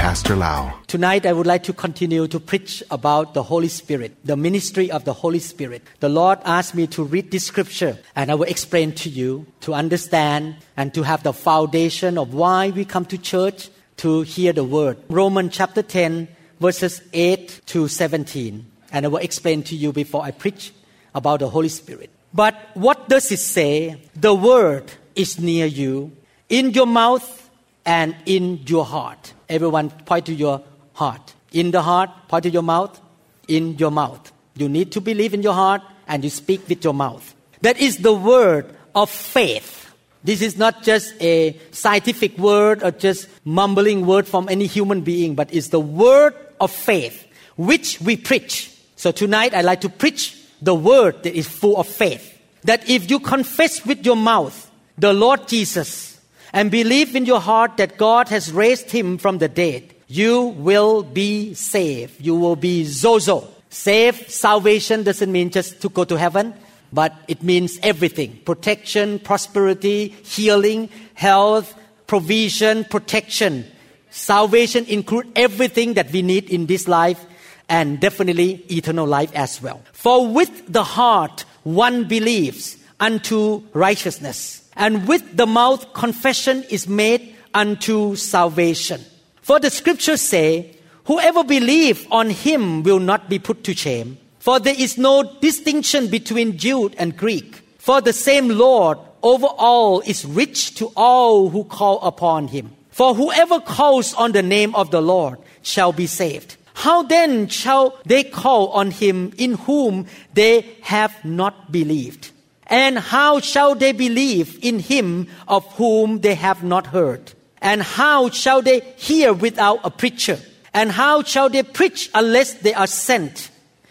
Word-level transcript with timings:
Pastor 0.00 0.34
Lau. 0.34 0.72
Tonight, 0.86 1.26
I 1.26 1.34
would 1.34 1.46
like 1.46 1.62
to 1.64 1.74
continue 1.74 2.26
to 2.26 2.40
preach 2.40 2.82
about 2.90 3.34
the 3.34 3.42
Holy 3.42 3.68
Spirit, 3.68 4.16
the 4.24 4.34
ministry 4.34 4.90
of 4.90 5.04
the 5.04 5.12
Holy 5.12 5.40
Spirit. 5.40 5.82
The 6.00 6.08
Lord 6.08 6.38
asked 6.46 6.74
me 6.74 6.86
to 6.86 7.04
read 7.04 7.30
this 7.30 7.44
scripture, 7.44 7.98
and 8.16 8.30
I 8.30 8.34
will 8.34 8.48
explain 8.48 8.92
to 8.94 9.10
you 9.10 9.44
to 9.60 9.74
understand 9.74 10.56
and 10.74 10.94
to 10.94 11.02
have 11.02 11.22
the 11.22 11.34
foundation 11.34 12.16
of 12.16 12.32
why 12.32 12.70
we 12.70 12.86
come 12.86 13.04
to 13.12 13.18
church 13.18 13.68
to 13.98 14.22
hear 14.22 14.54
the 14.54 14.64
word. 14.64 14.96
Romans 15.10 15.54
chapter 15.54 15.82
10, 15.82 16.28
verses 16.60 17.02
8 17.12 17.60
to 17.66 17.86
17. 17.86 18.64
And 18.92 19.04
I 19.04 19.08
will 19.10 19.18
explain 19.18 19.62
to 19.64 19.76
you 19.76 19.92
before 19.92 20.22
I 20.22 20.30
preach 20.30 20.72
about 21.14 21.40
the 21.40 21.50
Holy 21.50 21.68
Spirit. 21.68 22.08
But 22.32 22.56
what 22.72 23.10
does 23.10 23.30
it 23.30 23.40
say? 23.40 24.00
The 24.16 24.34
word 24.34 24.90
is 25.14 25.38
near 25.38 25.66
you, 25.66 26.12
in 26.48 26.70
your 26.70 26.86
mouth 26.86 27.50
and 27.84 28.16
in 28.24 28.60
your 28.66 28.86
heart. 28.86 29.34
Everyone 29.50 29.90
point 29.90 30.26
to 30.26 30.32
your 30.32 30.62
heart. 30.94 31.34
In 31.52 31.72
the 31.72 31.82
heart, 31.82 32.10
point 32.28 32.44
to 32.44 32.50
your 32.50 32.62
mouth. 32.62 33.00
In 33.48 33.76
your 33.76 33.90
mouth. 33.90 34.32
You 34.54 34.68
need 34.68 34.92
to 34.92 35.00
believe 35.00 35.34
in 35.34 35.42
your 35.42 35.54
heart 35.54 35.82
and 36.06 36.22
you 36.22 36.30
speak 36.30 36.68
with 36.68 36.84
your 36.84 36.94
mouth. 36.94 37.34
That 37.62 37.78
is 37.78 37.98
the 37.98 38.12
word 38.12 38.74
of 38.94 39.10
faith. 39.10 39.92
This 40.22 40.40
is 40.40 40.56
not 40.56 40.82
just 40.82 41.14
a 41.20 41.58
scientific 41.72 42.38
word 42.38 42.82
or 42.82 42.92
just 42.92 43.28
mumbling 43.44 44.06
word 44.06 44.28
from 44.28 44.48
any 44.48 44.66
human 44.66 45.00
being, 45.00 45.34
but 45.34 45.52
it's 45.52 45.68
the 45.68 45.80
word 45.80 46.34
of 46.60 46.70
faith 46.70 47.26
which 47.56 48.00
we 48.00 48.16
preach. 48.16 48.70
So 48.96 49.12
tonight 49.12 49.54
I 49.54 49.62
like 49.62 49.80
to 49.80 49.88
preach 49.88 50.36
the 50.62 50.74
word 50.74 51.22
that 51.24 51.34
is 51.34 51.48
full 51.48 51.76
of 51.76 51.88
faith. 51.88 52.38
That 52.64 52.88
if 52.88 53.10
you 53.10 53.18
confess 53.18 53.84
with 53.84 54.04
your 54.04 54.16
mouth 54.16 54.70
the 54.96 55.12
Lord 55.12 55.48
Jesus 55.48 56.09
and 56.52 56.70
believe 56.70 57.14
in 57.14 57.26
your 57.26 57.40
heart 57.40 57.76
that 57.76 57.96
God 57.96 58.28
has 58.28 58.52
raised 58.52 58.90
him 58.90 59.18
from 59.18 59.38
the 59.38 59.48
dead, 59.48 59.94
you 60.08 60.46
will 60.46 61.02
be 61.02 61.54
saved. 61.54 62.20
You 62.20 62.34
will 62.34 62.56
be 62.56 62.84
sozo. 62.84 63.46
Saved, 63.68 64.30
salvation 64.30 65.04
doesn't 65.04 65.30
mean 65.30 65.50
just 65.50 65.80
to 65.82 65.88
go 65.88 66.04
to 66.04 66.16
heaven, 66.16 66.52
but 66.92 67.14
it 67.28 67.42
means 67.44 67.78
everything 67.82 68.40
protection, 68.44 69.20
prosperity, 69.20 70.08
healing, 70.24 70.88
health, 71.14 71.72
provision, 72.08 72.84
protection. 72.84 73.64
Salvation 74.10 74.84
includes 74.86 75.28
everything 75.36 75.94
that 75.94 76.10
we 76.10 76.22
need 76.22 76.50
in 76.50 76.66
this 76.66 76.88
life 76.88 77.24
and 77.68 78.00
definitely 78.00 78.64
eternal 78.68 79.06
life 79.06 79.30
as 79.36 79.62
well. 79.62 79.80
For 79.92 80.26
with 80.26 80.64
the 80.66 80.82
heart 80.82 81.44
one 81.62 82.08
believes 82.08 82.76
unto 82.98 83.62
righteousness 83.72 84.59
and 84.76 85.06
with 85.08 85.36
the 85.36 85.46
mouth 85.46 85.92
confession 85.92 86.64
is 86.70 86.88
made 86.88 87.34
unto 87.54 88.16
salvation. 88.16 89.00
For 89.42 89.58
the 89.58 89.70
scriptures 89.70 90.20
say, 90.20 90.76
whoever 91.04 91.44
believes 91.44 92.06
on 92.10 92.30
him 92.30 92.82
will 92.82 93.00
not 93.00 93.28
be 93.28 93.38
put 93.38 93.64
to 93.64 93.74
shame. 93.74 94.18
For 94.38 94.58
there 94.58 94.78
is 94.78 94.96
no 94.96 95.22
distinction 95.40 96.08
between 96.08 96.56
Jew 96.56 96.90
and 96.96 97.16
Greek. 97.16 97.62
For 97.78 98.00
the 98.00 98.12
same 98.12 98.48
Lord 98.48 98.98
over 99.22 99.46
all 99.46 100.00
is 100.00 100.24
rich 100.24 100.74
to 100.76 100.92
all 100.96 101.50
who 101.50 101.64
call 101.64 102.00
upon 102.02 102.48
him. 102.48 102.70
For 102.90 103.14
whoever 103.14 103.60
calls 103.60 104.14
on 104.14 104.32
the 104.32 104.42
name 104.42 104.74
of 104.74 104.90
the 104.90 105.02
Lord 105.02 105.38
shall 105.62 105.92
be 105.92 106.06
saved. 106.06 106.56
How 106.74 107.02
then 107.02 107.48
shall 107.48 107.98
they 108.06 108.24
call 108.24 108.68
on 108.68 108.90
him 108.90 109.32
in 109.36 109.54
whom 109.54 110.06
they 110.32 110.76
have 110.82 111.24
not 111.24 111.70
believed? 111.70 112.30
And 112.70 112.98
how 112.98 113.40
shall 113.40 113.74
they 113.74 113.90
believe 113.90 114.58
in 114.62 114.78
him 114.78 115.26
of 115.48 115.66
whom 115.74 116.20
they 116.20 116.36
have 116.36 116.62
not 116.62 116.86
heard? 116.86 117.32
And 117.60 117.82
how 117.82 118.30
shall 118.30 118.62
they 118.62 118.80
hear 118.96 119.32
without 119.32 119.80
a 119.84 119.90
preacher? 119.90 120.38
And 120.72 120.92
how 120.92 121.24
shall 121.24 121.50
they 121.50 121.64
preach 121.64 122.08
unless 122.14 122.54
they 122.54 122.72
are 122.72 122.86
sent? 122.86 123.50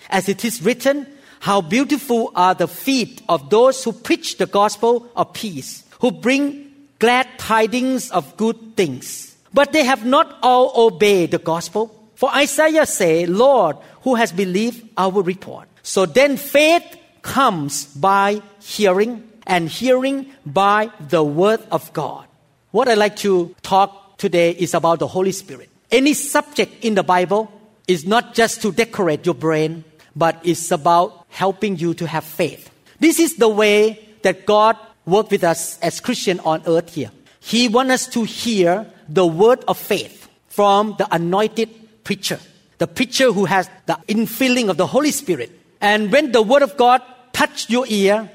As 0.09 0.29
it 0.29 0.45
is 0.45 0.63
written, 0.63 1.05
how 1.41 1.61
beautiful 1.61 2.31
are 2.35 2.55
the 2.55 2.67
feet 2.67 3.21
of 3.27 3.49
those 3.49 3.83
who 3.83 3.91
preach 3.91 4.37
the 4.37 4.45
gospel 4.45 5.11
of 5.15 5.33
peace, 5.33 5.83
who 5.99 6.11
bring 6.11 6.73
glad 6.99 7.27
tidings 7.37 8.09
of 8.11 8.35
good 8.37 8.75
things. 8.75 9.35
But 9.53 9.73
they 9.73 9.83
have 9.83 10.05
not 10.05 10.37
all 10.41 10.87
obeyed 10.87 11.31
the 11.31 11.37
gospel. 11.37 11.95
For 12.15 12.33
Isaiah 12.33 12.85
say, 12.85 13.25
Lord, 13.25 13.77
who 14.01 14.15
has 14.15 14.31
believed 14.31 14.87
our 14.97 15.21
report? 15.21 15.67
So 15.83 16.05
then 16.05 16.37
faith 16.37 16.97
comes 17.21 17.85
by 17.85 18.41
hearing, 18.69 19.27
and 19.47 19.67
hearing 19.67 20.29
by 20.45 20.91
the 21.09 21.23
Word 21.23 21.59
of 21.71 21.91
God. 21.93 22.27
What 22.69 22.87
I 22.87 22.93
like 22.93 23.15
to 23.25 23.55
talk 23.63 24.19
today 24.19 24.51
is 24.51 24.75
about 24.75 24.99
the 24.99 25.07
Holy 25.07 25.31
Spirit. 25.31 25.69
Any 25.91 26.13
subject 26.13 26.85
in 26.85 26.93
the 26.93 27.01
Bible 27.01 27.51
is 27.87 28.05
not 28.05 28.35
just 28.35 28.61
to 28.61 28.71
decorate 28.71 29.25
your 29.25 29.33
brain, 29.33 29.83
but 30.15 30.39
it's 30.43 30.69
about 30.69 31.25
helping 31.29 31.77
you 31.77 31.95
to 31.95 32.05
have 32.05 32.23
faith. 32.23 32.69
This 32.99 33.19
is 33.19 33.37
the 33.37 33.49
way 33.49 33.97
that 34.21 34.45
God 34.45 34.77
worked 35.05 35.31
with 35.31 35.43
us 35.43 35.79
as 35.79 35.99
Christians 35.99 36.41
on 36.45 36.61
earth 36.67 36.93
here. 36.93 37.09
He 37.39 37.67
wants 37.67 37.93
us 37.93 38.07
to 38.13 38.23
hear 38.23 38.85
the 39.07 39.25
word 39.25 39.63
of 39.67 39.79
faith 39.79 40.29
from 40.49 40.93
the 40.99 41.07
anointed 41.09 42.03
preacher, 42.03 42.37
the 42.77 42.85
preacher 42.85 43.31
who 43.31 43.45
has 43.45 43.67
the 43.87 43.97
infilling 44.07 44.69
of 44.69 44.77
the 44.77 44.85
Holy 44.85 45.09
Spirit. 45.09 45.49
And 45.81 46.11
when 46.11 46.31
the 46.31 46.43
word 46.43 46.61
of 46.61 46.77
God 46.77 47.01
touch 47.33 47.69
your 47.69 47.85
ear, 47.87 48.29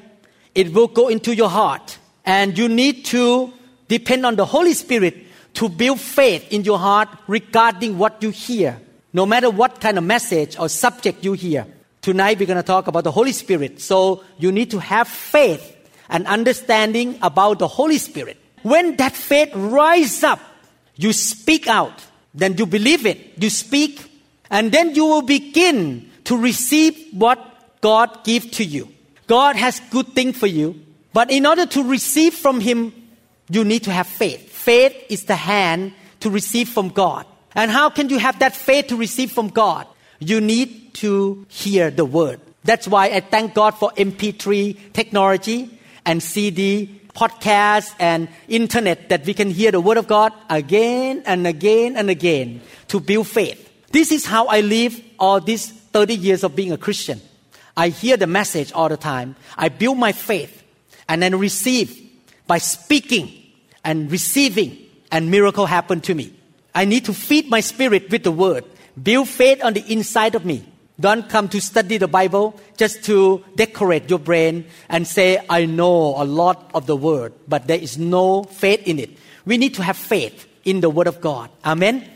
it 0.55 0.73
will 0.73 0.89
go 0.89 1.09
into 1.09 1.35
your 1.35 1.49
heart. 1.49 1.99
And 2.25 2.57
you 2.57 2.69
need 2.69 3.05
to 3.07 3.53
depend 3.89 4.25
on 4.25 4.37
the 4.37 4.47
Holy 4.47 4.75
Spirit 4.75 5.17
to 5.55 5.69
build 5.69 6.01
faith 6.01 6.53
in 6.53 6.65
your 6.65 6.79
heart 6.79 7.09
regarding 7.27 7.99
what 7.99 8.23
you 8.23 8.31
hear, 8.31 8.81
no 9.13 9.27
matter 9.27 9.51
what 9.51 9.81
kind 9.81 9.99
of 9.99 10.05
message 10.05 10.59
or 10.59 10.69
subject 10.69 11.25
you 11.25 11.33
hear. 11.33 11.67
Tonight 12.03 12.39
we're 12.39 12.47
going 12.47 12.57
to 12.57 12.63
talk 12.63 12.87
about 12.87 13.05
the 13.05 13.13
Holy 13.13 13.33
Spirit. 13.33 13.81
So 13.81 14.25
you 14.39 14.53
need 14.53 14.71
to 14.73 14.79
have 14.79 15.09
faith 15.09 15.77
and 16.09 16.27
understanding 16.27 17.19
about 17.23 17.59
the 17.59 17.69
Holy 17.69 17.99
Spirit. 17.99 18.37
When 18.63 18.97
that 18.97 19.13
faith 19.13 19.51
rises 19.55 20.25
up, 20.25 20.41
you 20.97 21.13
speak 21.13 21.67
out, 21.67 22.05
then 22.35 22.57
you 22.57 22.67
believe 22.67 23.07
it, 23.07 23.43
you 23.43 23.51
speak, 23.51 24.11
and 24.51 24.71
then 24.73 24.95
you 24.95 25.05
will 25.05 25.23
begin 25.23 26.11
to 26.25 26.37
receive 26.37 26.97
what 27.13 27.81
God 27.81 28.25
gives 28.25 28.51
to 28.53 28.65
you. 28.65 28.94
God 29.27 29.57
has 29.57 29.81
good 29.91 30.09
thing 30.09 30.33
for 30.33 30.47
you, 30.47 30.81
but 31.13 31.31
in 31.31 31.47
order 31.47 31.67
to 31.67 31.85
receive 31.85 32.35
from 32.35 32.61
Him, 32.61 32.93
you 33.49 33.65
need 33.65 33.85
to 33.85 33.93
have 33.93 34.07
faith. 34.07 34.51
Faith 34.51 34.95
is 35.09 35.25
the 35.25 35.37
hand 35.37 35.93
to 36.21 36.31
receive 36.31 36.69
from 36.69 36.89
God. 36.89 37.27
And 37.55 37.71
how 37.71 37.91
can 37.91 38.09
you 38.09 38.19
have 38.19 38.39
that 38.41 38.57
faith 38.57 38.89
to 38.89 38.97
receive 38.97 39.31
from 39.31 39.49
God? 39.49 39.87
You 40.19 40.41
need 40.41 40.95
to 40.95 41.47
hear 41.49 41.91
the 41.91 42.05
word. 42.05 42.41
That's 42.65 42.89
why 42.89 43.07
I 43.07 43.21
thank 43.21 43.55
God 43.55 43.73
for 43.73 43.91
MP3 43.93 44.93
technology 44.93 45.79
and 46.05 46.23
CD, 46.23 47.01
podcast, 47.15 47.95
and 47.99 48.29
internet 48.49 49.11
that 49.11 49.27
we 49.27 49.35
can 49.35 49.51
hear 49.51 49.71
the 49.71 49.81
word 49.81 49.99
of 49.99 50.09
God 50.09 50.33
again 50.49 51.23
and 51.27 51.47
again 51.47 51.97
and 51.97 52.11
again 52.11 52.61
to 52.89 53.01
build 53.01 53.29
faith. 53.29 53.71
This 53.93 54.11
is 54.11 54.27
how 54.27 54.47
I 54.47 54.61
live 54.63 55.01
all 55.19 55.41
these 55.41 55.71
30 55.71 56.17
years 56.17 56.43
of 56.43 56.57
being 56.57 56.73
a 56.73 56.79
Christian. 56.79 57.21
I 57.77 57.89
hear 57.89 58.17
the 58.17 58.27
message 58.27 58.73
all 58.73 58.89
the 58.89 58.97
time. 58.97 59.37
I 59.57 59.69
build 59.69 59.99
my 59.99 60.13
faith 60.13 60.63
and 61.09 61.23
then 61.23 61.39
receive 61.39 62.01
by 62.47 62.59
speaking 62.59 63.31
and 63.85 64.11
receiving, 64.11 64.79
and 65.13 65.31
miracle 65.31 65.67
happen 65.67 66.01
to 66.03 66.15
me. 66.15 66.33
I 66.75 66.85
need 66.85 67.05
to 67.05 67.13
feed 67.13 67.49
my 67.49 67.61
spirit 67.61 68.11
with 68.11 68.25
the 68.25 68.33
word, 68.33 68.65
build 69.01 69.29
faith 69.29 69.63
on 69.63 69.75
the 69.75 69.93
inside 69.93 70.35
of 70.35 70.45
me. 70.45 70.65
Don't 70.99 71.29
come 71.29 71.49
to 71.49 71.61
study 71.61 71.99
the 71.99 72.09
Bible 72.09 72.59
just 72.77 73.05
to 73.05 73.45
decorate 73.57 74.09
your 74.09 74.21
brain 74.21 74.65
and 74.89 75.07
say, 75.07 75.45
I 75.51 75.67
know 75.67 76.15
a 76.17 76.25
lot 76.25 76.71
of 76.73 76.87
the 76.87 76.97
word, 76.97 77.33
but 77.49 77.67
there 77.67 77.79
is 77.79 77.99
no 77.99 78.45
faith 78.45 78.87
in 78.87 78.99
it. 78.99 79.11
We 79.45 79.59
need 79.59 79.75
to 79.75 79.83
have 79.83 79.97
faith 79.97 80.47
in 80.65 80.81
the 80.81 80.91
word 80.91 81.09
of 81.09 81.21
God. 81.21 81.51
Amen. 81.65 82.09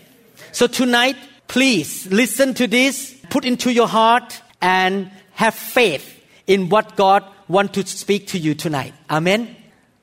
So 0.53 0.67
tonight, 0.67 1.17
please 1.49 2.07
listen 2.07 2.55
to 2.55 2.67
this, 2.67 3.15
put 3.31 3.45
into 3.45 3.73
your 3.73 3.89
heart, 3.89 4.41
and 4.63 5.11
have 5.39 5.55
faith 5.55 6.21
in 6.49 6.69
what 6.69 6.97
God 6.97 7.23
wants 7.47 7.75
to 7.75 7.87
speak 7.87 8.27
to 8.27 8.39
you 8.39 8.57
tonight. 8.57 8.93
Amen. 9.09 9.55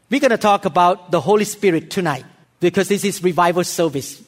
We're 0.09 0.21
going 0.21 0.31
to 0.31 0.37
talk 0.37 0.63
about 0.63 1.11
the 1.11 1.19
Holy 1.19 1.43
Spirit 1.43 1.91
tonight 1.91 2.23
because 2.61 2.87
this 2.87 3.03
is 3.03 3.21
revival 3.21 3.65
service. 3.65 4.23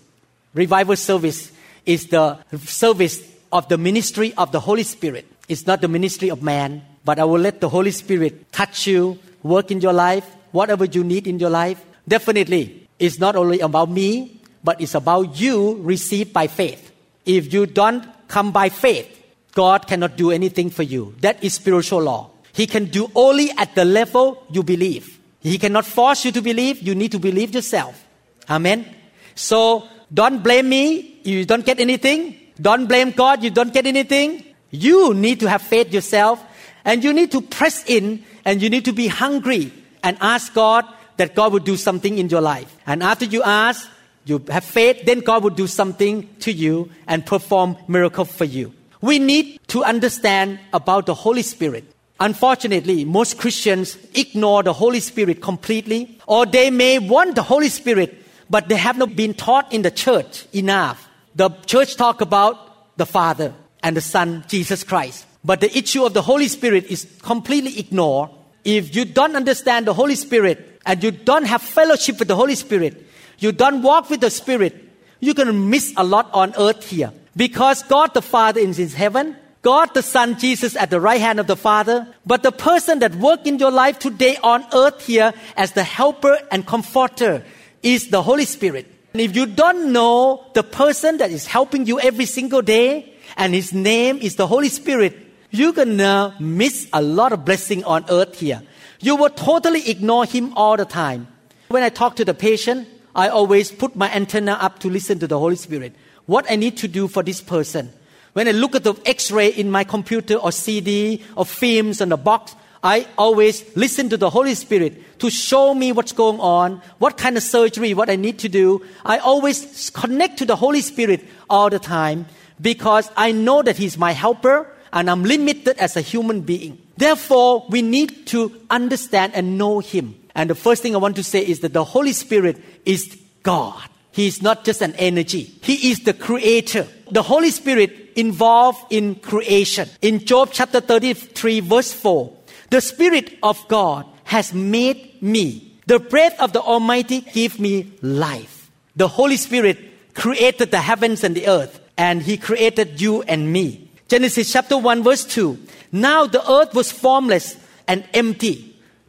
Revival 0.53 0.97
service 0.97 1.53
is 1.85 2.07
the 2.07 2.37
service 2.57 3.23
of 3.53 3.69
the 3.69 3.77
ministry 3.77 4.33
of 4.33 4.51
the 4.51 4.59
Holy 4.59 4.83
Spirit. 4.83 5.25
It's 5.47 5.65
not 5.65 5.79
the 5.79 5.87
ministry 5.87 6.29
of 6.29 6.43
man, 6.43 6.83
but 7.05 7.19
I 7.19 7.23
will 7.23 7.39
let 7.39 7.61
the 7.61 7.69
Holy 7.69 7.91
Spirit 7.91 8.51
touch 8.51 8.85
you, 8.85 9.17
work 9.43 9.71
in 9.71 9.79
your 9.79 9.93
life, 9.93 10.27
whatever 10.51 10.83
you 10.83 11.05
need 11.05 11.25
in 11.25 11.39
your 11.39 11.49
life. 11.49 11.81
Definitely, 12.05 12.85
it's 12.99 13.17
not 13.17 13.37
only 13.37 13.61
about 13.61 13.89
me, 13.89 14.41
but 14.61 14.81
it's 14.81 14.93
about 14.93 15.39
you 15.39 15.77
receive 15.83 16.33
by 16.33 16.47
faith. 16.47 16.91
If 17.25 17.53
you 17.53 17.65
don't 17.65 18.05
come 18.27 18.51
by 18.51 18.67
faith, 18.67 19.16
God 19.57 19.87
cannot 19.87 20.17
do 20.17 20.29
anything 20.29 20.69
for 20.69 20.83
you. 20.83 21.15
That 21.21 21.43
is 21.43 21.55
spiritual 21.55 22.03
law. 22.03 22.29
He 22.53 22.67
can 22.67 22.85
do 22.85 23.09
only 23.15 23.49
at 23.57 23.73
the 23.73 23.85
level 23.85 24.43
you 24.51 24.61
believe. 24.61 25.17
He 25.41 25.57
cannot 25.57 25.83
force 25.83 26.25
you 26.25 26.31
to 26.33 26.43
believe. 26.43 26.79
You 26.83 26.93
need 26.93 27.11
to 27.13 27.19
believe 27.19 27.55
yourself. 27.55 28.05
Amen. 28.47 28.85
So 29.33 29.87
don't 30.13 30.43
blame 30.43 30.69
me. 30.69 31.21
You 31.23 31.43
don't 31.45 31.65
get 31.65 31.79
anything. 31.79 32.37
Don't 32.61 32.85
blame 32.85 33.09
God. 33.09 33.43
You 33.43 33.49
don't 33.49 33.73
get 33.73 33.87
anything. 33.87 34.43
You 34.69 35.15
need 35.15 35.39
to 35.39 35.49
have 35.49 35.63
faith 35.63 35.91
yourself 35.91 36.43
and 36.85 37.03
you 37.03 37.11
need 37.11 37.31
to 37.31 37.41
press 37.41 37.83
in 37.89 38.23
and 38.45 38.61
you 38.61 38.69
need 38.69 38.85
to 38.85 38.93
be 38.93 39.07
hungry 39.07 39.73
and 40.03 40.17
ask 40.21 40.53
God 40.53 40.85
that 41.17 41.33
God 41.33 41.51
would 41.53 41.63
do 41.63 41.77
something 41.77 42.19
in 42.19 42.29
your 42.29 42.41
life. 42.41 42.77
And 42.85 43.01
after 43.01 43.25
you 43.25 43.41
ask, 43.41 43.89
you 44.25 44.43
have 44.49 44.65
faith, 44.65 45.05
then 45.05 45.21
God 45.21 45.41
will 45.41 45.57
do 45.57 45.65
something 45.65 46.29
to 46.41 46.51
you 46.51 46.91
and 47.07 47.25
perform 47.25 47.75
miracle 47.87 48.25
for 48.25 48.45
you. 48.45 48.73
We 49.01 49.19
need 49.19 49.59
to 49.67 49.83
understand 49.83 50.59
about 50.73 51.05
the 51.05 51.13
Holy 51.13 51.43
Spirit. 51.43 51.93
Unfortunately, 52.19 53.05
most 53.05 53.37
Christians 53.37 53.97
ignore 54.15 54.63
the 54.63 54.73
Holy 54.73 54.99
Spirit 54.99 55.41
completely, 55.41 56.17
or 56.25 56.45
they 56.45 56.71
may 56.71 56.97
want 56.97 57.35
the 57.35 57.43
Holy 57.43 57.69
Spirit, 57.69 58.23
but 58.49 58.69
they 58.69 58.75
have 58.75 58.97
not 58.97 59.15
been 59.15 59.33
taught 59.33 59.71
in 59.71 59.83
the 59.83 59.91
church 59.91 60.45
enough. 60.51 61.07
The 61.35 61.49
church 61.67 61.95
talk 61.95 62.21
about 62.21 62.97
the 62.97 63.05
Father 63.05 63.53
and 63.83 63.95
the 63.95 64.01
Son, 64.01 64.43
Jesus 64.47 64.83
Christ. 64.83 65.25
But 65.43 65.61
the 65.61 65.77
issue 65.77 66.03
of 66.03 66.13
the 66.13 66.23
Holy 66.23 66.47
Spirit 66.47 66.85
is 66.85 67.05
completely 67.21 67.77
ignored. 67.79 68.31
If 68.63 68.95
you 68.95 69.05
don't 69.05 69.35
understand 69.35 69.85
the 69.85 69.93
Holy 69.93 70.15
Spirit 70.15 70.81
and 70.85 71.03
you 71.03 71.11
don't 71.11 71.45
have 71.45 71.61
fellowship 71.61 72.17
with 72.17 72.27
the 72.27 72.35
Holy 72.35 72.55
Spirit, 72.55 73.05
you 73.37 73.51
don't 73.51 73.83
walk 73.83 74.09
with 74.09 74.21
the 74.21 74.31
Spirit, 74.31 74.75
you're 75.19 75.35
going 75.35 75.47
to 75.47 75.53
miss 75.53 75.93
a 75.95 76.03
lot 76.03 76.29
on 76.33 76.53
earth 76.57 76.89
here. 76.89 77.11
Because 77.37 77.83
God 77.83 78.15
the 78.15 78.21
Father 78.21 78.59
is 78.59 78.79
in 78.79 78.89
heaven, 78.89 79.35
God 79.61 79.93
the 79.93 80.01
Son, 80.01 80.39
Jesus 80.39 80.75
at 80.75 80.89
the 80.89 80.99
right 80.99 81.21
hand 81.21 81.39
of 81.39 81.45
the 81.45 81.55
Father, 81.55 82.07
but 82.25 82.41
the 82.41 82.51
person 82.51 82.99
that 82.99 83.13
work 83.15 83.45
in 83.45 83.59
your 83.59 83.69
life 83.71 83.99
today 83.99 84.37
on 84.41 84.65
earth 84.73 85.05
here 85.05 85.33
as 85.55 85.73
the 85.73 85.83
helper 85.83 86.39
and 86.51 86.65
comforter 86.65 87.43
is 87.83 88.09
the 88.09 88.23
Holy 88.23 88.45
Spirit. 88.45 88.91
And 89.13 89.21
if 89.21 89.35
you 89.35 89.45
don't 89.45 89.93
know 89.93 90.49
the 90.53 90.63
person 90.63 91.17
that 91.17 91.29
is 91.29 91.45
helping 91.45 91.85
you 91.85 91.99
every 91.99 92.25
single 92.25 92.63
day, 92.63 93.13
and 93.35 93.53
his 93.53 93.71
name 93.71 94.17
is 94.17 94.35
the 94.35 94.47
Holy 94.47 94.69
Spirit, 94.69 95.15
you're 95.51 95.73
gonna 95.73 96.35
miss 96.39 96.87
a 96.91 97.01
lot 97.01 97.33
of 97.33 97.45
blessing 97.45 97.83
on 97.83 98.05
earth 98.09 98.39
here. 98.39 98.63
You 98.99 99.15
will 99.15 99.29
totally 99.29 99.87
ignore 99.89 100.25
him 100.25 100.53
all 100.55 100.75
the 100.75 100.85
time. 100.85 101.27
When 101.67 101.83
I 101.83 101.89
talk 101.89 102.15
to 102.15 102.25
the 102.25 102.33
patient, 102.33 102.87
I 103.15 103.29
always 103.29 103.71
put 103.71 103.95
my 103.95 104.11
antenna 104.11 104.53
up 104.53 104.79
to 104.79 104.89
listen 104.89 105.19
to 105.19 105.27
the 105.27 105.37
Holy 105.37 105.55
Spirit. 105.55 105.93
What 106.27 106.49
I 106.49 106.55
need 106.55 106.77
to 106.77 106.87
do 106.87 107.07
for 107.07 107.23
this 107.23 107.41
person. 107.41 107.91
When 108.33 108.47
I 108.47 108.51
look 108.51 108.75
at 108.75 108.83
the 108.83 108.93
x-ray 109.05 109.47
in 109.47 109.71
my 109.71 109.83
computer 109.83 110.35
or 110.35 110.51
CD 110.51 111.23
or 111.35 111.45
films 111.45 112.01
on 112.01 112.09
the 112.09 112.17
box, 112.17 112.55
I 112.83 113.07
always 113.17 113.65
listen 113.75 114.09
to 114.09 114.17
the 114.17 114.29
Holy 114.29 114.53
Spirit 114.53 115.19
to 115.19 115.29
show 115.29 115.73
me 115.73 115.91
what's 115.91 116.11
going 116.11 116.39
on, 116.39 116.81
what 116.99 117.17
kind 117.17 117.35
of 117.35 117.43
surgery, 117.43 117.93
what 117.93 118.09
I 118.09 118.15
need 118.15 118.39
to 118.39 118.49
do. 118.49 118.85
I 119.03 119.17
always 119.17 119.89
connect 119.89 120.37
to 120.39 120.45
the 120.45 120.55
Holy 120.55 120.81
Spirit 120.81 121.25
all 121.49 121.69
the 121.69 121.79
time 121.79 122.27
because 122.61 123.09
I 123.17 123.31
know 123.31 123.63
that 123.63 123.77
He's 123.77 123.97
my 123.97 124.11
helper 124.11 124.71
and 124.93 125.09
I'm 125.09 125.23
limited 125.23 125.77
as 125.79 125.97
a 125.97 126.01
human 126.01 126.41
being. 126.41 126.77
Therefore, 126.97 127.65
we 127.69 127.81
need 127.81 128.27
to 128.27 128.53
understand 128.69 129.33
and 129.35 129.57
know 129.57 129.79
Him. 129.79 130.15
And 130.35 130.49
the 130.49 130.55
first 130.55 130.83
thing 130.83 130.93
I 130.93 130.99
want 130.99 131.15
to 131.15 131.23
say 131.23 131.45
is 131.45 131.61
that 131.61 131.73
the 131.73 131.83
Holy 131.83 132.13
Spirit 132.13 132.61
is 132.85 133.17
God. 133.43 133.89
He 134.17 134.25
is 134.25 134.41
not 134.41 134.65
just 134.65 134.81
an 134.81 134.95
energy. 134.95 135.53
He 135.61 135.91
is 135.91 135.99
the 135.99 136.13
creator. 136.13 136.87
The 137.11 137.21
Holy 137.21 137.51
Spirit 137.51 138.13
involved 138.15 138.91
in 138.91 139.15
creation. 139.15 139.87
In 140.01 140.25
Job 140.25 140.49
chapter 140.51 140.81
33 140.81 141.59
verse 141.59 141.93
4, 141.93 142.33
the 142.71 142.81
Spirit 142.81 143.37
of 143.43 143.65
God 143.67 144.07
has 144.23 144.53
made 144.53 145.21
me. 145.21 145.79
The 145.85 145.99
breath 145.99 146.37
of 146.41 146.51
the 146.51 146.61
Almighty 146.61 147.21
give 147.21 147.59
me 147.59 147.93
life. 148.01 148.71
The 148.95 149.07
Holy 149.07 149.37
Spirit 149.37 149.77
created 150.15 150.71
the 150.71 150.81
heavens 150.81 151.23
and 151.23 151.35
the 151.35 151.47
earth 151.47 151.79
and 151.95 152.21
He 152.23 152.37
created 152.37 152.99
you 152.99 153.21
and 153.21 153.53
me. 153.53 153.87
Genesis 154.07 154.51
chapter 154.51 154.79
1 154.79 155.03
verse 155.03 155.25
2. 155.25 155.57
Now 155.91 156.25
the 156.25 156.41
earth 156.51 156.73
was 156.73 156.91
formless 156.91 157.55
and 157.87 158.03
empty 158.13 158.67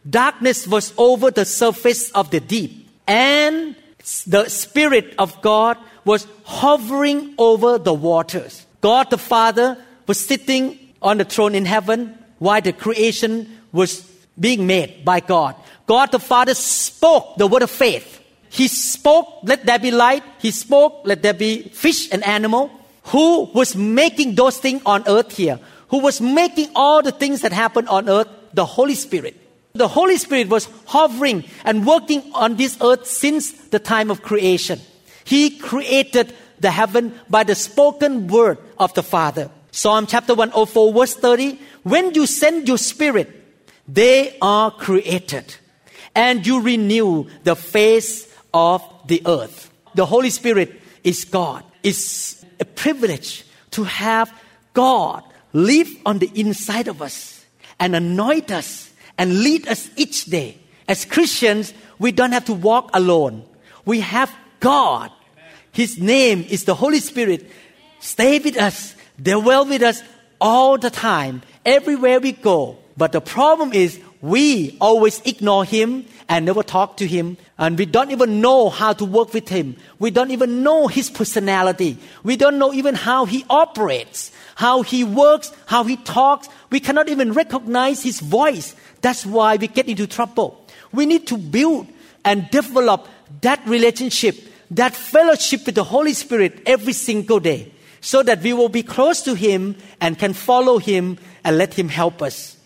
darkness 0.09 0.67
was 0.67 0.93
over 0.97 1.31
the 1.31 1.45
surface 1.45 2.11
of 2.13 2.31
the 2.31 2.41
deep, 2.41 2.89
and 3.07 3.77
the 4.27 4.49
Spirit 4.49 5.15
of 5.19 5.41
God 5.43 5.77
was 6.05 6.27
hovering 6.45 7.35
over 7.39 7.79
the 7.79 7.93
waters. 7.93 8.67
God 8.81 9.11
the 9.11 9.19
Father 9.19 9.77
was 10.07 10.19
sitting 10.19 10.79
on 11.03 11.19
the 11.19 11.25
throne 11.25 11.55
in 11.55 11.65
heaven 11.65 12.17
while 12.39 12.61
the 12.61 12.73
creation 12.73 13.59
was 13.73 14.03
being 14.39 14.67
made 14.67 15.05
by 15.05 15.21
God. 15.21 15.57
God 15.87 16.13
the 16.13 16.19
Father 16.19 16.55
spoke 16.55 17.37
the 17.37 17.47
word 17.47 17.63
of 17.63 17.71
faith. 17.71 18.23
He 18.51 18.69
spoke, 18.69 19.41
let 19.43 19.67
there 19.67 19.79
be 19.79 19.91
light. 19.91 20.23
He 20.39 20.51
spoke, 20.51 21.03
let 21.05 21.23
there 21.23 21.35
be 21.35 21.69
fish 21.69 22.11
and 22.11 22.25
animal. 22.25 22.71
Who 23.05 23.45
was 23.53 23.77
making 23.77 24.35
those 24.37 24.59
things 24.59 24.83
on 24.87 25.05
earth 25.07 25.37
here? 25.37 25.59
Who 25.89 26.01
was 26.01 26.21
making 26.21 26.71
all 26.75 27.03
the 27.03 27.13
things 27.13 27.43
that 27.43 27.53
happen 27.53 27.89
on 27.89 28.09
earth? 28.09 28.29
The 28.55 28.65
Holy 28.65 28.95
Spirit. 28.95 29.37
The 29.75 29.89
Holy 29.89 30.17
Spirit 30.17 30.49
was 30.49 30.69
hovering 30.87 31.45
and 31.65 31.87
working 31.87 32.23
on 32.35 32.57
this 32.57 32.77
earth 32.81 33.07
since 33.07 33.53
the 33.53 33.79
time 33.79 34.11
of 34.11 34.23
creation. 34.23 34.81
He 35.25 35.59
created 35.59 36.35
the 36.59 36.71
heaven 36.71 37.19
by 37.29 37.45
the 37.45 37.55
spoken 37.55 38.27
word 38.27 38.59
of 38.79 38.95
the 38.95 39.03
Father. 39.03 39.51
Psalm 39.71 40.07
chapter 40.07 40.35
104 40.35 40.93
verse 40.93 41.15
30, 41.15 41.59
when 41.85 42.15
you 42.15 42.27
send 42.27 42.67
your 42.67 42.79
spirit, 42.79 43.31
they 43.87 44.37
are 44.43 44.71
created 44.71 45.55
and 46.15 46.47
you 46.47 46.61
renew 46.61 47.27
the 47.45 47.55
face 47.55 48.27
of 48.53 48.83
the 49.07 49.23
earth. 49.27 49.71
The 49.95 50.07
Holy 50.07 50.31
Spirit 50.31 50.81
is 51.05 51.25
God. 51.25 51.65
It's 51.83 52.45
a 52.59 52.65
privilege 52.65 53.45
to 53.73 53.85
have 53.85 54.33
God 54.75 55.23
live 55.53 55.89
on 56.05 56.19
the 56.19 56.31
inside 56.35 56.89
of 56.89 57.01
us 57.01 57.45
and 57.79 57.95
anoint 57.95 58.51
us 58.51 58.88
and 59.19 59.43
lead 59.43 59.69
us 59.69 59.91
each 59.97 60.27
day. 60.27 60.57
As 60.87 61.05
Christians, 61.05 61.75
we 61.99 62.13
don't 62.13 62.33
have 62.33 62.47
to 62.47 62.55
walk 62.55 62.91
alone. 62.95 63.45
We 63.85 64.01
have 64.01 64.35
God. 64.61 65.11
His 65.73 65.99
name 65.99 66.47
is 66.49 66.65
the 66.65 66.75
Holy 66.75 67.01
Spirit. 67.01 67.51
Stay 68.01 68.39
with 68.39 68.57
us, 68.57 68.95
dwell 69.21 69.67
with 69.67 69.83
us 69.83 70.03
all 70.41 70.79
the 70.79 70.91
time, 70.91 71.43
everywhere 71.67 72.21
we 72.21 72.33
go. 72.33 72.79
But 72.97 73.13
the 73.13 73.21
problem 73.21 73.73
is 73.73 74.01
we 74.21 74.77
always 74.81 75.21
ignore 75.25 75.65
him 75.65 76.05
and 76.29 76.45
never 76.45 76.63
talk 76.63 76.97
to 76.99 77.07
him 77.07 77.37
and 77.57 77.79
we 77.79 77.87
don't 77.87 78.11
even 78.11 78.41
know 78.41 78.69
how 78.69 78.93
to 78.93 79.05
work 79.05 79.33
with 79.33 79.49
him 79.49 79.77
we 79.99 80.11
don't 80.11 80.33
even 80.33 80.63
know 80.63 80.89
his 80.89 81.09
personality 81.09 81.97
we 82.25 82.37
don't 82.37 82.59
know 82.59 82.73
even 82.73 82.95
how 82.95 83.25
he 83.25 83.45
operates 83.49 84.33
how 84.57 84.83
he 84.83 85.05
works 85.05 85.53
how 85.67 85.85
he 85.85 85.97
talks 85.99 86.49
we 86.71 86.81
cannot 86.81 87.09
even 87.09 87.33
recognize 87.33 88.03
his 88.03 88.21
voice 88.21 88.75
that's 89.01 89.25
why 89.25 89.57
we 89.57 89.69
get 89.69 89.89
into 89.89 90.07
trouble. 90.07 90.65
We 90.93 91.07
need 91.07 91.27
to 91.29 91.37
build 91.37 91.87
and 92.25 92.51
develop 92.51 93.09
that 93.41 93.67
relationship, 93.67 94.37
that 94.71 94.95
fellowship 94.95 95.67
with 95.67 95.75
the 95.75 95.85
Holy 95.85 96.15
Spirit 96.15 96.63
every 96.67 96.93
single 96.93 97.41
day 97.41 97.73
so 98.01 98.23
that 98.23 98.43
we 98.43 98.53
will 98.53 98.69
be 98.69 98.83
close 98.83 99.23
to 99.23 99.35
Him 99.35 99.77
and 100.01 100.19
can 100.19 100.33
follow 100.33 100.79
Him 100.79 101.19
and 101.45 101.59
let 101.59 101.75
Him 101.75 101.89
help 101.89 102.23
us. 102.23 102.57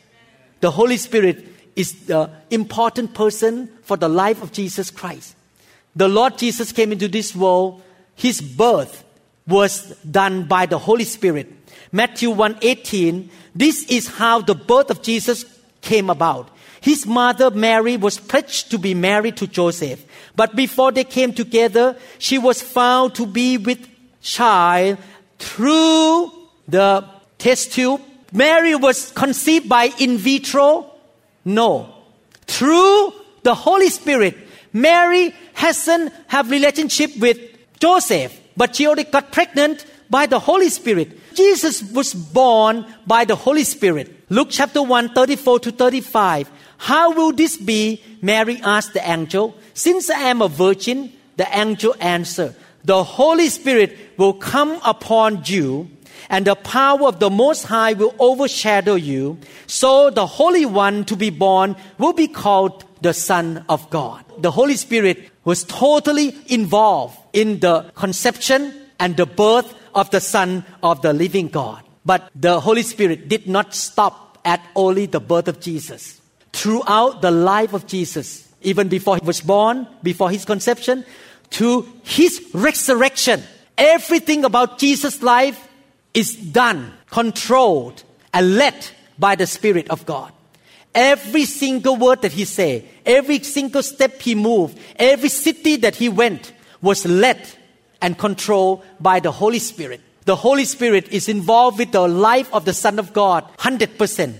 The 0.61 0.71
Holy 0.71 0.97
Spirit 0.97 1.47
is 1.75 2.07
the 2.07 2.31
important 2.51 3.15
person 3.15 3.69
for 3.83 3.97
the 3.97 4.09
life 4.09 4.43
of 4.43 4.53
Jesus 4.53 4.91
Christ. 4.91 5.35
The 5.97 6.09
Lord 6.09 6.39
Jesus 6.39 6.73
came 6.73 6.93
into 6.93 7.09
this 7.09 7.35
world, 7.35 7.83
His 8.15 8.41
birth 8.41 9.05
was 9.47 9.97
done 9.99 10.45
by 10.45 10.67
the 10.67 10.79
Holy 10.79 11.05
Spirit. 11.05 11.53
Matthew 11.91 12.31
1:18 12.31 13.29
This 13.55 13.85
is 13.85 14.09
how 14.09 14.41
the 14.41 14.55
birth 14.55 14.91
of 14.91 15.03
Jesus 15.03 15.45
came 15.83 16.09
about. 16.09 16.49
His 16.81 17.07
mother 17.07 17.51
Mary 17.51 17.97
was 17.97 18.19
pledged 18.19 18.71
to 18.71 18.79
be 18.79 18.95
married 18.95 19.37
to 19.37 19.47
Joseph. 19.47 20.05
But 20.35 20.57
before 20.57 20.91
they 20.91 21.05
came 21.05 21.33
together, 21.33 21.97
she 22.19 22.39
was 22.39 22.63
found 22.63 23.15
to 23.17 23.27
be 23.27 23.59
with 23.59 23.87
child 24.21 24.99
through 25.39 26.33
the 26.67 27.05
test 27.39 27.73
tube. 27.73 28.01
Mary 28.33 28.75
was 28.75 29.13
conceived 29.13 29.69
by 29.69 29.91
in 29.99 30.17
vitro. 30.17 30.91
No. 31.45 31.95
Through 32.47 33.13
the 33.43 33.55
Holy 33.55 33.89
Spirit. 33.89 34.37
Mary 34.73 35.35
hasn't 35.55 36.13
have 36.29 36.51
relationship 36.51 37.17
with 37.19 37.39
Joseph, 37.79 38.41
but 38.57 38.75
she 38.75 38.87
already 38.87 39.05
got 39.05 39.31
pregnant 39.31 39.85
by 40.09 40.27
the 40.27 40.39
Holy 40.39 40.69
Spirit. 40.69 41.19
Jesus 41.35 41.83
was 41.93 42.15
born 42.15 42.87
by 43.07 43.25
the 43.25 43.37
Holy 43.37 43.65
Spirit. 43.65 44.31
Luke 44.31 44.49
chapter 44.51 44.83
1, 44.83 45.15
34 45.15 45.61
to 45.61 45.73
35. 45.73 46.51
How 46.79 47.13
will 47.13 47.33
this 47.33 47.57
be? 47.57 48.03
Mary 48.21 48.61
asked 48.63 48.95
the 48.95 49.09
angel. 49.09 49.55
Since 49.75 50.11
I 50.11 50.31
am 50.31 50.43
a 50.43 50.49
virgin, 50.49 51.13
the 51.37 51.47
angel 51.57 51.95
answered, 52.01 52.55
the 52.85 53.05
Holy 53.05 53.49
Spirit 53.49 53.97
will 54.17 54.35
come 54.35 54.81
upon 54.85 55.43
you, 55.45 55.89
and 56.29 56.45
the 56.45 56.57
power 56.57 57.07
of 57.07 57.21
the 57.21 57.31
Most 57.31 57.65
High 57.65 57.93
will 57.93 58.15
overshadow 58.19 58.95
you. 58.95 59.39
So 59.67 60.11
the 60.11 60.27
Holy 60.27 60.67
One 60.67 61.05
to 61.07 61.17
be 61.17 61.31
born 61.31 61.77
will 61.99 62.13
be 62.13 62.27
called 62.27 62.85
the 63.01 63.15
Son 63.15 63.65
of 63.69 63.89
God. 63.91 64.25
The 64.39 64.51
Holy 64.51 64.77
Spirit 64.77 65.31
was 65.45 65.65
totally 65.65 66.35
involved 66.47 67.19
in 67.33 67.61
the 67.61 67.91
conception 67.95 68.75
and 68.99 69.17
the 69.17 69.27
birth 69.27 69.75
of 69.95 70.11
the 70.11 70.21
Son 70.21 70.65
of 70.83 71.03
the 71.03 71.13
living 71.13 71.49
God. 71.49 71.83
But 72.05 72.31
the 72.35 72.61
Holy 72.61 72.83
Spirit 72.83 73.29
did 73.29 73.47
not 73.47 73.75
stop 73.75 74.39
at 74.45 74.61
only 74.75 75.07
the 75.07 75.21
birth 75.21 75.49
of 75.49 75.61
Jesus. 75.61 76.21
Throughout 76.53 77.23
the 77.23 77.31
life 77.31 77.73
of 77.73 77.87
Jesus, 77.87 78.53
even 78.63 78.89
before 78.89 79.17
he 79.17 79.25
was 79.25 79.41
born, 79.41 79.87
before 80.03 80.31
his 80.31 80.45
conception, 80.45 81.05
to 81.51 81.87
his 82.03 82.51
resurrection, 82.53 83.43
everything 83.79 84.45
about 84.45 84.79
Jesus' 84.79 85.23
life 85.23 85.69
is 86.15 86.37
done, 86.37 86.93
controlled, 87.11 88.03
and 88.35 88.57
led 88.57 88.75
by 89.19 89.35
the 89.37 89.47
Spirit 89.47 89.89
of 89.91 90.05
God. 90.07 90.33
Every 90.95 91.45
single 91.47 91.97
word 91.97 92.23
that 92.23 92.33
he 92.33 92.45
said, 92.45 92.87
every 93.07 93.43
single 93.43 93.83
step 93.83 94.21
he 94.21 94.35
moved, 94.35 94.79
every 94.97 95.31
city 95.31 95.77
that 95.77 95.97
he 95.97 96.09
went 96.09 96.53
was 96.83 97.07
led 97.07 97.49
and 98.03 98.19
controlled 98.19 98.85
by 99.01 99.21
the 99.21 99.33
Holy 99.33 99.59
Spirit. 99.59 100.01
The 100.25 100.37
Holy 100.37 100.65
Spirit 100.65 101.09
is 101.09 101.29
involved 101.29 101.79
with 101.79 101.93
the 101.93 102.07
life 102.07 102.53
of 102.53 102.65
the 102.65 102.75
Son 102.75 102.99
of 102.99 103.13
God 103.13 103.47
100%, 103.59 104.35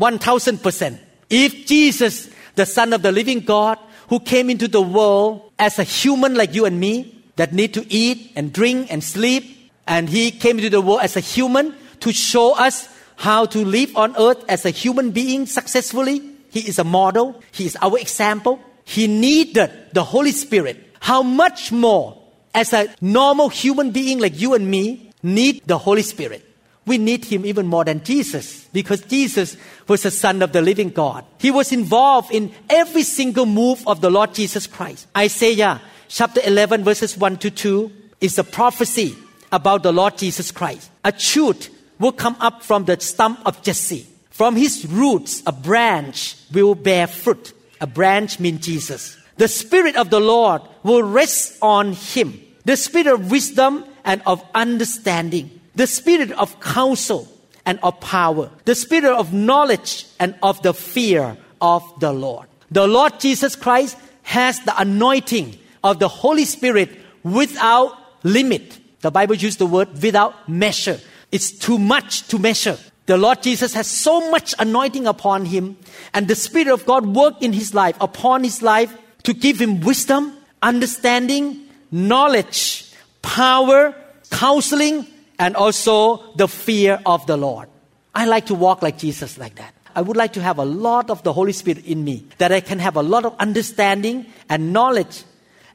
1000%. 0.00 0.98
If 1.28 1.66
Jesus, 1.66 2.30
the 2.54 2.66
Son 2.66 2.92
of 2.92 3.02
the 3.02 3.12
living 3.12 3.40
God, 3.40 3.78
who 4.08 4.18
came 4.18 4.50
into 4.50 4.66
the 4.66 4.80
world 4.80 5.52
as 5.58 5.78
a 5.78 5.84
human 5.84 6.34
like 6.34 6.54
you 6.54 6.64
and 6.64 6.80
me, 6.80 7.14
that 7.36 7.52
need 7.52 7.72
to 7.74 7.86
eat 7.92 8.32
and 8.36 8.52
drink 8.52 8.92
and 8.92 9.02
sleep, 9.02 9.70
and 9.86 10.08
he 10.08 10.30
came 10.30 10.58
into 10.58 10.68
the 10.70 10.80
world 10.80 11.00
as 11.02 11.16
a 11.16 11.20
human 11.20 11.74
to 12.00 12.12
show 12.12 12.56
us 12.56 12.88
how 13.16 13.46
to 13.46 13.64
live 13.64 13.96
on 13.96 14.16
earth 14.16 14.44
as 14.48 14.64
a 14.64 14.70
human 14.70 15.10
being 15.10 15.46
successfully. 15.46 16.22
He 16.50 16.60
is 16.60 16.78
a 16.78 16.84
model. 16.84 17.40
He 17.52 17.66
is 17.66 17.76
our 17.80 17.98
example. 17.98 18.60
He 18.84 19.06
needed 19.06 19.70
the 19.92 20.02
Holy 20.02 20.32
Spirit. 20.32 20.76
How 21.00 21.22
much 21.22 21.70
more 21.70 22.19
as 22.54 22.72
a 22.72 22.94
normal 23.00 23.48
human 23.48 23.90
being 23.90 24.18
like 24.18 24.40
you 24.40 24.54
and 24.54 24.70
me 24.70 25.10
need 25.22 25.62
the 25.66 25.78
Holy 25.78 26.02
Spirit. 26.02 26.46
We 26.86 26.98
need 26.98 27.24
him 27.24 27.44
even 27.46 27.66
more 27.66 27.84
than 27.84 28.02
Jesus 28.02 28.66
because 28.72 29.02
Jesus 29.02 29.56
was 29.86 30.02
the 30.02 30.10
Son 30.10 30.42
of 30.42 30.52
the 30.52 30.62
living 30.62 30.90
God. 30.90 31.24
He 31.38 31.50
was 31.50 31.72
involved 31.72 32.32
in 32.32 32.52
every 32.68 33.02
single 33.02 33.46
move 33.46 33.86
of 33.86 34.00
the 34.00 34.10
Lord 34.10 34.34
Jesus 34.34 34.66
Christ. 34.66 35.06
Isaiah 35.16 35.80
chapter 36.08 36.40
11 36.44 36.82
verses 36.82 37.16
1 37.16 37.36
to 37.38 37.50
2 37.50 37.92
is 38.20 38.38
a 38.38 38.44
prophecy 38.44 39.16
about 39.52 39.82
the 39.82 39.92
Lord 39.92 40.16
Jesus 40.18 40.50
Christ. 40.50 40.90
A 41.04 41.16
shoot 41.16 41.70
will 41.98 42.12
come 42.12 42.36
up 42.40 42.62
from 42.62 42.86
the 42.86 42.98
stump 43.00 43.40
of 43.44 43.62
Jesse. 43.62 44.06
From 44.30 44.56
his 44.56 44.86
roots, 44.86 45.42
a 45.46 45.52
branch 45.52 46.34
will 46.52 46.74
bear 46.74 47.06
fruit. 47.06 47.52
A 47.80 47.86
branch 47.86 48.40
means 48.40 48.64
Jesus. 48.64 49.19
The 49.40 49.48
Spirit 49.48 49.96
of 49.96 50.10
the 50.10 50.20
Lord 50.20 50.60
will 50.82 51.02
rest 51.02 51.56
on 51.62 51.94
him. 51.94 52.38
The 52.66 52.76
Spirit 52.76 53.06
of 53.06 53.30
wisdom 53.30 53.86
and 54.04 54.20
of 54.26 54.44
understanding. 54.54 55.62
The 55.74 55.86
Spirit 55.86 56.30
of 56.32 56.60
counsel 56.60 57.26
and 57.64 57.80
of 57.82 57.98
power. 58.00 58.50
The 58.66 58.74
Spirit 58.74 59.06
of 59.06 59.32
knowledge 59.32 60.04
and 60.18 60.34
of 60.42 60.60
the 60.60 60.74
fear 60.74 61.38
of 61.58 61.82
the 62.00 62.12
Lord. 62.12 62.48
The 62.70 62.86
Lord 62.86 63.18
Jesus 63.18 63.56
Christ 63.56 63.96
has 64.24 64.60
the 64.60 64.78
anointing 64.78 65.56
of 65.82 66.00
the 66.00 66.08
Holy 66.08 66.44
Spirit 66.44 66.90
without 67.22 67.96
limit. 68.22 68.78
The 69.00 69.10
Bible 69.10 69.36
uses 69.36 69.56
the 69.56 69.64
word 69.64 70.02
without 70.02 70.50
measure. 70.50 71.00
It's 71.32 71.50
too 71.50 71.78
much 71.78 72.28
to 72.28 72.38
measure. 72.38 72.76
The 73.06 73.16
Lord 73.16 73.42
Jesus 73.42 73.72
has 73.72 73.86
so 73.86 74.30
much 74.30 74.54
anointing 74.58 75.06
upon 75.06 75.46
him, 75.46 75.78
and 76.12 76.28
the 76.28 76.34
Spirit 76.34 76.68
of 76.68 76.84
God 76.84 77.06
worked 77.06 77.42
in 77.42 77.54
his 77.54 77.72
life, 77.72 77.96
upon 78.02 78.44
his 78.44 78.60
life, 78.60 78.94
to 79.24 79.34
give 79.34 79.60
him 79.60 79.80
wisdom, 79.80 80.36
understanding, 80.62 81.66
knowledge, 81.90 82.92
power, 83.22 83.94
counseling, 84.30 85.06
and 85.38 85.56
also 85.56 86.32
the 86.34 86.48
fear 86.48 87.00
of 87.06 87.26
the 87.26 87.36
Lord. 87.36 87.68
I 88.14 88.26
like 88.26 88.46
to 88.46 88.54
walk 88.54 88.82
like 88.82 88.98
Jesus, 88.98 89.38
like 89.38 89.56
that. 89.56 89.74
I 89.94 90.02
would 90.02 90.16
like 90.16 90.34
to 90.34 90.42
have 90.42 90.58
a 90.58 90.64
lot 90.64 91.10
of 91.10 91.22
the 91.22 91.32
Holy 91.32 91.52
Spirit 91.52 91.84
in 91.86 92.04
me, 92.04 92.26
that 92.38 92.52
I 92.52 92.60
can 92.60 92.78
have 92.78 92.96
a 92.96 93.02
lot 93.02 93.24
of 93.24 93.34
understanding 93.38 94.26
and 94.48 94.72
knowledge 94.72 95.24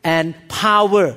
and 0.04 0.36
power. 0.48 1.16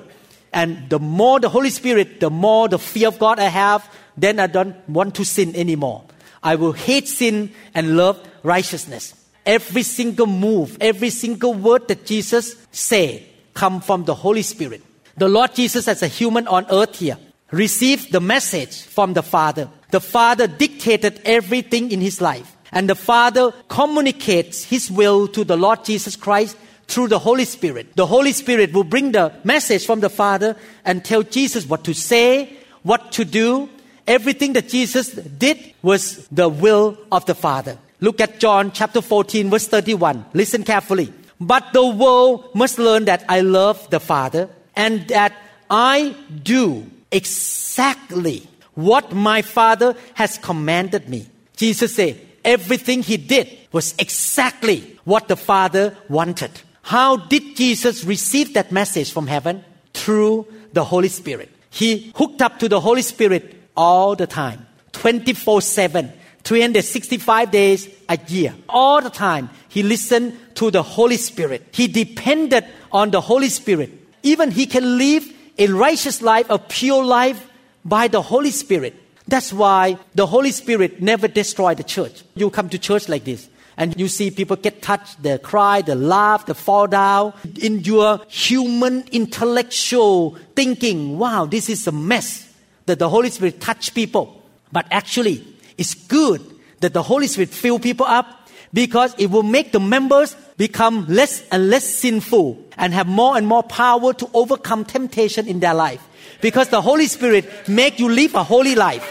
And 0.52 0.88
the 0.90 0.98
more 0.98 1.38
the 1.40 1.48
Holy 1.48 1.70
Spirit, 1.70 2.20
the 2.20 2.30
more 2.30 2.68
the 2.68 2.78
fear 2.78 3.08
of 3.08 3.18
God 3.18 3.38
I 3.38 3.48
have, 3.48 3.88
then 4.16 4.40
I 4.40 4.46
don't 4.46 4.76
want 4.88 5.14
to 5.16 5.24
sin 5.24 5.54
anymore. 5.54 6.04
I 6.42 6.56
will 6.56 6.72
hate 6.72 7.08
sin 7.08 7.52
and 7.74 7.96
love 7.96 8.20
righteousness. 8.42 9.14
Every 9.48 9.82
single 9.82 10.26
move, 10.26 10.76
every 10.80 11.10
single 11.10 11.54
word 11.54 11.88
that 11.88 12.04
Jesus 12.04 12.54
said 12.70 13.24
come 13.54 13.80
from 13.80 14.04
the 14.04 14.14
Holy 14.14 14.42
Spirit. 14.42 14.82
The 15.16 15.28
Lord 15.28 15.54
Jesus 15.54 15.88
as 15.88 16.02
a 16.02 16.06
human 16.06 16.46
on 16.46 16.66
earth 16.70 16.98
here 17.00 17.18
received 17.50 18.12
the 18.12 18.20
message 18.20 18.82
from 18.82 19.14
the 19.14 19.22
Father. 19.22 19.68
The 19.90 20.00
Father 20.00 20.46
dictated 20.46 21.22
everything 21.24 21.90
in 21.90 22.00
his 22.00 22.20
life. 22.20 22.56
And 22.70 22.88
the 22.88 22.94
Father 22.94 23.52
communicates 23.68 24.64
his 24.64 24.90
will 24.90 25.26
to 25.28 25.42
the 25.42 25.56
Lord 25.56 25.82
Jesus 25.82 26.14
Christ 26.14 26.56
through 26.86 27.08
the 27.08 27.18
Holy 27.18 27.46
Spirit. 27.46 27.96
The 27.96 28.06
Holy 28.06 28.32
Spirit 28.32 28.72
will 28.74 28.84
bring 28.84 29.12
the 29.12 29.32
message 29.42 29.86
from 29.86 30.00
the 30.00 30.10
Father 30.10 30.56
and 30.84 31.02
tell 31.02 31.22
Jesus 31.22 31.66
what 31.66 31.84
to 31.84 31.94
say, 31.94 32.58
what 32.82 33.12
to 33.12 33.24
do, 33.24 33.70
Everything 34.08 34.54
that 34.54 34.70
Jesus 34.70 35.10
did 35.12 35.74
was 35.82 36.26
the 36.28 36.48
will 36.48 36.96
of 37.12 37.26
the 37.26 37.34
Father. 37.34 37.76
Look 38.00 38.20
at 38.20 38.38
John 38.38 38.72
chapter 38.72 39.00
14, 39.00 39.50
verse 39.50 39.66
31. 39.66 40.24
Listen 40.32 40.62
carefully. 40.62 41.12
But 41.40 41.72
the 41.72 41.86
world 41.86 42.54
must 42.54 42.78
learn 42.78 43.04
that 43.06 43.24
I 43.28 43.40
love 43.40 43.90
the 43.90 44.00
Father 44.00 44.48
and 44.74 45.06
that 45.08 45.32
I 45.70 46.14
do 46.42 46.86
exactly 47.10 48.46
what 48.74 49.12
my 49.12 49.42
Father 49.42 49.94
has 50.14 50.38
commanded 50.38 51.08
me. 51.08 51.26
Jesus 51.56 51.94
said, 51.94 52.20
everything 52.44 53.02
he 53.02 53.16
did 53.16 53.48
was 53.72 53.94
exactly 53.98 54.98
what 55.04 55.28
the 55.28 55.36
Father 55.36 55.96
wanted. 56.08 56.50
How 56.82 57.16
did 57.16 57.56
Jesus 57.56 58.04
receive 58.04 58.54
that 58.54 58.72
message 58.72 59.12
from 59.12 59.26
heaven? 59.26 59.64
Through 59.92 60.46
the 60.72 60.84
Holy 60.84 61.08
Spirit. 61.08 61.50
He 61.70 62.12
hooked 62.14 62.40
up 62.40 62.58
to 62.60 62.68
the 62.68 62.80
Holy 62.80 63.02
Spirit 63.02 63.54
all 63.76 64.16
the 64.16 64.26
time, 64.26 64.66
24 64.92 65.60
7, 65.60 66.12
365 66.48 67.50
days 67.50 67.88
a 68.08 68.18
year. 68.26 68.54
All 68.70 69.02
the 69.02 69.10
time, 69.10 69.50
he 69.68 69.82
listened 69.82 70.32
to 70.54 70.70
the 70.70 70.82
Holy 70.82 71.18
Spirit. 71.18 71.68
He 71.72 71.88
depended 71.88 72.64
on 72.90 73.10
the 73.10 73.20
Holy 73.20 73.50
Spirit. 73.50 73.92
Even 74.22 74.50
he 74.50 74.64
can 74.64 74.96
live 74.96 75.30
a 75.58 75.66
righteous 75.68 76.22
life, 76.22 76.46
a 76.48 76.58
pure 76.58 77.04
life 77.04 77.46
by 77.84 78.08
the 78.08 78.22
Holy 78.22 78.50
Spirit. 78.50 78.94
That's 79.26 79.52
why 79.52 79.98
the 80.14 80.24
Holy 80.24 80.50
Spirit 80.50 81.02
never 81.02 81.28
destroyed 81.28 81.76
the 81.76 81.84
church. 81.84 82.24
You 82.34 82.48
come 82.48 82.70
to 82.70 82.78
church 82.78 83.10
like 83.10 83.24
this 83.24 83.46
and 83.76 84.00
you 84.00 84.08
see 84.08 84.30
people 84.30 84.56
get 84.56 84.80
touched, 84.80 85.22
they 85.22 85.36
cry, 85.36 85.82
they 85.82 85.94
laugh, 85.94 86.46
they 86.46 86.54
fall 86.54 86.86
down. 86.86 87.34
In 87.60 87.80
your 87.80 88.20
human 88.28 89.04
intellectual 89.12 90.38
thinking, 90.56 91.18
wow, 91.18 91.44
this 91.44 91.68
is 91.68 91.86
a 91.86 91.92
mess 91.92 92.50
that 92.86 92.98
the 92.98 93.10
Holy 93.10 93.28
Spirit 93.28 93.60
touch 93.60 93.92
people. 93.92 94.42
But 94.72 94.86
actually, 94.90 95.44
it's 95.78 95.94
good 95.94 96.42
that 96.80 96.92
the 96.92 97.02
Holy 97.02 97.26
Spirit 97.26 97.50
fill 97.50 97.78
people 97.78 98.06
up 98.06 98.48
because 98.72 99.14
it 99.18 99.30
will 99.30 99.42
make 99.42 99.72
the 99.72 99.80
members 99.80 100.36
become 100.56 101.06
less 101.06 101.46
and 101.50 101.70
less 101.70 101.88
sinful 101.88 102.62
and 102.76 102.92
have 102.92 103.06
more 103.06 103.36
and 103.36 103.46
more 103.46 103.62
power 103.62 104.12
to 104.12 104.28
overcome 104.34 104.84
temptation 104.84 105.48
in 105.48 105.60
their 105.60 105.74
life. 105.74 106.06
Because 106.40 106.68
the 106.68 106.80
Holy 106.80 107.06
Spirit 107.06 107.68
make 107.68 107.98
you 107.98 108.08
live 108.08 108.34
a 108.34 108.44
holy 108.44 108.74
life. 108.74 109.06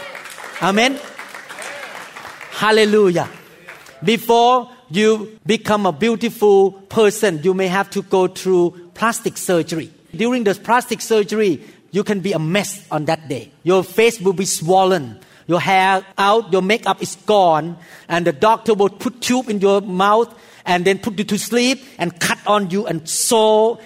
Amen. 0.62 0.98
Hallelujah. 2.50 3.28
Before 4.02 4.70
you 4.90 5.38
become 5.44 5.86
a 5.86 5.92
beautiful 5.92 6.72
person, 6.72 7.42
you 7.42 7.54
may 7.54 7.68
have 7.68 7.90
to 7.90 8.02
go 8.02 8.28
through 8.28 8.90
plastic 8.94 9.36
surgery. 9.36 9.92
During 10.14 10.44
the 10.44 10.54
plastic 10.54 11.00
surgery, 11.00 11.62
you 11.90 12.04
can 12.04 12.20
be 12.20 12.32
a 12.32 12.38
mess 12.38 12.86
on 12.90 13.06
that 13.06 13.28
day. 13.28 13.50
Your 13.62 13.82
face 13.84 14.20
will 14.20 14.32
be 14.32 14.44
swollen, 14.44 15.18
your 15.48 15.60
hair 15.60 16.04
out, 16.18 16.52
your 16.52 16.62
makeup 16.62 17.02
is 17.02 17.16
gone, 17.26 17.78
and 18.06 18.26
the 18.26 18.32
doctor 18.32 18.74
will 18.74 18.90
put 18.90 19.20
tube 19.22 19.48
in 19.48 19.60
your 19.60 19.80
mouth 19.80 20.32
and 20.66 20.84
then 20.84 20.98
put 20.98 21.18
you 21.18 21.24
to 21.24 21.38
sleep 21.38 21.82
and 21.96 22.20
cut 22.20 22.38
on 22.46 22.70
you 22.70 22.86
and 22.86 23.08
sew, 23.08 23.80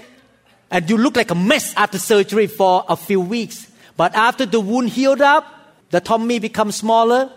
and 0.71 0.91
you 0.91 0.99
look 0.99 1.17
like 1.17 1.31
a 1.31 1.37
mess 1.37 1.73
after 1.77 1.99
surgery 1.99 2.49
for 2.49 2.85
a 2.89 2.97
few 2.97 3.21
weeks. 3.21 3.71
But 3.97 4.15
after 4.17 4.45
the 4.45 4.59
wound 4.59 4.91
healed 4.91 5.21
up, 5.21 5.47
the 5.91 6.01
tummy 6.01 6.41
becomes 6.41 6.77
smaller, 6.77 7.31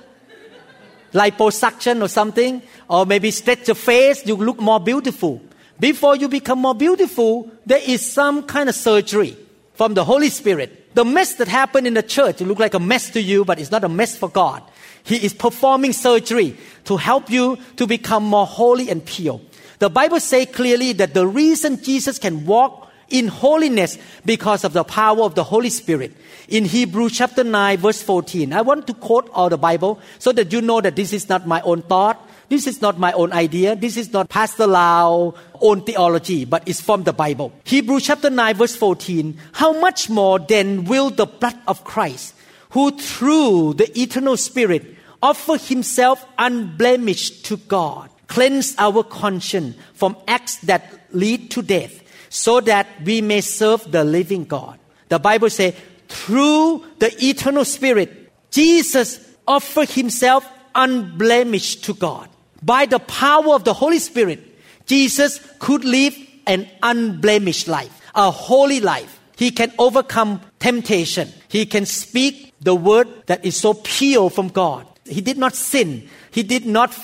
liposuction 1.14 2.02
or 2.02 2.08
something, 2.08 2.64
or 2.90 3.06
maybe 3.06 3.30
stretch 3.30 3.68
your 3.68 3.76
face, 3.76 4.26
you 4.26 4.36
look 4.36 4.60
more 4.60 4.80
beautiful. 4.80 5.40
Before 5.80 6.16
you 6.16 6.28
become 6.30 6.60
more 6.60 6.74
beautiful, 6.74 7.52
there 7.66 7.82
is 7.86 8.04
some 8.04 8.44
kind 8.44 8.70
of 8.70 8.76
surgery 8.76 9.38
from 9.76 9.94
the 9.94 10.04
Holy 10.04 10.30
Spirit. 10.30 10.96
The 10.96 11.06
mess 11.06 11.36
that 11.36 11.48
happened 11.48 11.88
in 11.88 11.94
the 11.94 12.04
church 12.04 12.42
look 12.42 12.60
like 12.60 12.74
a 12.74 12.80
mess 12.80 13.10
to 13.12 13.22
you, 13.22 13.46
but 13.46 13.60
it's 13.60 13.72
not 13.72 13.84
a 13.84 13.90
mess 13.90 14.18
for 14.18 14.30
God. 14.30 14.64
He 15.04 15.18
is 15.18 15.34
performing 15.34 15.94
surgery 15.94 16.58
to 16.86 16.98
help 16.98 17.30
you 17.30 17.58
to 17.76 17.86
become 17.86 18.24
more 18.24 18.46
holy 18.46 18.90
and 18.90 19.06
pure. 19.06 19.40
The 19.80 19.90
Bible 19.90 20.20
says 20.20 20.48
clearly 20.54 20.94
that 20.94 21.14
the 21.14 21.28
reason 21.28 21.84
Jesus 21.84 22.18
can 22.18 22.46
walk 22.46 22.90
in 23.10 23.28
holiness 23.28 23.98
because 24.26 24.64
of 24.64 24.74
the 24.74 24.84
power 24.84 25.22
of 25.22 25.36
the 25.36 25.44
Holy 25.44 25.70
Spirit. 25.70 26.14
In 26.48 26.66
Hebrews 26.66 27.18
chapter 27.18 27.44
9 27.44 27.78
verse 27.78 28.02
14, 28.02 28.54
I 28.54 28.62
want 28.62 28.88
to 28.88 28.94
quote 28.94 29.30
all 29.34 29.50
the 29.50 29.58
Bible 29.58 30.00
so 30.18 30.32
that 30.32 30.52
you 30.52 30.62
know 30.62 30.82
that 30.82 30.96
this 30.96 31.14
is 31.14 31.30
not 31.30 31.46
my 31.46 31.62
own 31.62 31.82
thought. 31.82 32.25
This 32.50 32.68
is 32.68 32.82
not 32.82 33.00
my 33.00 33.12
own 33.14 33.34
idea. 33.34 33.76
This 33.76 33.98
is 33.98 34.14
not 34.14 34.30
Pastor 34.30 34.68
Lau 34.68 35.34
own 35.62 35.82
theology, 35.82 36.46
but 36.46 36.68
it's 36.68 36.82
from 36.82 37.04
the 37.04 37.14
Bible. 37.14 37.52
Hebrews 37.64 38.06
chapter 38.06 38.30
9 38.30 38.56
verse 38.56 38.76
14, 38.76 39.38
how 39.54 39.80
much 39.80 40.10
more 40.10 40.40
then 40.40 40.86
will 40.86 41.10
the 41.10 41.26
blood 41.26 41.58
of 41.68 41.84
Christ, 41.84 42.36
who 42.72 42.92
through 42.92 43.76
the 43.76 44.00
eternal 44.00 44.38
spirit 44.38 44.96
offer 45.22 45.58
himself 45.58 46.26
unblemished 46.38 47.46
to 47.46 47.58
God, 47.58 48.10
cleanse 48.28 48.76
our 48.78 49.04
conscience 49.04 49.76
from 49.94 50.16
acts 50.28 50.58
that 50.58 50.84
lead 51.12 51.50
to 51.52 51.62
death 51.62 52.04
so 52.30 52.60
that 52.62 52.88
we 53.04 53.22
may 53.22 53.42
serve 53.42 53.90
the 53.92 54.04
living 54.04 54.46
God. 54.46 54.78
The 55.10 55.20
Bible 55.20 55.50
says, 55.50 55.74
through 56.08 56.86
the 57.00 57.12
eternal 57.24 57.66
Spirit, 57.66 58.32
Jesus 58.52 59.20
offered 59.48 59.90
himself 59.90 60.48
unblemished 60.74 61.86
to 61.86 61.94
God. 61.94 62.30
By 62.66 62.88
the 62.88 62.98
power 63.00 63.54
of 63.54 63.64
the 63.64 63.74
Holy 63.74 64.00
Spirit, 64.00 64.42
Jesus 64.88 65.40
could 65.60 65.86
live 65.86 66.18
an 66.48 66.68
unblemished 66.82 67.68
life, 67.68 68.02
a 68.16 68.32
holy 68.32 68.80
life. 68.80 69.20
He 69.38 69.52
can 69.52 69.72
overcome 69.78 70.42
temptation. 70.60 71.30
He 71.48 71.68
can 71.68 71.86
speak 71.86 72.54
the 72.62 72.74
word 72.74 73.08
that 73.28 73.46
is 73.46 73.56
so 73.56 73.76
pure 73.76 74.32
from 74.32 74.48
God. 74.48 74.88
He 75.06 75.22
did 75.22 75.38
not 75.38 75.54
sin. 75.54 76.10
He 76.32 76.42
did 76.42 76.66
not 76.66 76.98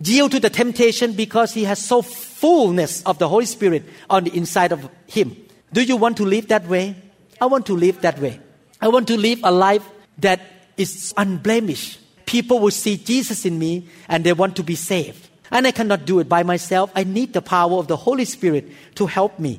yield 0.00 0.30
to 0.32 0.40
the 0.40 0.50
temptation 0.50 1.12
because 1.14 1.52
he 1.52 1.64
has 1.64 1.84
so 1.84 2.02
fullness 2.02 3.02
of 3.02 3.18
the 3.18 3.28
Holy 3.28 3.46
Spirit 3.46 3.84
on 4.08 4.24
the 4.24 4.36
inside 4.36 4.70
of 4.70 4.88
him. 5.06 5.36
Do 5.72 5.82
you 5.82 5.96
want 5.96 6.18
to 6.18 6.24
live 6.24 6.48
that 6.48 6.68
way? 6.68 6.94
I 7.40 7.46
want 7.46 7.66
to 7.66 7.74
live 7.74 8.00
that 8.02 8.20
way. 8.20 8.38
I 8.80 8.88
want 8.88 9.08
to 9.08 9.16
live 9.16 9.40
a 9.42 9.50
life 9.50 9.88
that 10.18 10.40
is 10.76 11.12
unblemished. 11.16 11.99
People 12.30 12.60
will 12.60 12.70
see 12.70 12.96
Jesus 12.96 13.44
in 13.44 13.58
me 13.58 13.88
and 14.06 14.22
they 14.22 14.32
want 14.32 14.54
to 14.54 14.62
be 14.62 14.76
saved. 14.76 15.28
And 15.50 15.66
I 15.66 15.72
cannot 15.72 16.06
do 16.06 16.20
it 16.20 16.28
by 16.28 16.44
myself. 16.44 16.92
I 16.94 17.02
need 17.02 17.32
the 17.32 17.42
power 17.42 17.78
of 17.78 17.88
the 17.88 17.96
Holy 17.96 18.24
Spirit 18.24 18.70
to 18.94 19.06
help 19.06 19.40
me. 19.40 19.58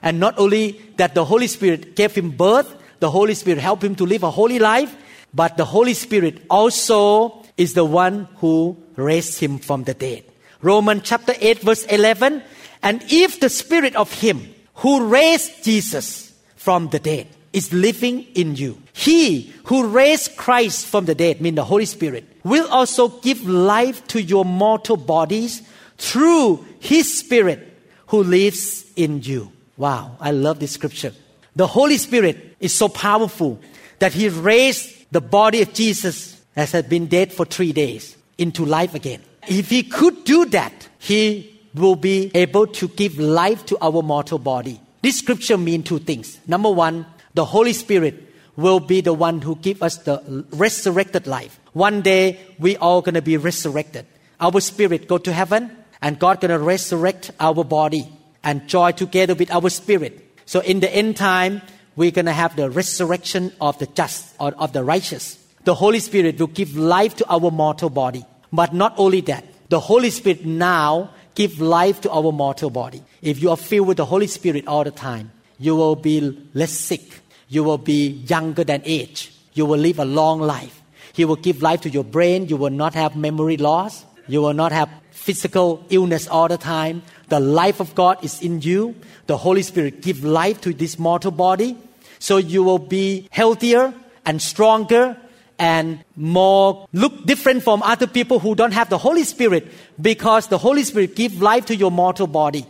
And 0.00 0.18
not 0.18 0.38
only 0.38 0.80
that 0.96 1.14
the 1.14 1.26
Holy 1.26 1.46
Spirit 1.46 1.94
gave 1.94 2.14
him 2.14 2.30
birth, 2.30 2.74
the 3.00 3.10
Holy 3.10 3.34
Spirit 3.34 3.60
helped 3.60 3.84
him 3.84 3.94
to 3.96 4.06
live 4.06 4.22
a 4.22 4.30
holy 4.30 4.58
life, 4.58 4.96
but 5.34 5.58
the 5.58 5.66
Holy 5.66 5.92
Spirit 5.92 6.40
also 6.48 7.44
is 7.58 7.74
the 7.74 7.84
one 7.84 8.26
who 8.36 8.82
raised 8.96 9.38
him 9.38 9.58
from 9.58 9.84
the 9.84 9.92
dead. 9.92 10.24
Romans 10.62 11.02
chapter 11.04 11.34
8 11.38 11.60
verse 11.60 11.84
11. 11.84 12.42
And 12.82 13.04
if 13.10 13.38
the 13.38 13.50
spirit 13.50 13.96
of 13.96 14.10
him 14.14 14.48
who 14.76 15.08
raised 15.08 15.62
Jesus 15.62 16.32
from 16.56 16.88
the 16.88 16.98
dead 16.98 17.26
is 17.52 17.72
living 17.72 18.22
in 18.34 18.56
you, 18.56 18.80
he 18.92 19.52
who 19.64 19.88
raised 19.88 20.36
Christ 20.36 20.86
from 20.86 21.04
the 21.04 21.14
dead, 21.14 21.40
mean 21.40 21.54
the 21.54 21.64
Holy 21.64 21.84
Spirit, 21.84 22.24
will 22.44 22.66
also 22.68 23.08
give 23.08 23.46
life 23.46 24.06
to 24.08 24.22
your 24.22 24.44
mortal 24.44 24.96
bodies 24.96 25.62
through 25.98 26.64
his 26.80 27.18
spirit 27.18 27.68
who 28.08 28.22
lives 28.22 28.84
in 28.96 29.22
you. 29.22 29.52
Wow, 29.76 30.16
I 30.20 30.30
love 30.30 30.60
this 30.60 30.72
scripture. 30.72 31.12
The 31.54 31.66
Holy 31.66 31.98
Spirit 31.98 32.56
is 32.60 32.74
so 32.74 32.88
powerful 32.88 33.60
that 33.98 34.12
he 34.12 34.28
raised 34.28 35.12
the 35.12 35.20
body 35.20 35.62
of 35.62 35.72
Jesus 35.72 36.40
that 36.54 36.70
had 36.70 36.88
been 36.88 37.06
dead 37.06 37.32
for 37.32 37.44
three 37.44 37.72
days 37.72 38.16
into 38.38 38.64
life 38.64 38.94
again. 38.94 39.20
If 39.48 39.70
he 39.70 39.82
could 39.82 40.24
do 40.24 40.46
that, 40.46 40.88
he 40.98 41.60
will 41.74 41.96
be 41.96 42.30
able 42.34 42.66
to 42.66 42.88
give 42.88 43.18
life 43.18 43.64
to 43.66 43.78
our 43.80 44.02
mortal 44.02 44.38
body. 44.38 44.80
This 45.02 45.18
scripture 45.18 45.58
means 45.58 45.88
two 45.88 45.98
things. 45.98 46.38
Number 46.46 46.70
one, 46.70 47.06
the 47.34 47.44
Holy 47.44 47.72
Spirit 47.72 48.28
will 48.56 48.80
be 48.80 49.00
the 49.00 49.14
one 49.14 49.40
who 49.40 49.56
give 49.56 49.82
us 49.82 49.96
the 49.98 50.44
resurrected 50.52 51.26
life. 51.26 51.58
One 51.72 52.02
day 52.02 52.38
we 52.58 52.76
all 52.76 53.00
gonna 53.00 53.22
be 53.22 53.36
resurrected. 53.36 54.06
Our 54.40 54.60
spirit 54.60 55.08
go 55.08 55.18
to 55.18 55.32
heaven, 55.32 55.70
and 56.02 56.18
God 56.18 56.40
gonna 56.40 56.58
resurrect 56.58 57.30
our 57.40 57.64
body 57.64 58.12
and 58.42 58.66
join 58.68 58.94
together 58.94 59.34
with 59.34 59.50
our 59.50 59.70
spirit. 59.70 60.28
So 60.44 60.60
in 60.60 60.80
the 60.80 60.94
end 60.94 61.16
time, 61.16 61.62
we're 61.96 62.10
gonna 62.10 62.32
have 62.32 62.56
the 62.56 62.68
resurrection 62.68 63.52
of 63.60 63.78
the 63.78 63.86
just 63.86 64.34
or 64.40 64.52
of 64.58 64.72
the 64.72 64.82
righteous. 64.82 65.38
The 65.64 65.74
Holy 65.74 66.00
Spirit 66.00 66.38
will 66.38 66.48
give 66.48 66.76
life 66.76 67.16
to 67.16 67.26
our 67.30 67.50
mortal 67.50 67.88
body. 67.88 68.24
But 68.52 68.74
not 68.74 68.94
only 68.98 69.20
that, 69.22 69.44
the 69.68 69.80
Holy 69.80 70.10
Spirit 70.10 70.44
now 70.44 71.10
give 71.34 71.60
life 71.60 72.00
to 72.02 72.10
our 72.10 72.32
mortal 72.32 72.68
body. 72.68 73.02
If 73.22 73.40
you 73.40 73.50
are 73.50 73.56
filled 73.56 73.88
with 73.88 73.96
the 73.96 74.04
Holy 74.04 74.26
Spirit 74.26 74.66
all 74.66 74.84
the 74.84 74.90
time, 74.90 75.30
you 75.58 75.76
will 75.76 75.96
be 75.96 76.20
less 76.52 76.72
sick. 76.72 77.21
You 77.52 77.62
will 77.62 77.76
be 77.76 78.24
younger 78.32 78.64
than 78.64 78.80
age. 78.86 79.30
You 79.52 79.66
will 79.66 79.78
live 79.78 79.98
a 79.98 80.06
long 80.06 80.40
life. 80.40 80.80
He 81.12 81.26
will 81.26 81.36
give 81.36 81.60
life 81.60 81.82
to 81.82 81.90
your 81.90 82.02
brain. 82.02 82.48
You 82.48 82.56
will 82.56 82.70
not 82.70 82.94
have 82.94 83.14
memory 83.14 83.58
loss. 83.58 84.06
You 84.26 84.40
will 84.40 84.54
not 84.54 84.72
have 84.72 84.88
physical 85.10 85.84
illness 85.90 86.26
all 86.26 86.48
the 86.48 86.56
time. 86.56 87.02
The 87.28 87.40
life 87.40 87.78
of 87.78 87.94
God 87.94 88.24
is 88.24 88.40
in 88.40 88.62
you. 88.62 88.94
The 89.26 89.36
Holy 89.36 89.60
Spirit 89.60 90.00
give 90.00 90.24
life 90.24 90.62
to 90.62 90.72
this 90.72 90.98
mortal 90.98 91.30
body. 91.30 91.76
So 92.20 92.38
you 92.38 92.62
will 92.62 92.78
be 92.78 93.28
healthier 93.30 93.92
and 94.24 94.40
stronger 94.40 95.18
and 95.58 96.02
more 96.16 96.88
look 96.94 97.26
different 97.26 97.64
from 97.64 97.82
other 97.82 98.06
people 98.06 98.38
who 98.38 98.54
don't 98.54 98.72
have 98.72 98.88
the 98.88 98.96
Holy 98.96 99.24
Spirit 99.24 99.68
because 100.00 100.46
the 100.46 100.56
Holy 100.56 100.84
Spirit 100.84 101.16
give 101.16 101.42
life 101.42 101.66
to 101.66 101.76
your 101.76 101.90
mortal 101.90 102.26
body. 102.26 102.64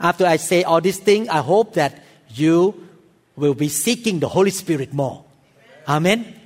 After 0.00 0.24
I 0.24 0.36
say 0.38 0.62
all 0.62 0.80
these 0.80 0.98
things, 0.98 1.28
I 1.28 1.42
hope 1.42 1.74
that 1.74 2.02
you 2.30 2.88
will 3.36 3.54
be 3.54 3.68
seeking 3.68 4.20
the 4.20 4.28
Holy 4.28 4.50
Spirit 4.50 4.92
more. 4.92 5.24
Amen. 5.88 6.40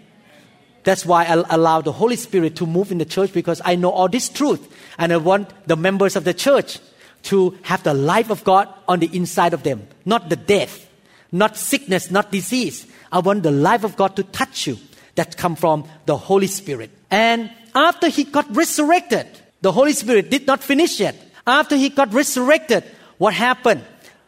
That's 0.84 1.04
why 1.04 1.24
I 1.24 1.32
allow 1.50 1.80
the 1.80 1.92
Holy 1.92 2.16
Spirit 2.16 2.56
to 2.56 2.66
move 2.66 2.92
in 2.92 2.98
the 2.98 3.04
church 3.04 3.32
because 3.32 3.60
I 3.64 3.74
know 3.74 3.90
all 3.90 4.08
this 4.08 4.28
truth 4.28 4.72
and 4.98 5.12
I 5.12 5.16
want 5.16 5.50
the 5.66 5.76
members 5.76 6.14
of 6.14 6.22
the 6.24 6.32
church 6.32 6.78
to 7.24 7.58
have 7.62 7.82
the 7.82 7.92
life 7.92 8.30
of 8.30 8.44
God 8.44 8.68
on 8.86 9.00
the 9.00 9.10
inside 9.12 9.52
of 9.52 9.64
them, 9.64 9.88
not 10.04 10.30
the 10.30 10.36
death, 10.36 10.88
not 11.32 11.56
sickness, 11.56 12.10
not 12.10 12.30
disease. 12.30 12.86
I 13.10 13.18
want 13.18 13.42
the 13.42 13.50
life 13.50 13.82
of 13.82 13.96
God 13.96 14.14
to 14.14 14.22
touch 14.22 14.68
you 14.68 14.78
that 15.16 15.36
come 15.36 15.56
from 15.56 15.88
the 16.06 16.16
Holy 16.16 16.46
Spirit. 16.46 16.90
And 17.10 17.50
after 17.74 18.08
he 18.08 18.22
got 18.22 18.54
resurrected, 18.54 19.26
the 19.62 19.72
Holy 19.72 19.92
Spirit 19.92 20.30
did 20.30 20.46
not 20.46 20.62
finish 20.62 21.00
yet. 21.00 21.16
After 21.46 21.76
he 21.76 21.88
got 21.88 22.14
resurrected, 22.14 22.84
what 23.18 23.34
happened? 23.34 23.84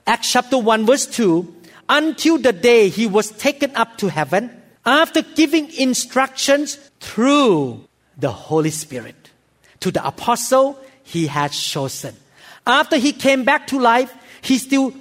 Acts 0.06 0.32
chapter 0.32 0.58
1 0.58 0.86
verse 0.86 1.06
2, 1.06 1.54
until 1.88 2.38
the 2.38 2.52
day 2.52 2.88
he 2.88 3.06
was 3.06 3.30
taken 3.30 3.74
up 3.76 3.98
to 3.98 4.08
heaven, 4.08 4.50
after 4.84 5.22
giving 5.22 5.72
instructions 5.74 6.76
through 7.00 7.84
the 8.16 8.30
Holy 8.30 8.70
Spirit 8.70 9.30
to 9.80 9.90
the 9.90 10.06
apostle 10.06 10.78
he 11.02 11.26
had 11.26 11.52
chosen. 11.52 12.14
After 12.66 12.96
he 12.96 13.12
came 13.12 13.44
back 13.44 13.66
to 13.68 13.78
life, 13.78 14.12
he 14.40 14.58
still 14.58 14.92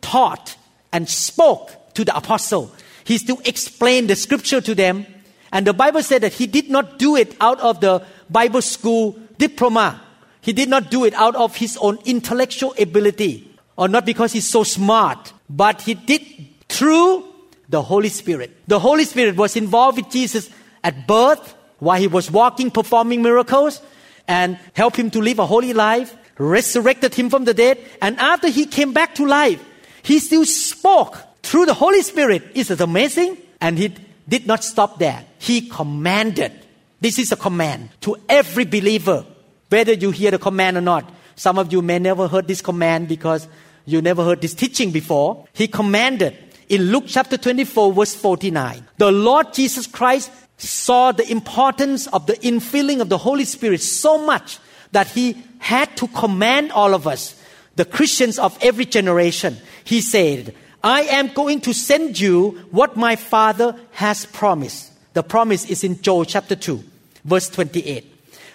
taught 0.00 0.56
and 0.92 1.08
spoke 1.08 1.94
to 1.94 2.04
the 2.04 2.16
apostle. 2.16 2.72
He 3.04 3.18
still 3.18 3.40
explained 3.44 4.10
the 4.10 4.16
scripture 4.16 4.60
to 4.60 4.74
them 4.74 5.06
and 5.52 5.66
the 5.66 5.74
Bible 5.74 6.02
said 6.02 6.22
that 6.22 6.32
he 6.32 6.46
did 6.46 6.70
not 6.70 6.98
do 6.98 7.14
it 7.14 7.36
out 7.40 7.60
of 7.60 7.80
the 7.80 8.02
Bible 8.30 8.62
school 8.62 9.18
diploma. 9.36 10.00
He 10.40 10.54
did 10.54 10.68
not 10.70 10.90
do 10.90 11.04
it 11.04 11.12
out 11.14 11.36
of 11.36 11.54
his 11.56 11.76
own 11.76 11.98
intellectual 12.06 12.74
ability 12.78 13.48
or 13.76 13.86
not 13.86 14.06
because 14.06 14.32
he's 14.32 14.48
so 14.48 14.64
smart, 14.64 15.31
but 15.54 15.82
he 15.82 15.92
did 15.92 16.22
through 16.68 17.24
the 17.68 17.82
Holy 17.82 18.08
Spirit. 18.08 18.50
The 18.66 18.78
Holy 18.78 19.04
Spirit 19.04 19.36
was 19.36 19.54
involved 19.54 19.98
with 19.98 20.10
Jesus 20.10 20.48
at 20.82 21.06
birth 21.06 21.54
while 21.78 22.00
he 22.00 22.06
was 22.06 22.30
walking, 22.30 22.70
performing 22.70 23.22
miracles, 23.22 23.82
and 24.26 24.58
helped 24.72 24.96
him 24.96 25.10
to 25.10 25.20
live 25.20 25.38
a 25.38 25.46
holy 25.46 25.74
life, 25.74 26.16
resurrected 26.38 27.14
him 27.14 27.28
from 27.28 27.44
the 27.44 27.52
dead, 27.52 27.78
and 28.00 28.18
after 28.18 28.48
he 28.48 28.64
came 28.64 28.92
back 28.92 29.14
to 29.16 29.26
life, 29.26 29.62
he 30.02 30.18
still 30.18 30.46
spoke 30.46 31.18
through 31.42 31.66
the 31.66 31.74
Holy 31.74 32.02
Spirit. 32.02 32.42
Isn't 32.54 32.80
it 32.80 32.82
amazing? 32.82 33.36
And 33.60 33.78
he 33.78 33.94
did 34.28 34.46
not 34.46 34.64
stop 34.64 34.98
there. 34.98 35.24
He 35.38 35.68
commanded. 35.68 36.52
This 37.00 37.18
is 37.18 37.32
a 37.32 37.36
command 37.36 37.90
to 38.02 38.16
every 38.28 38.64
believer, 38.64 39.26
whether 39.68 39.92
you 39.92 40.12
hear 40.12 40.30
the 40.30 40.38
command 40.38 40.76
or 40.78 40.80
not. 40.80 41.10
Some 41.34 41.58
of 41.58 41.72
you 41.72 41.82
may 41.82 41.98
never 41.98 42.28
heard 42.28 42.46
this 42.46 42.62
command 42.62 43.08
because 43.08 43.48
you 43.84 44.02
never 44.02 44.24
heard 44.24 44.40
this 44.40 44.54
teaching 44.54 44.90
before. 44.90 45.46
He 45.52 45.68
commanded 45.68 46.36
in 46.68 46.90
Luke 46.92 47.04
chapter 47.06 47.36
24 47.36 47.92
verse 47.92 48.14
49. 48.14 48.86
The 48.98 49.12
Lord 49.12 49.52
Jesus 49.52 49.86
Christ 49.86 50.30
saw 50.56 51.12
the 51.12 51.30
importance 51.30 52.06
of 52.08 52.26
the 52.26 52.34
infilling 52.34 53.00
of 53.00 53.08
the 53.08 53.18
Holy 53.18 53.44
Spirit 53.44 53.80
so 53.80 54.18
much 54.24 54.58
that 54.92 55.08
he 55.08 55.42
had 55.58 55.96
to 55.96 56.06
command 56.08 56.70
all 56.72 56.94
of 56.94 57.06
us, 57.06 57.40
the 57.76 57.84
Christians 57.84 58.38
of 58.38 58.56
every 58.62 58.84
generation. 58.84 59.56
He 59.84 60.00
said, 60.00 60.54
I 60.84 61.02
am 61.02 61.28
going 61.28 61.60
to 61.62 61.72
send 61.72 62.18
you 62.18 62.50
what 62.70 62.96
my 62.96 63.16
Father 63.16 63.76
has 63.92 64.26
promised. 64.26 64.92
The 65.14 65.22
promise 65.22 65.68
is 65.68 65.84
in 65.84 66.00
Joel 66.02 66.24
chapter 66.24 66.56
2, 66.56 66.82
verse 67.24 67.48
28. 67.48 68.08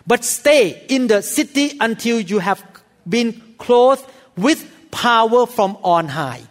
But 0.05 0.23
stay 0.23 0.85
in 0.87 1.07
the 1.07 1.21
city 1.21 1.77
until 1.79 2.19
you 2.19 2.39
have 2.39 2.63
been 3.07 3.41
clothed 3.57 4.05
with 4.37 4.71
power 4.91 5.45
from 5.45 5.77
on 5.83 6.07
high. 6.07 6.41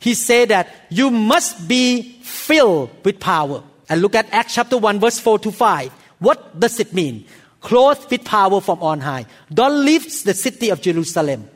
He 0.00 0.14
said 0.14 0.50
that 0.50 0.68
you 0.90 1.10
must 1.10 1.66
be 1.66 2.18
filled 2.22 2.90
with 3.04 3.20
power. 3.20 3.62
And 3.88 4.02
look 4.02 4.14
at 4.14 4.32
Acts 4.32 4.54
chapter 4.54 4.76
1, 4.76 5.00
verse 5.00 5.18
4 5.18 5.38
to 5.40 5.52
5. 5.52 5.92
What 6.18 6.60
does 6.60 6.80
it 6.80 6.92
mean? 6.92 7.26
Clothed 7.60 8.10
with 8.10 8.24
power 8.24 8.60
from 8.60 8.82
on 8.82 9.00
high. 9.00 9.26
Don't 9.52 9.84
leave 9.84 10.04
the 10.24 10.34
city 10.34 10.70
of 10.70 10.82
Jerusalem. 10.82 11.48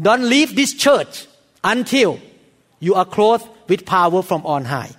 Don't 0.00 0.24
leave 0.28 0.54
this 0.54 0.72
church 0.72 1.26
until 1.62 2.20
you 2.80 2.94
are 2.94 3.04
clothed 3.04 3.48
with 3.68 3.84
power 3.84 4.22
from 4.22 4.46
on 4.46 4.64
high. 4.64 4.90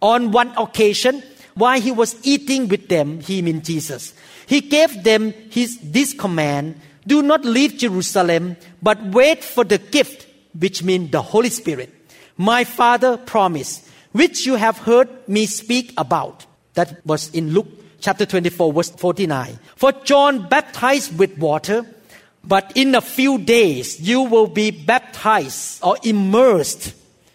On 0.00 0.30
one 0.30 0.52
occasion, 0.56 1.22
while 1.54 1.80
he 1.80 1.90
was 1.90 2.16
eating 2.22 2.68
with 2.68 2.88
them, 2.88 3.20
he 3.20 3.42
means 3.42 3.66
Jesus, 3.66 4.14
he 4.46 4.60
gave 4.60 5.02
them 5.04 5.32
his, 5.50 5.78
this 5.82 6.14
command 6.14 6.80
do 7.08 7.22
not 7.22 7.44
leave 7.44 7.78
Jerusalem, 7.78 8.56
but 8.80 9.02
wait 9.02 9.42
for 9.42 9.64
the 9.64 9.78
gift, 9.78 10.26
which 10.58 10.82
means 10.82 11.10
the 11.10 11.22
Holy 11.22 11.48
Spirit. 11.48 11.92
My 12.36 12.64
Father 12.64 13.16
promised, 13.16 13.84
which 14.12 14.46
you 14.46 14.54
have 14.54 14.78
heard 14.78 15.08
me 15.28 15.46
speak 15.46 15.92
about. 15.96 16.46
That 16.74 17.04
was 17.04 17.34
in 17.34 17.52
Luke 17.52 17.66
chapter 18.00 18.26
24, 18.26 18.72
verse 18.72 18.90
49. 18.90 19.58
For 19.74 19.92
John 20.04 20.48
baptized 20.48 21.18
with 21.18 21.36
water, 21.38 21.84
but 22.44 22.72
in 22.76 22.94
a 22.94 23.00
few 23.00 23.38
days 23.38 24.00
you 24.00 24.22
will 24.22 24.46
be 24.46 24.70
baptized 24.70 25.82
or 25.82 25.96
immersed 26.04 26.94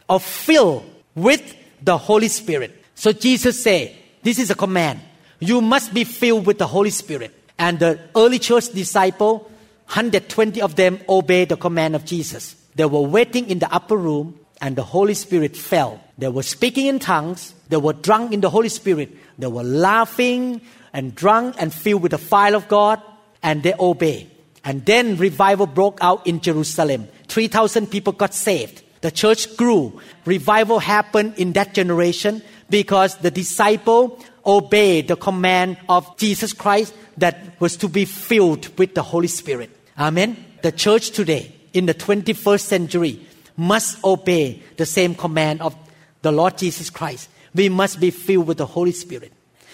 or 0.09 0.19
filled 0.19 0.85
with 1.15 1.55
the 1.81 1.97
Holy 1.97 2.29
Spirit. 2.29 2.83
So 2.95 3.11
Jesus 3.11 3.61
said, 3.61 3.95
This 4.21 4.39
is 4.39 4.49
a 4.49 4.55
command. 4.55 5.01
You 5.39 5.59
must 5.61 5.93
be 5.93 6.05
filled 6.05 6.45
with 6.45 6.57
the 6.57 6.67
Holy 6.67 6.89
Spirit. 6.89 7.37
And 7.59 7.79
the 7.79 7.99
early 8.15 8.39
church 8.39 8.69
disciple, 8.69 9.51
120 9.93 10.59
of 10.59 10.75
them 10.75 10.99
obeyed 11.07 11.49
the 11.49 11.55
command 11.55 11.95
of 11.95 12.03
Jesus. 12.03 12.55
They 12.73 12.85
were 12.85 13.01
waiting 13.01 13.47
in 13.47 13.59
the 13.59 13.71
upper 13.71 13.95
room 13.95 14.39
and 14.59 14.75
the 14.75 14.81
Holy 14.81 15.13
Spirit 15.13 15.55
fell. 15.55 16.01
They 16.17 16.29
were 16.29 16.41
speaking 16.41 16.87
in 16.87 16.97
tongues. 16.97 17.53
They 17.69 17.77
were 17.77 17.93
drunk 17.93 18.33
in 18.33 18.41
the 18.41 18.49
Holy 18.49 18.69
Spirit. 18.69 19.15
They 19.37 19.45
were 19.45 19.61
laughing 19.61 20.61
and 20.93 21.13
drunk 21.13 21.57
and 21.59 21.71
filled 21.71 22.01
with 22.01 22.09
the 22.09 22.17
fire 22.17 22.55
of 22.55 22.67
God 22.67 23.03
and 23.43 23.61
they 23.61 23.75
obeyed. 23.79 24.31
And 24.63 24.83
then 24.83 25.15
revival 25.17 25.67
broke 25.67 25.99
out 26.01 26.25
in 26.25 26.41
Jerusalem. 26.41 27.07
3,000 27.27 27.85
people 27.85 28.13
got 28.13 28.33
saved. 28.33 28.81
The 29.01 29.11
church 29.11 29.55
grew. 29.57 30.01
Revival 30.25 30.79
happened 30.79 31.35
in 31.37 31.53
that 31.53 31.75
generation 31.75 32.41
because 32.67 33.17
the 33.17 33.29
disciple 33.29 34.19
obeyed 34.43 35.07
the 35.07 35.17
command 35.17 35.77
of 35.87 36.17
Jesus 36.17 36.51
Christ 36.51 36.95
that 37.17 37.61
was 37.61 37.77
to 37.77 37.87
be 37.87 38.05
filled 38.05 38.75
with 38.79 38.95
the 38.95 39.03
Holy 39.03 39.27
Spirit. 39.27 39.69
Amen. 39.97 40.43
The 40.63 40.71
church 40.71 41.11
today 41.11 41.53
in 41.73 41.85
the 41.85 41.93
21st 41.93 42.61
century 42.61 43.27
must 43.55 44.03
obey 44.03 44.61
the 44.77 44.85
same 44.85 45.13
command 45.13 45.61
of 45.61 45.75
the 46.23 46.31
Lord 46.31 46.57
Jesus 46.57 46.89
Christ. 46.89 47.29
We 47.53 47.69
must 47.69 47.99
be 47.99 48.09
filled 48.09 48.47
with 48.47 48.57
the 48.57 48.65
Holy 48.65 48.91
Spirit. 48.91 49.31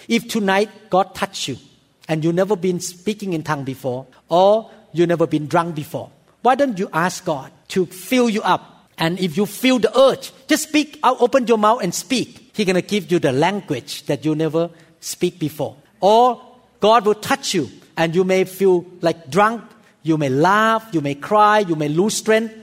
If 0.08 0.28
tonight 0.28 0.68
God 0.90 1.14
touched 1.14 1.48
you 1.48 1.56
and 2.08 2.22
you've 2.22 2.34
never 2.34 2.56
been 2.56 2.80
speaking 2.80 3.32
in 3.32 3.42
tongue 3.42 3.64
before 3.64 4.06
or 4.28 4.70
you've 4.92 5.08
never 5.08 5.26
been 5.26 5.46
drunk 5.46 5.74
before, 5.74 6.10
why 6.42 6.54
don't 6.54 6.78
you 6.78 6.90
ask 6.92 7.24
God 7.24 7.50
to 7.68 7.86
fill 7.86 8.28
you 8.28 8.42
up? 8.42 8.88
And 8.98 9.18
if 9.18 9.38
you 9.38 9.46
feel 9.46 9.78
the 9.78 9.98
urge, 9.98 10.32
just 10.48 10.64
speak 10.68 10.98
out, 11.02 11.22
open 11.22 11.46
your 11.46 11.56
mouth 11.56 11.82
and 11.82 11.94
speak. 11.94 12.50
He's 12.54 12.66
gonna 12.66 12.82
give 12.82 13.10
you 13.10 13.18
the 13.18 13.32
language 13.32 14.04
that 14.04 14.24
you 14.26 14.34
never 14.34 14.68
speak 15.00 15.38
before. 15.38 15.76
Or 16.00 16.42
God 16.80 17.06
will 17.06 17.14
touch 17.14 17.54
you 17.54 17.70
and 17.96 18.14
you 18.14 18.24
may 18.24 18.44
feel 18.44 18.84
like 19.00 19.30
drunk, 19.30 19.62
you 20.02 20.16
may 20.16 20.28
laugh, 20.28 20.88
you 20.92 21.00
may 21.00 21.14
cry, 21.14 21.60
you 21.60 21.76
may 21.76 21.88
lose 21.88 22.16
strength. 22.16 22.54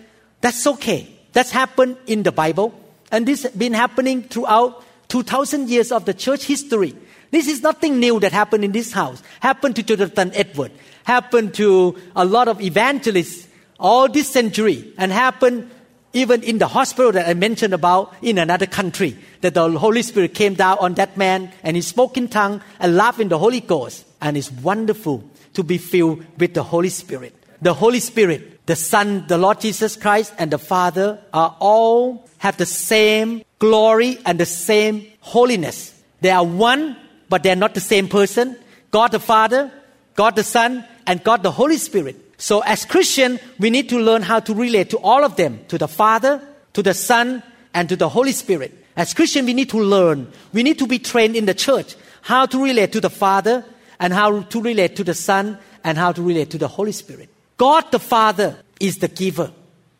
That's 0.41 0.65
okay. 0.67 1.07
That's 1.33 1.51
happened 1.51 1.97
in 2.07 2.23
the 2.23 2.31
Bible. 2.31 2.73
And 3.11 3.25
this 3.25 3.43
has 3.43 3.51
been 3.51 3.73
happening 3.73 4.23
throughout 4.23 4.83
2000 5.09 5.69
years 5.69 5.91
of 5.91 6.05
the 6.05 6.13
church 6.13 6.45
history. 6.45 6.95
This 7.31 7.47
is 7.47 7.61
nothing 7.61 7.99
new 7.99 8.19
that 8.21 8.31
happened 8.31 8.63
in 8.63 8.71
this 8.71 8.91
house. 8.91 9.21
Happened 9.39 9.75
to 9.75 9.83
Jonathan 9.83 10.31
Edward. 10.33 10.71
Happened 11.03 11.53
to 11.55 11.95
a 12.15 12.25
lot 12.25 12.47
of 12.47 12.61
evangelists 12.61 13.47
all 13.79 14.07
this 14.09 14.29
century. 14.29 14.93
And 14.97 15.11
happened 15.11 15.69
even 16.13 16.41
in 16.41 16.57
the 16.57 16.67
hospital 16.67 17.11
that 17.11 17.27
I 17.27 17.33
mentioned 17.33 17.73
about 17.73 18.15
in 18.21 18.37
another 18.37 18.65
country. 18.65 19.17
That 19.41 19.53
the 19.53 19.69
Holy 19.77 20.01
Spirit 20.01 20.33
came 20.33 20.55
down 20.55 20.77
on 20.79 20.95
that 20.95 21.17
man 21.17 21.51
and 21.63 21.75
he 21.75 21.81
spoke 21.81 22.17
in 22.17 22.27
tongue 22.27 22.61
and 22.79 22.95
laughed 22.95 23.19
in 23.19 23.29
the 23.29 23.37
Holy 23.37 23.59
Ghost. 23.59 24.05
And 24.21 24.35
it's 24.35 24.51
wonderful 24.51 25.23
to 25.57 25.63
be 25.63 25.77
filled 25.77 26.23
with 26.37 26.53
the 26.53 26.63
Holy 26.63 26.89
Spirit. 26.89 27.33
The 27.61 27.73
Holy 27.73 27.99
Spirit, 27.99 28.65
the 28.67 28.75
Son, 28.75 29.25
the 29.27 29.39
Lord 29.39 29.59
Jesus 29.59 29.95
Christ, 29.95 30.33
and 30.37 30.51
the 30.51 30.59
Father 30.59 31.19
are 31.33 31.57
all 31.59 32.27
have 32.37 32.57
the 32.57 32.67
same 32.67 33.41
glory 33.57 34.19
and 34.23 34.39
the 34.39 34.45
same 34.45 35.07
holiness. 35.19 35.99
They 36.21 36.29
are 36.29 36.45
one, 36.45 36.95
but 37.27 37.41
they 37.41 37.49
are 37.49 37.55
not 37.55 37.73
the 37.73 37.81
same 37.81 38.07
person. 38.07 38.55
God 38.91 39.11
the 39.11 39.19
Father, 39.19 39.71
God 40.13 40.35
the 40.35 40.43
Son, 40.43 40.85
and 41.07 41.23
God 41.23 41.41
the 41.41 41.51
Holy 41.51 41.77
Spirit. 41.77 42.15
So 42.37 42.61
as 42.61 42.85
Christian, 42.85 43.39
we 43.57 43.71
need 43.71 43.89
to 43.89 43.97
learn 43.97 44.21
how 44.21 44.39
to 44.41 44.53
relate 44.53 44.91
to 44.91 44.99
all 44.99 45.25
of 45.25 45.35
them, 45.37 45.59
to 45.69 45.79
the 45.79 45.87
Father, 45.87 46.39
to 46.73 46.83
the 46.83 46.93
Son, 46.93 47.41
and 47.73 47.89
to 47.89 47.95
the 47.95 48.09
Holy 48.09 48.31
Spirit. 48.31 48.85
As 48.95 49.15
Christian, 49.15 49.45
we 49.45 49.53
need 49.53 49.69
to 49.71 49.79
learn. 49.79 50.31
We 50.53 50.61
need 50.61 50.77
to 50.77 50.85
be 50.85 50.99
trained 50.99 51.35
in 51.35 51.45
the 51.45 51.55
church 51.55 51.95
how 52.21 52.45
to 52.45 52.63
relate 52.63 52.91
to 52.91 53.01
the 53.01 53.09
Father, 53.09 53.65
and 53.99 54.13
how 54.13 54.41
to 54.41 54.61
relate 54.61 54.95
to 54.97 55.03
the 55.03 55.13
Son, 55.13 55.57
and 55.83 55.97
how 55.97 56.11
to 56.11 56.21
relate 56.21 56.51
to 56.51 56.57
the 56.57 56.67
Holy 56.67 56.91
Spirit. 56.91 57.29
God 57.57 57.91
the 57.91 57.99
Father 57.99 58.57
is 58.79 58.97
the 58.97 59.07
giver. 59.07 59.51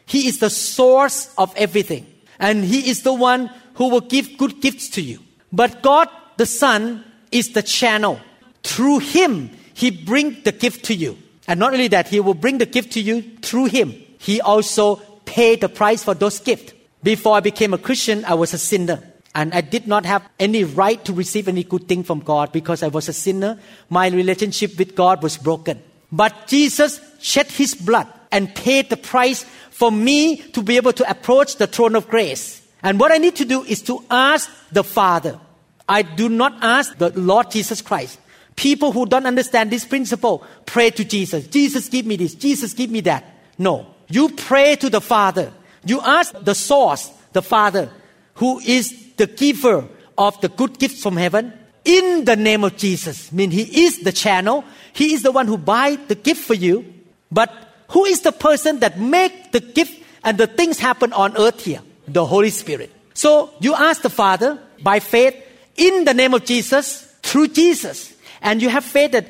He 0.05 0.27
is 0.27 0.39
the 0.39 0.49
source 0.49 1.33
of 1.38 1.53
everything. 1.55 2.05
And 2.39 2.63
He 2.63 2.89
is 2.89 3.03
the 3.03 3.13
one 3.13 3.49
who 3.75 3.89
will 3.89 4.01
give 4.01 4.38
good 4.38 4.62
gifts 4.62 4.89
to 4.91 5.01
you. 5.01 5.19
But 5.51 5.81
God 5.81 6.10
the 6.38 6.45
Son 6.45 7.03
is 7.31 7.53
the 7.53 7.63
channel. 7.63 8.19
Through 8.63 8.99
Him, 8.99 9.49
He 9.73 9.91
brings 9.91 10.43
the 10.43 10.51
gift 10.51 10.86
to 10.86 10.93
you. 10.93 11.17
And 11.47 11.60
not 11.60 11.73
only 11.73 11.88
that, 11.89 12.07
He 12.07 12.19
will 12.19 12.33
bring 12.33 12.57
the 12.57 12.65
gift 12.65 12.93
to 12.93 13.01
you 13.01 13.21
through 13.41 13.65
Him. 13.65 13.93
He 14.19 14.41
also 14.41 14.97
paid 15.25 15.62
the 15.62 15.69
price 15.69 16.03
for 16.03 16.13
those 16.13 16.39
gifts. 16.39 16.73
Before 17.03 17.38
I 17.38 17.39
became 17.39 17.73
a 17.73 17.77
Christian, 17.77 18.25
I 18.25 18.33
was 18.33 18.53
a 18.53 18.57
sinner. 18.57 19.01
And 19.38 19.54
I 19.54 19.62
did 19.62 19.86
not 19.86 20.04
have 20.08 20.28
any 20.39 20.63
right 20.63 21.06
to 21.06 21.13
receive 21.13 21.47
any 21.47 21.63
good 21.63 21.88
thing 21.88 22.04
from 22.04 22.21
God 22.21 22.52
because 22.52 22.82
I 22.82 22.88
was 22.88 23.08
a 23.08 23.13
sinner. 23.13 23.60
My 23.88 24.08
relationship 24.08 24.80
with 24.80 24.95
God 24.95 25.21
was 25.21 25.38
broken. 25.38 25.80
But 26.12 26.47
Jesus 26.47 27.00
shed 27.19 27.45
his 27.45 27.76
blood 27.76 28.08
and 28.32 28.56
paid 28.56 28.89
the 28.89 28.97
price 28.97 29.45
for 29.69 29.91
me 29.91 30.38
to 30.54 30.63
be 30.63 30.76
able 30.76 30.91
to 30.93 31.08
approach 31.08 31.58
the 31.58 31.67
throne 31.67 31.95
of 31.95 32.08
grace. 32.08 32.67
And 32.82 33.00
what 33.00 33.12
I 33.12 33.19
need 33.19 33.36
to 33.36 33.45
do 33.45 33.63
is 33.63 33.84
to 33.84 34.04
ask 34.10 34.50
the 34.71 34.84
Father. 34.84 35.39
I 35.88 36.02
do 36.02 36.30
not 36.30 36.58
ask 36.63 36.97
the 36.97 37.12
Lord 37.12 37.52
Jesus 37.52 37.80
Christ. 37.80 38.19
People 38.56 38.91
who 38.91 39.06
don't 39.06 39.28
understand 39.28 39.69
this 39.69 39.86
principle 39.86 40.47
pray 40.65 40.89
to 40.89 41.06
Jesus. 41.06 41.45
Jesus, 41.45 41.89
give 41.89 42.08
me 42.08 42.15
this. 42.15 42.34
Jesus, 42.34 42.73
give 42.73 42.89
me 42.89 43.02
that. 43.02 43.23
No. 43.60 43.86
You 44.08 44.30
pray 44.30 44.78
to 44.78 44.89
the 44.89 45.00
Father. 45.02 45.54
You 45.86 46.02
ask 46.02 46.34
the 46.43 46.56
source, 46.56 47.12
the 47.34 47.43
Father, 47.43 47.91
who 48.34 48.60
is 48.62 49.04
the 49.17 49.27
giver 49.27 49.86
of 50.17 50.39
the 50.41 50.49
good 50.49 50.80
gifts 50.80 51.03
from 51.03 51.17
heaven 51.17 51.53
in 51.86 52.25
the 52.25 52.36
name 52.36 52.63
of 52.63 52.77
Jesus. 52.77 53.32
I 53.32 53.36
mean, 53.36 53.51
He 53.51 53.86
is 53.86 53.99
the 53.99 54.12
channel. 54.12 54.63
He 54.93 55.13
is 55.13 55.23
the 55.23 55.32
one 55.32 55.47
who 55.47 55.58
buy 55.58 55.97
the 56.08 56.15
gift 56.15 56.43
for 56.43 56.53
you. 56.53 56.86
But 57.32 57.51
who 57.89 58.06
is 58.06 58.21
the 58.21 58.32
person 58.32 58.80
that 58.80 58.99
make 58.99 59.51
the 59.51 59.60
gift 59.60 60.03
and 60.23 60.38
the 60.38 60.47
things 60.47 60.80
happen 60.80 61.13
on 61.13 61.38
earth 61.38 61.63
here? 61.63 61.82
The 62.08 62.25
Holy 62.25 62.49
Spirit. 62.49 62.91
So 63.13 63.51
you 63.60 63.73
ask 63.73 64.01
the 64.01 64.10
Father 64.10 64.60
by 64.84 64.99
faith 64.99 65.36
in 65.75 66.06
the 66.06 66.13
name 66.13 66.34
of 66.34 66.45
Jesus 66.45 67.03
through 67.21 67.49
Jesus. 67.49 68.13
And 68.41 68.62
you 68.62 68.69
have 68.69 68.84
faith 68.84 69.12
that 69.12 69.27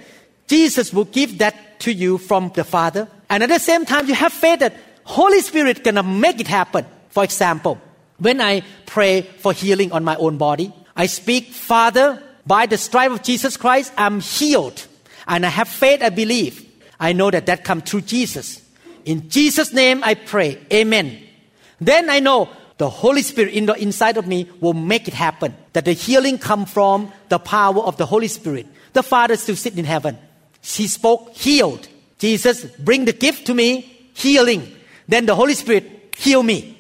Jesus 0.47 0.93
will 0.93 1.06
give 1.06 1.38
that 1.39 1.80
to 1.82 1.91
you 1.91 2.17
from 2.17 2.52
the 2.56 2.63
Father. 2.63 3.08
And 3.30 3.43
at 3.43 3.50
the 3.50 3.60
same 3.60 3.86
time, 3.86 4.08
you 4.08 4.15
have 4.15 4.34
faith 4.34 4.60
that 4.60 4.76
Holy 5.04 5.41
Spirit 5.41 5.84
gonna 5.84 6.04
make 6.04 6.39
it 6.39 6.47
happen. 6.47 6.86
For 7.10 7.23
example, 7.23 7.80
when 8.19 8.41
I 8.41 8.63
pray 8.86 9.21
for 9.21 9.53
healing 9.53 9.91
on 9.91 10.03
my 10.03 10.15
own 10.15 10.38
body, 10.38 10.73
I 10.95 11.06
speak, 11.06 11.51
Father, 11.51 12.21
by 12.45 12.65
the 12.65 12.77
stripe 12.77 13.12
of 13.12 13.23
Jesus 13.23 13.58
Christ, 13.58 13.93
I'm 13.97 14.19
healed. 14.19 14.86
And 15.27 15.45
I 15.45 15.49
have 15.49 15.67
faith, 15.67 16.01
I 16.01 16.10
believe. 16.10 16.65
I 16.99 17.13
know 17.13 17.30
that 17.30 17.45
that 17.45 17.63
comes 17.63 17.84
through 17.84 18.01
Jesus. 18.01 18.62
In 19.06 19.30
Jesus' 19.30 19.73
name 19.73 20.03
I 20.03 20.15
pray. 20.15 20.60
Amen. 20.73 21.21
Then 21.80 22.10
I 22.10 22.19
know 22.19 22.49
the 22.77 22.89
Holy 22.89 23.21
Spirit 23.21 23.53
in 23.53 23.65
the 23.65 23.73
inside 23.73 24.17
of 24.17 24.27
me 24.27 24.49
will 24.60 24.73
make 24.73 25.08
it 25.08 25.13
happen. 25.13 25.56
That 25.73 25.86
the 25.86 25.93
healing 25.93 26.38
come 26.38 26.65
from 26.65 27.12
the 27.30 27.39
power 27.39 27.80
of 27.80 27.97
the 27.97 28.06
Holy 28.06 28.27
Spirit. 28.27 28.67
The 28.93 29.03
Father 29.03 29.36
still 29.36 29.56
sit 29.56 29.77
in 29.77 29.86
heaven. 29.86 30.17
He 30.62 30.88
spoke, 30.88 31.34
healed. 31.34 31.88
Jesus, 32.17 32.65
bring 32.77 33.06
the 33.06 33.13
gift 33.13 33.47
to 33.47 33.53
me, 33.53 34.10
healing. 34.13 34.71
Then 35.08 35.25
the 35.25 35.36
Holy 35.36 35.53
Spirit 35.53 36.15
heal 36.17 36.41
me. 36.41 36.76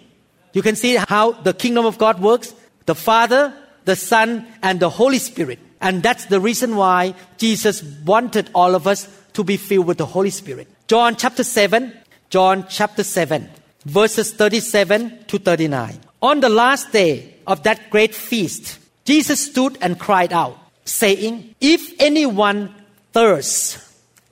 You 0.53 0.61
can 0.61 0.75
see 0.75 0.95
how 0.95 1.31
the 1.31 1.53
kingdom 1.53 1.85
of 1.85 1.97
God 1.97 2.19
works. 2.19 2.53
The 2.85 2.95
Father, 2.95 3.53
the 3.85 3.95
Son, 3.95 4.47
and 4.61 4.79
the 4.79 4.89
Holy 4.89 5.19
Spirit. 5.19 5.59
And 5.81 6.01
that's 6.01 6.25
the 6.25 6.39
reason 6.39 6.75
why 6.75 7.13
Jesus 7.37 7.83
wanted 8.05 8.49
all 8.55 8.75
of 8.75 8.87
us 8.87 9.07
to 9.33 9.43
be 9.43 9.57
filled 9.57 9.85
with 9.87 9.97
the 9.97 10.05
Holy 10.05 10.31
Spirit. 10.31 10.67
John 10.87 11.15
chapter 11.15 11.43
7, 11.43 11.93
John 12.29 12.65
chapter 12.69 13.03
7, 13.03 13.49
verses 13.85 14.33
37 14.33 15.25
to 15.27 15.37
39. 15.37 15.99
On 16.21 16.39
the 16.39 16.49
last 16.49 16.91
day 16.91 17.35
of 17.45 17.63
that 17.63 17.89
great 17.89 18.15
feast, 18.15 18.79
Jesus 19.05 19.45
stood 19.45 19.77
and 19.81 19.99
cried 19.99 20.33
out, 20.33 20.57
saying, 20.85 21.55
If 21.61 21.93
anyone 22.01 22.73
thirsts, 23.13 23.83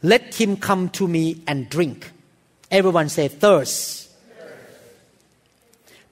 let 0.01 0.33
him 0.33 0.57
come 0.57 0.89
to 0.89 1.07
me 1.07 1.41
and 1.47 1.69
drink. 1.69 2.11
Everyone 2.71 3.09
say, 3.09 3.27
thirst. 3.27 4.04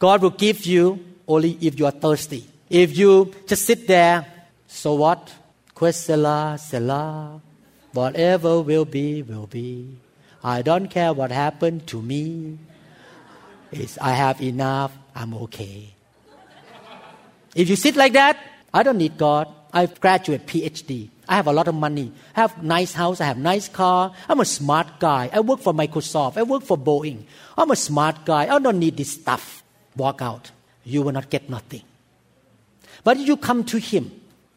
God 0.03 0.21
will 0.21 0.35
give 0.35 0.65
you 0.65 0.99
only 1.25 1.57
if 1.61 1.79
you 1.79 1.85
are 1.85 1.95
thirsty. 2.05 2.43
If 2.69 2.97
you 2.97 3.31
just 3.47 3.63
sit 3.63 3.87
there, 3.87 4.25
so 4.67 4.95
what? 4.95 5.31
Quesela, 5.73 6.59
Selah, 6.59 7.39
whatever 7.93 8.59
will 8.59 8.83
be, 8.83 9.21
will 9.21 9.47
be. 9.47 9.95
I 10.43 10.61
don't 10.61 10.89
care 10.89 11.13
what 11.13 11.31
happened 11.31 11.87
to 11.87 12.01
me. 12.01 12.57
It's, 13.71 13.97
I 13.97 14.11
have 14.11 14.41
enough, 14.41 14.91
I'm 15.15 15.33
okay. 15.47 15.93
If 17.55 17.69
you 17.69 17.77
sit 17.77 17.95
like 17.95 18.11
that, 18.11 18.35
I 18.73 18.83
don't 18.83 18.97
need 18.97 19.17
God. 19.17 19.47
I've 19.71 20.01
graduated 20.01 20.45
PhD. 20.47 21.07
I 21.29 21.37
have 21.37 21.47
a 21.47 21.53
lot 21.53 21.69
of 21.69 21.75
money. 21.75 22.11
I 22.35 22.41
have 22.41 22.61
nice 22.61 22.91
house. 22.91 23.21
I 23.21 23.25
have 23.31 23.37
nice 23.37 23.69
car. 23.69 24.11
I'm 24.27 24.41
a 24.41 24.45
smart 24.45 24.99
guy. 24.99 25.29
I 25.31 25.39
work 25.39 25.61
for 25.61 25.71
Microsoft. 25.71 26.35
I 26.35 26.43
work 26.43 26.63
for 26.63 26.77
Boeing. 26.77 27.23
I'm 27.57 27.71
a 27.71 27.77
smart 27.77 28.25
guy. 28.25 28.53
I 28.53 28.59
don't 28.59 28.79
need 28.79 28.97
this 28.97 29.11
stuff. 29.11 29.62
Walk 29.95 30.21
out. 30.21 30.51
You 30.83 31.01
will 31.01 31.11
not 31.11 31.29
get 31.29 31.49
nothing. 31.49 31.81
But 33.03 33.17
you 33.17 33.37
come 33.37 33.63
to 33.65 33.77
Him 33.77 34.11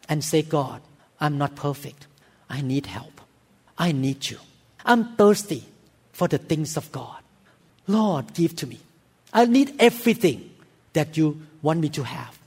and 0.08 0.24
say, 0.24 0.42
God, 0.42 0.80
I'm 1.20 1.38
not 1.38 1.56
perfect. 1.56 2.06
I 2.48 2.60
need 2.60 2.86
help. 2.86 3.20
I 3.78 3.92
need 3.92 4.30
you. 4.30 4.38
I'm 4.84 5.16
thirsty 5.16 5.64
for 6.12 6.28
the 6.28 6.38
things 6.38 6.76
of 6.76 6.90
God. 6.92 7.18
Lord, 7.86 8.34
give 8.34 8.56
to 8.56 8.66
me. 8.66 8.80
I 9.32 9.44
need 9.44 9.74
everything 9.78 10.50
that 10.92 11.16
you 11.16 11.42
want 11.62 11.80
me 11.80 11.88
to 11.90 12.04
have. 12.04 12.38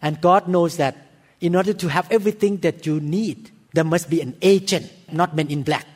And 0.00 0.20
God 0.20 0.46
knows 0.46 0.76
that 0.76 0.96
in 1.40 1.56
order 1.56 1.72
to 1.72 1.88
have 1.88 2.10
everything 2.10 2.58
that 2.58 2.86
you 2.86 3.00
need, 3.00 3.50
there 3.72 3.84
must 3.84 4.08
be 4.08 4.20
an 4.20 4.36
agent, 4.42 4.90
not 5.10 5.34
men 5.34 5.48
in 5.48 5.62
black. 5.62 5.86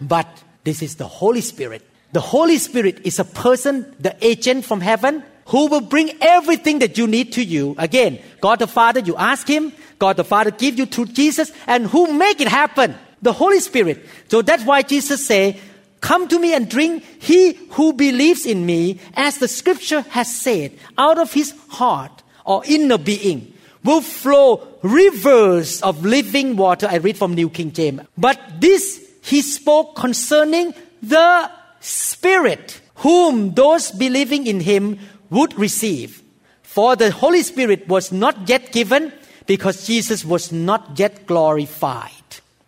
But 0.00 0.28
this 0.64 0.82
is 0.82 0.96
the 0.96 1.06
Holy 1.06 1.40
Spirit. 1.40 1.82
The 2.12 2.20
Holy 2.20 2.58
Spirit 2.58 3.00
is 3.04 3.18
a 3.18 3.24
person, 3.24 3.94
the 3.98 4.16
agent 4.24 4.64
from 4.64 4.80
heaven, 4.80 5.24
who 5.46 5.66
will 5.66 5.80
bring 5.80 6.10
everything 6.20 6.78
that 6.80 6.96
you 6.98 7.06
need 7.06 7.32
to 7.34 7.44
you. 7.44 7.74
Again, 7.78 8.18
God 8.40 8.58
the 8.58 8.66
Father, 8.66 9.00
you 9.00 9.16
ask 9.16 9.46
Him, 9.46 9.72
God 9.98 10.16
the 10.16 10.24
Father 10.24 10.50
give 10.50 10.78
you 10.78 10.86
through 10.86 11.06
Jesus, 11.06 11.52
and 11.66 11.86
who 11.86 12.12
make 12.12 12.40
it 12.40 12.48
happen? 12.48 12.94
The 13.22 13.32
Holy 13.32 13.60
Spirit. 13.60 14.04
So 14.28 14.42
that's 14.42 14.64
why 14.64 14.82
Jesus 14.82 15.26
say, 15.26 15.60
Come 16.00 16.28
to 16.28 16.38
me 16.38 16.52
and 16.52 16.68
drink. 16.68 17.02
He 17.18 17.54
who 17.70 17.94
believes 17.94 18.44
in 18.44 18.66
me, 18.66 19.00
as 19.14 19.38
the 19.38 19.48
scripture 19.48 20.02
has 20.10 20.28
said, 20.28 20.72
out 20.98 21.16
of 21.16 21.32
his 21.32 21.54
heart 21.68 22.22
or 22.44 22.62
inner 22.66 22.98
being 22.98 23.54
will 23.82 24.02
flow 24.02 24.68
rivers 24.82 25.80
of 25.80 26.04
living 26.04 26.56
water. 26.56 26.86
I 26.90 26.96
read 26.96 27.16
from 27.16 27.34
New 27.34 27.48
King 27.48 27.72
James. 27.72 28.02
But 28.18 28.38
this 28.60 29.00
he 29.22 29.40
spoke 29.40 29.96
concerning 29.96 30.74
the 31.02 31.50
Spirit, 31.80 32.80
whom 32.96 33.54
those 33.54 33.90
believing 33.90 34.46
in 34.46 34.60
him 34.60 34.98
would 35.30 35.58
receive. 35.58 36.22
For 36.62 36.96
the 36.96 37.10
Holy 37.10 37.42
Spirit 37.42 37.88
was 37.88 38.12
not 38.12 38.48
yet 38.48 38.72
given 38.72 39.12
because 39.46 39.86
Jesus 39.86 40.24
was 40.24 40.52
not 40.52 40.98
yet 40.98 41.26
glorified. 41.26 42.10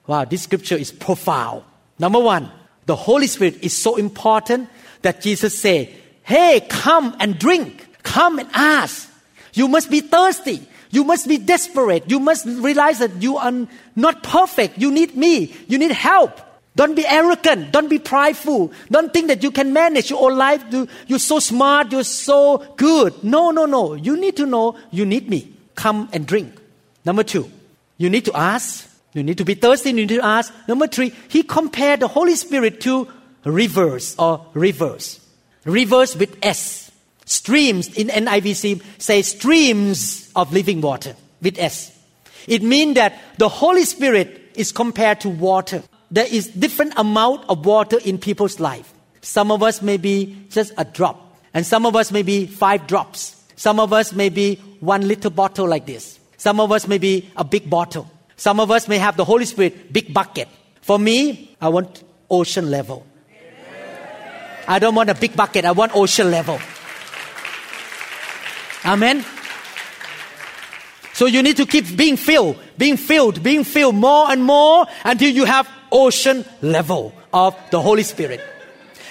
Wow, 0.06 0.24
this 0.24 0.42
scripture 0.42 0.76
is 0.76 0.92
profound. 0.92 1.64
Number 1.98 2.20
one, 2.20 2.50
the 2.86 2.96
Holy 2.96 3.26
Spirit 3.26 3.62
is 3.62 3.76
so 3.76 3.96
important 3.96 4.68
that 5.02 5.20
Jesus 5.20 5.58
said, 5.58 5.92
Hey, 6.22 6.66
come 6.68 7.16
and 7.20 7.38
drink. 7.38 7.86
Come 8.02 8.38
and 8.38 8.48
ask. 8.52 9.10
You 9.54 9.68
must 9.68 9.90
be 9.90 10.00
thirsty. 10.00 10.66
You 10.90 11.04
must 11.04 11.28
be 11.28 11.38
desperate. 11.38 12.10
You 12.10 12.20
must 12.20 12.46
realize 12.46 13.00
that 13.00 13.22
you 13.22 13.36
are 13.36 13.52
not 13.94 14.22
perfect. 14.22 14.78
You 14.78 14.90
need 14.90 15.16
me. 15.16 15.54
You 15.66 15.78
need 15.78 15.90
help. 15.92 16.40
Don't 16.76 16.94
be 16.94 17.06
arrogant. 17.06 17.72
Don't 17.72 17.88
be 17.88 17.98
prideful. 17.98 18.70
Don't 18.90 19.12
think 19.12 19.28
that 19.28 19.42
you 19.42 19.50
can 19.50 19.72
manage 19.72 20.10
your 20.10 20.22
own 20.22 20.36
life. 20.36 20.62
You're 21.06 21.18
so 21.18 21.38
smart. 21.38 21.90
You're 21.90 22.04
so 22.04 22.58
good. 22.76 23.24
No, 23.24 23.50
no, 23.50 23.64
no. 23.64 23.94
You 23.94 24.16
need 24.16 24.36
to 24.36 24.46
know 24.46 24.76
you 24.90 25.06
need 25.06 25.28
me. 25.28 25.54
Come 25.74 26.10
and 26.12 26.26
drink. 26.26 26.52
Number 27.04 27.22
two, 27.22 27.50
you 27.96 28.10
need 28.10 28.26
to 28.26 28.36
ask. 28.36 28.88
You 29.14 29.22
need 29.22 29.38
to 29.38 29.44
be 29.44 29.54
thirsty. 29.54 29.88
You 29.88 29.96
need 29.96 30.08
to 30.10 30.20
ask. 30.20 30.52
Number 30.68 30.86
three, 30.86 31.14
he 31.28 31.42
compared 31.42 32.00
the 32.00 32.08
Holy 32.08 32.36
Spirit 32.36 32.82
to 32.82 33.08
rivers 33.44 34.14
or 34.18 34.44
rivers. 34.52 35.20
Rivers 35.64 36.14
with 36.14 36.36
S. 36.42 36.92
Streams 37.24 37.88
in 37.96 38.08
NIVC 38.08 38.82
say 38.98 39.22
streams 39.22 40.30
of 40.36 40.52
living 40.52 40.80
water 40.82 41.16
with 41.40 41.58
S. 41.58 41.98
It 42.46 42.62
means 42.62 42.94
that 42.96 43.18
the 43.38 43.48
Holy 43.48 43.84
Spirit 43.84 44.52
is 44.54 44.72
compared 44.72 45.22
to 45.22 45.30
water. 45.30 45.82
There 46.10 46.26
is 46.26 46.48
different 46.48 46.94
amount 46.96 47.48
of 47.48 47.66
water 47.66 47.98
in 48.04 48.18
people's 48.18 48.60
life. 48.60 48.92
Some 49.22 49.50
of 49.50 49.62
us 49.62 49.82
may 49.82 49.96
be 49.96 50.36
just 50.50 50.72
a 50.78 50.84
drop, 50.84 51.36
and 51.52 51.66
some 51.66 51.84
of 51.84 51.96
us 51.96 52.12
may 52.12 52.22
be 52.22 52.46
five 52.46 52.86
drops. 52.86 53.34
Some 53.56 53.80
of 53.80 53.92
us 53.92 54.12
may 54.12 54.28
be 54.28 54.56
one 54.80 55.08
little 55.08 55.30
bottle 55.30 55.66
like 55.66 55.86
this. 55.86 56.20
Some 56.36 56.60
of 56.60 56.70
us 56.70 56.86
may 56.86 56.98
be 56.98 57.28
a 57.36 57.42
big 57.42 57.68
bottle. 57.68 58.08
Some 58.36 58.60
of 58.60 58.70
us 58.70 58.86
may 58.86 58.98
have 58.98 59.16
the 59.16 59.24
Holy 59.24 59.46
Spirit, 59.46 59.92
big 59.92 60.12
bucket. 60.12 60.48
For 60.82 60.98
me, 60.98 61.56
I 61.60 61.70
want 61.70 62.04
ocean 62.30 62.70
level. 62.70 63.04
I 64.68 64.78
don't 64.78 64.94
want 64.94 65.10
a 65.10 65.14
big 65.14 65.34
bucket, 65.34 65.64
I 65.64 65.72
want 65.72 65.96
ocean 65.96 66.30
level. 66.30 66.60
Amen. 68.84 69.24
So 71.14 71.26
you 71.26 71.42
need 71.42 71.56
to 71.56 71.66
keep 71.66 71.96
being 71.96 72.16
filled, 72.16 72.58
being 72.76 72.96
filled, 72.96 73.42
being 73.42 73.64
filled 73.64 73.94
more 73.94 74.30
and 74.30 74.44
more 74.44 74.86
until 75.02 75.30
you 75.30 75.44
have 75.44 75.66
ocean 75.92 76.44
level 76.62 77.12
of 77.32 77.56
the 77.70 77.80
Holy 77.80 78.02
Spirit. 78.02 78.40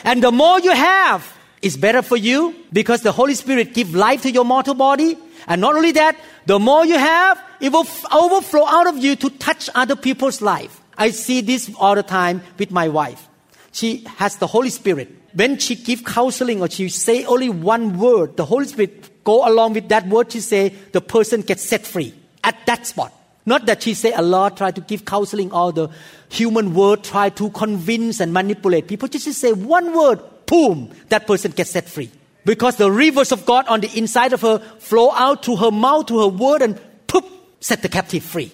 And 0.03 0.21
the 0.21 0.31
more 0.31 0.59
you 0.59 0.71
have, 0.71 1.35
is 1.65 1.77
better 1.77 2.03
for 2.03 2.15
you 2.15 2.53
because 2.71 3.01
the 3.01 3.11
Holy 3.11 3.33
Spirit 3.33 3.73
give 3.73 3.95
life 3.95 4.21
to 4.21 4.31
your 4.31 4.45
mortal 4.45 4.75
body. 4.75 5.17
And 5.47 5.61
not 5.61 5.75
only 5.75 5.91
that, 5.93 6.15
the 6.45 6.59
more 6.59 6.85
you 6.85 6.97
have, 6.97 7.41
it 7.59 7.71
will 7.71 7.87
overflow 8.13 8.67
out 8.67 8.85
of 8.85 8.97
you 8.99 9.15
to 9.15 9.29
touch 9.31 9.67
other 9.73 9.95
people's 9.95 10.43
life. 10.43 10.79
I 10.95 11.09
see 11.09 11.41
this 11.41 11.71
all 11.79 11.95
the 11.95 12.03
time 12.03 12.43
with 12.59 12.69
my 12.69 12.87
wife. 12.87 13.27
She 13.71 14.05
has 14.17 14.37
the 14.37 14.45
Holy 14.45 14.69
Spirit. 14.69 15.09
When 15.33 15.57
she 15.57 15.75
give 15.75 16.05
counseling 16.05 16.61
or 16.61 16.69
she 16.69 16.87
say 16.89 17.25
only 17.25 17.49
one 17.49 17.97
word, 17.97 18.37
the 18.37 18.45
Holy 18.45 18.65
Spirit 18.67 19.23
go 19.23 19.47
along 19.47 19.73
with 19.73 19.89
that 19.89 20.07
word 20.07 20.31
she 20.31 20.41
say, 20.41 20.69
the 20.91 21.01
person 21.01 21.41
gets 21.41 21.63
set 21.63 21.85
free 21.85 22.13
at 22.43 22.63
that 22.67 22.85
spot. 22.85 23.11
Not 23.45 23.67
that 23.67 23.83
she 23.83 23.93
say 23.93 24.11
a 24.11 24.21
lot, 24.21 24.57
try 24.57 24.71
to 24.71 24.81
give 24.81 25.05
counseling, 25.05 25.51
all 25.51 25.71
the 25.71 25.89
human 26.29 26.73
word, 26.73 27.03
try 27.03 27.29
to 27.29 27.49
convince 27.51 28.19
and 28.19 28.33
manipulate 28.33 28.87
people. 28.87 29.07
Just 29.07 29.31
say 29.33 29.53
one 29.53 29.95
word, 29.95 30.19
boom, 30.47 30.91
that 31.09 31.27
person 31.27 31.51
gets 31.51 31.71
set 31.71 31.87
free. 31.87 32.11
Because 32.43 32.77
the 32.77 32.91
rivers 32.91 33.31
of 33.31 33.45
God 33.45 33.67
on 33.67 33.81
the 33.81 33.97
inside 33.97 34.33
of 34.33 34.41
her 34.41 34.59
flow 34.79 35.11
out 35.11 35.43
to 35.43 35.55
her 35.55 35.71
mouth, 35.71 36.07
to 36.07 36.19
her 36.19 36.27
word, 36.27 36.61
and 36.61 36.79
poof, 37.07 37.23
set 37.59 37.81
the 37.81 37.89
captive 37.89 38.23
free. 38.23 38.51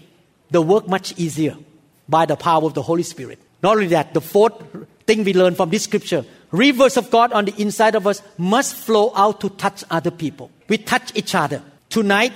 The 0.49 0.61
work 0.61 0.87
much 0.87 1.17
easier 1.17 1.55
by 2.07 2.25
the 2.25 2.35
power 2.35 2.65
of 2.65 2.73
the 2.73 2.81
Holy 2.81 3.03
Spirit. 3.03 3.39
Not 3.63 3.75
only 3.75 3.87
that, 3.87 4.13
the 4.13 4.21
fourth 4.21 4.53
thing 5.05 5.23
we 5.23 5.33
learn 5.33 5.55
from 5.55 5.69
this 5.69 5.83
scripture 5.83 6.25
rivers 6.51 6.97
of 6.97 7.09
God 7.09 7.31
on 7.31 7.45
the 7.45 7.55
inside 7.61 7.95
of 7.95 8.05
us 8.05 8.21
must 8.37 8.75
flow 8.75 9.13
out 9.15 9.39
to 9.41 9.49
touch 9.49 9.83
other 9.89 10.11
people. 10.11 10.51
We 10.67 10.77
touch 10.77 11.11
each 11.15 11.33
other. 11.35 11.63
Tonight, 11.89 12.33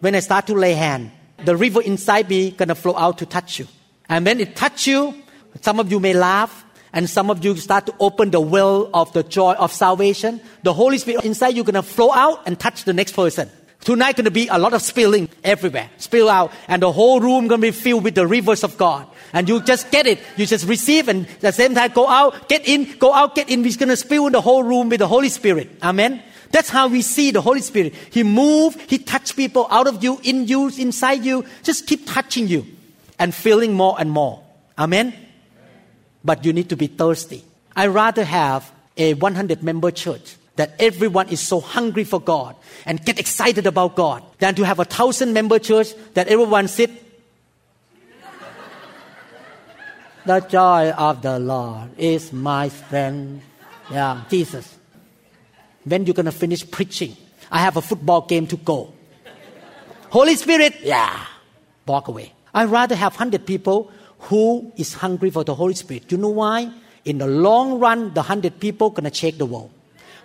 when 0.00 0.14
I 0.14 0.20
start 0.20 0.46
to 0.46 0.54
lay 0.54 0.72
hand, 0.72 1.10
the 1.44 1.56
river 1.56 1.82
inside 1.82 2.28
me 2.28 2.50
gonna 2.50 2.74
flow 2.74 2.96
out 2.96 3.18
to 3.18 3.26
touch 3.26 3.58
you. 3.58 3.66
And 4.08 4.24
when 4.24 4.40
it 4.40 4.56
touch 4.56 4.86
you, 4.86 5.14
some 5.60 5.80
of 5.80 5.90
you 5.90 6.00
may 6.00 6.14
laugh, 6.14 6.64
and 6.92 7.08
some 7.08 7.30
of 7.30 7.44
you 7.44 7.56
start 7.56 7.86
to 7.86 7.94
open 8.00 8.30
the 8.30 8.40
well 8.40 8.88
of 8.94 9.12
the 9.12 9.22
joy 9.22 9.52
of 9.54 9.72
salvation. 9.72 10.40
The 10.62 10.72
Holy 10.72 10.98
Spirit 10.98 11.24
inside 11.24 11.56
you 11.56 11.64
gonna 11.64 11.82
flow 11.82 12.12
out 12.12 12.46
and 12.46 12.58
touch 12.58 12.84
the 12.84 12.92
next 12.92 13.12
person. 13.12 13.50
Tonight 13.80 14.16
gonna 14.16 14.30
be 14.30 14.48
a 14.48 14.58
lot 14.58 14.74
of 14.74 14.82
spilling 14.82 15.28
everywhere, 15.44 15.88
spill 15.98 16.28
out, 16.28 16.52
and 16.66 16.82
the 16.82 16.90
whole 16.90 17.20
room 17.20 17.46
gonna 17.46 17.62
be 17.62 17.70
filled 17.70 18.04
with 18.04 18.14
the 18.14 18.26
rivers 18.26 18.64
of 18.64 18.76
God. 18.76 19.06
And 19.32 19.48
you 19.48 19.62
just 19.62 19.90
get 19.90 20.06
it, 20.06 20.18
you 20.36 20.46
just 20.46 20.66
receive, 20.66 21.08
and 21.08 21.26
at 21.26 21.40
the 21.40 21.52
same 21.52 21.74
time 21.74 21.92
go 21.92 22.08
out, 22.08 22.48
get 22.48 22.66
in, 22.66 22.96
go 22.98 23.14
out, 23.14 23.34
get 23.34 23.48
in. 23.48 23.62
We're 23.62 23.76
gonna 23.76 23.96
spill 23.96 24.26
in 24.26 24.32
the 24.32 24.40
whole 24.40 24.62
room 24.62 24.88
with 24.88 24.98
the 24.98 25.06
Holy 25.06 25.28
Spirit. 25.28 25.70
Amen. 25.82 26.22
That's 26.50 26.70
how 26.70 26.88
we 26.88 27.02
see 27.02 27.30
the 27.30 27.40
Holy 27.40 27.60
Spirit. 27.60 27.94
He 28.10 28.22
move, 28.22 28.80
He 28.88 28.98
touch 28.98 29.36
people 29.36 29.66
out 29.70 29.86
of 29.86 30.02
you, 30.02 30.20
in 30.22 30.46
you, 30.46 30.68
inside 30.68 31.24
you. 31.24 31.44
Just 31.62 31.86
keep 31.86 32.06
touching 32.06 32.48
you 32.48 32.66
and 33.18 33.34
feeling 33.34 33.74
more 33.74 33.96
and 33.98 34.10
more. 34.10 34.42
Amen. 34.78 35.14
But 36.24 36.44
you 36.44 36.52
need 36.52 36.68
to 36.70 36.76
be 36.76 36.86
thirsty. 36.86 37.44
I 37.76 37.86
rather 37.86 38.24
have 38.24 38.70
a 38.96 39.14
100 39.14 39.62
member 39.62 39.90
church 39.90 40.36
that 40.56 40.74
everyone 40.80 41.28
is 41.28 41.40
so 41.40 41.60
hungry 41.60 42.04
for 42.04 42.20
God 42.20 42.56
and 42.84 43.02
get 43.04 43.20
excited 43.20 43.66
about 43.66 43.94
God 43.94 44.24
than 44.38 44.54
to 44.56 44.64
have 44.64 44.80
a 44.80 44.84
thousand 44.84 45.32
member 45.32 45.58
church 45.58 45.94
that 46.14 46.26
everyone 46.28 46.66
sit. 46.66 46.90
the 50.26 50.40
joy 50.40 50.90
of 50.90 51.22
the 51.22 51.38
Lord 51.38 51.90
is 51.96 52.32
my 52.32 52.68
strength. 52.68 53.44
Yeah, 53.90 54.24
Jesus. 54.28 54.77
When 55.88 56.04
you're 56.04 56.14
gonna 56.14 56.32
finish 56.32 56.68
preaching? 56.70 57.16
I 57.50 57.60
have 57.60 57.76
a 57.76 57.82
football 57.82 58.22
game 58.22 58.46
to 58.48 58.56
go. 58.56 58.92
Holy 60.10 60.36
Spirit, 60.36 60.80
yeah, 60.82 61.26
walk 61.86 62.08
away. 62.08 62.32
I'd 62.54 62.68
rather 62.68 62.94
have 62.94 63.12
100 63.12 63.46
people 63.46 63.90
who 64.28 64.72
is 64.76 64.94
hungry 64.94 65.30
for 65.30 65.44
the 65.44 65.54
Holy 65.54 65.74
Spirit. 65.74 66.08
Do 66.08 66.16
you 66.16 66.22
know 66.22 66.30
why? 66.30 66.70
In 67.04 67.18
the 67.18 67.26
long 67.26 67.78
run, 67.78 68.14
the 68.14 68.20
100 68.20 68.58
people 68.58 68.90
going 68.90 69.10
to 69.10 69.14
shake 69.14 69.38
the 69.38 69.46
world. 69.46 69.70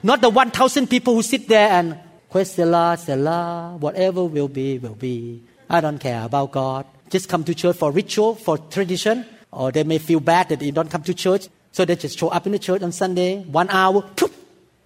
Not 0.02 0.21
the 0.21 0.30
1,000 0.30 0.88
people 0.88 1.15
who 1.15 1.21
sit 1.21 1.47
there 1.47 1.69
and, 1.69 1.97
Quesela, 2.32 2.97
Sela, 2.97 3.78
whatever 3.80 4.23
will 4.26 4.47
be, 4.47 4.80
will 4.80 4.95
be. 4.95 5.43
I 5.69 5.82
don't 5.82 5.99
care 5.99 6.23
about 6.23 6.52
God. 6.52 6.86
Just 7.10 7.30
come 7.30 7.43
to 7.43 7.54
church 7.54 7.78
for 7.78 7.91
ritual, 7.91 8.36
for 8.36 8.58
tradition, 8.58 9.26
or 9.52 9.71
they 9.71 9.84
may 9.84 9.99
feel 9.99 10.19
bad 10.19 10.49
that 10.49 10.60
they 10.60 10.71
don't 10.71 10.89
come 10.89 11.04
to 11.04 11.13
church. 11.13 11.47
So 11.71 11.86
they 11.86 11.95
just 11.95 12.17
show 12.17 12.30
up 12.30 12.45
in 12.45 12.54
the 12.54 12.60
church 12.60 12.82
on 12.82 12.91
Sunday, 12.91 13.43
one 13.43 13.69
hour, 13.69 14.02
poof, 14.02 14.32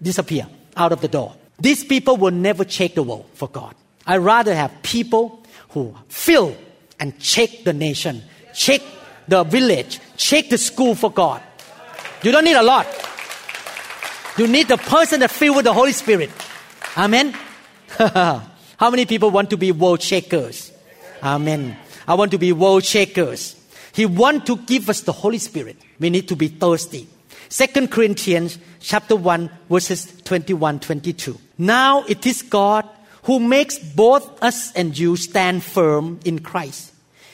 disappear 0.02 0.48
out 0.78 0.92
of 0.92 1.02
the 1.02 1.08
door. 1.08 1.36
These 1.60 1.84
people 1.84 2.18
will 2.18 2.32
never 2.32 2.68
shake 2.68 2.96
the 2.96 3.04
world 3.04 3.26
for 3.34 3.48
God. 3.48 3.76
I 4.06 4.18
rather 4.18 4.56
have 4.56 4.72
people 4.84 5.44
who 5.70 5.96
fill 6.08 6.56
and 7.00 7.13
shake 7.22 7.63
the 7.66 7.74
nation, 7.74 8.24
shake 8.54 8.84
the 9.28 9.44
village, 9.44 10.00
shake 10.16 10.50
the 10.50 10.58
school 10.58 10.96
for 10.96 11.12
God. 11.12 11.42
You 12.24 12.32
don't 12.32 12.46
need 12.46 12.56
a 12.56 12.63
lot. 12.63 12.88
You 14.38 14.48
need 14.48 14.68
the 14.68 14.78
person 14.78 15.20
that 15.22 15.32
filled 15.32 15.58
with 15.58 15.66
the 15.66 15.74
Holy 15.74 15.92
Spirit. 15.92 16.30
Amen. 16.96 17.36
How 17.98 18.90
many 18.92 19.06
people 19.06 19.32
want 19.32 19.50
to 19.50 19.58
be 19.58 19.72
world 19.72 20.02
shakers? 20.02 20.72
Amen. 21.24 21.76
I 22.08 22.13
want 22.13 22.32
to 22.32 22.38
be 22.38 22.54
world 22.54 22.86
shakers. 22.86 23.56
He 23.94 24.06
want 24.06 24.46
to 24.46 24.58
give 24.58 24.90
us 24.90 25.02
the 25.02 25.12
Holy 25.12 25.40
Spirit. 25.40 25.78
We 26.00 26.12
need 26.12 26.28
to 26.28 26.36
be 26.36 26.48
thirsty. 26.48 27.08
Second 27.50 27.92
Corinthians 27.92 28.58
chapter 28.80 29.16
1 29.16 29.50
verses 29.70 30.22
21 30.24 30.80
22. 30.80 31.40
Now 31.58 32.04
it 32.04 32.26
is 32.26 32.42
God 32.42 32.88
who 33.24 33.40
makes 33.40 33.78
both 33.80 34.42
us 34.44 34.72
and 34.74 34.98
you 34.98 35.16
stand 35.16 35.64
firm 35.64 36.20
in 36.26 36.40
Christ. 36.40 36.94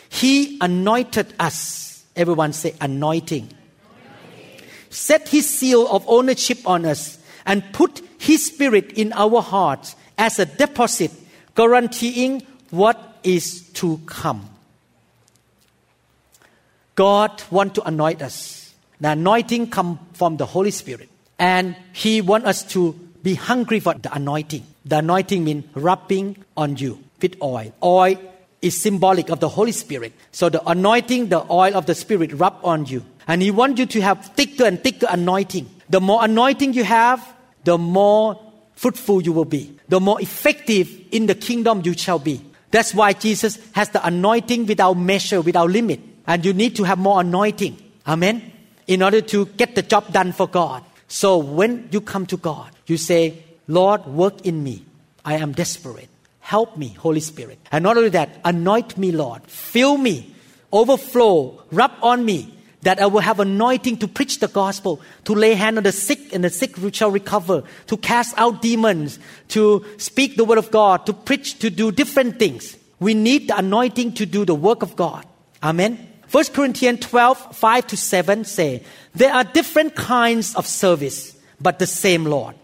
He 0.10 0.58
anointed 0.62 1.34
us. 1.40 2.04
Everyone 2.16 2.54
say 2.54 2.76
anointing. 2.80 3.50
anointing. 3.50 4.68
Set 4.90 5.28
his 5.28 5.50
seal 5.50 5.88
of 5.88 6.04
ownership 6.08 6.60
on 6.68 6.86
us 6.86 7.18
and 7.46 7.64
put 7.74 8.02
his 8.20 8.46
spirit 8.46 8.92
in 8.94 9.12
our 9.14 9.42
hearts 9.42 9.96
as 10.18 10.40
a 10.40 10.46
deposit 10.46 11.12
guaranteeing 11.56 12.46
what 12.70 13.20
is 13.24 13.70
to 13.74 14.00
come. 14.06 14.50
God 16.96 17.42
want 17.50 17.76
to 17.76 17.84
anoint 17.84 18.22
us. 18.22 18.63
The 19.00 19.12
anointing 19.12 19.70
come 19.70 20.00
from 20.14 20.38
the 20.38 20.46
Holy 20.46 20.72
Spirit. 20.72 21.10
And 21.40 21.76
He 21.94 22.22
want 22.22 22.46
us 22.46 22.64
to 22.74 22.94
be 23.22 23.36
hungry 23.36 23.80
for 23.80 23.94
the 23.94 24.14
anointing. 24.14 24.66
The 24.86 25.00
anointing 25.00 25.44
means 25.44 25.66
rubbing 25.76 26.44
on 26.56 26.78
you 26.78 27.04
with 27.22 27.42
oil. 27.42 27.74
Oil 27.82 28.18
is 28.62 28.80
symbolic 28.80 29.30
of 29.30 29.40
the 29.40 29.50
Holy 29.50 29.72
Spirit. 29.72 30.14
So 30.32 30.50
the 30.50 30.66
anointing, 30.68 31.30
the 31.30 31.46
oil 31.52 31.76
of 31.76 31.86
the 31.86 31.96
Spirit 31.96 32.34
rub 32.34 32.60
on 32.64 32.86
you. 32.86 33.04
And 33.28 33.42
He 33.42 33.52
wants 33.52 33.80
you 33.80 33.86
to 33.88 34.02
have 34.02 34.26
thicker 34.36 34.66
and 34.66 34.82
thicker 34.82 35.08
anointing. 35.10 35.70
The 35.90 36.02
more 36.02 36.24
anointing 36.24 36.74
you 36.74 36.84
have, 36.84 37.26
the 37.64 37.78
more 37.78 38.40
fruitful 38.76 39.22
you 39.22 39.32
will 39.32 39.46
be. 39.46 39.78
The 39.88 40.00
more 40.00 40.22
effective 40.22 40.90
in 41.12 41.28
the 41.28 41.36
kingdom 41.36 41.82
you 41.86 41.94
shall 41.94 42.20
be. 42.20 42.42
That's 42.72 42.94
why 42.94 43.14
Jesus 43.14 43.60
has 43.74 43.90
the 43.90 44.06
anointing 44.06 44.66
without 44.66 44.96
measure, 44.96 45.42
without 45.42 45.70
limit. 45.70 46.00
And 46.26 46.44
you 46.44 46.54
need 46.54 46.76
to 46.78 46.84
have 46.84 46.98
more 46.98 47.22
anointing. 47.22 47.78
Amen. 48.08 48.53
In 48.88 49.02
order 49.02 49.22
to 49.22 49.46
get 49.46 49.76
the 49.76 49.82
job 49.82 50.12
done 50.12 50.32
for 50.32 50.48
God. 50.48 50.84
So 51.08 51.38
when 51.38 51.88
you 51.92 52.02
come 52.02 52.26
to 52.28 52.38
God, 52.38 52.72
you 52.88 52.98
say, 52.98 53.44
Lord, 53.68 54.06
work 54.06 54.46
in 54.46 54.64
me. 54.64 54.86
I 55.24 55.36
am 55.36 55.54
desperate. 55.54 56.10
Help 56.40 56.76
me, 56.76 56.90
Holy 56.90 57.22
Spirit. 57.22 57.60
And 57.72 57.84
not 57.84 57.96
only 57.96 58.10
that, 58.10 58.42
anoint 58.44 58.98
me, 58.98 59.12
Lord. 59.12 59.44
Fill 59.44 59.98
me, 59.98 60.36
overflow, 60.74 61.64
rub 61.72 61.92
on 62.02 62.26
me, 62.26 62.54
that 62.82 63.00
I 63.00 63.06
will 63.06 63.22
have 63.22 63.40
anointing 63.40 63.98
to 63.98 64.08
preach 64.10 64.40
the 64.40 64.50
gospel, 64.50 65.00
to 65.24 65.34
lay 65.34 65.54
hand 65.54 65.78
on 65.78 65.84
the 65.84 65.94
sick 65.94 66.34
and 66.34 66.44
the 66.44 66.50
sick 66.50 66.76
shall 66.94 67.12
recover, 67.12 67.64
to 67.88 67.96
cast 67.96 68.38
out 68.38 68.62
demons, 68.62 69.20
to 69.50 69.86
speak 69.98 70.36
the 70.36 70.44
word 70.44 70.58
of 70.58 70.70
God, 70.70 71.06
to 71.06 71.14
preach, 71.14 71.60
to 71.60 71.70
do 71.70 71.92
different 71.92 72.40
things. 72.40 72.76
We 73.00 73.14
need 73.14 73.48
the 73.48 73.58
anointing 73.58 74.14
to 74.16 74.26
do 74.26 74.44
the 74.44 74.56
work 74.56 74.84
of 74.84 74.98
God. 74.98 75.26
Amen. 75.62 76.13
1 76.34 76.46
Corinthians 76.46 77.00
12, 77.02 77.56
5 77.56 77.88
to 77.88 77.96
7 77.96 78.44
say, 78.44 78.84
There 79.14 79.32
are 79.32 79.44
different 79.44 79.94
kinds 79.94 80.56
of 80.56 80.66
service, 80.66 81.38
but 81.62 81.78
the 81.78 81.86
same 81.86 82.26
Lord. 82.26 82.56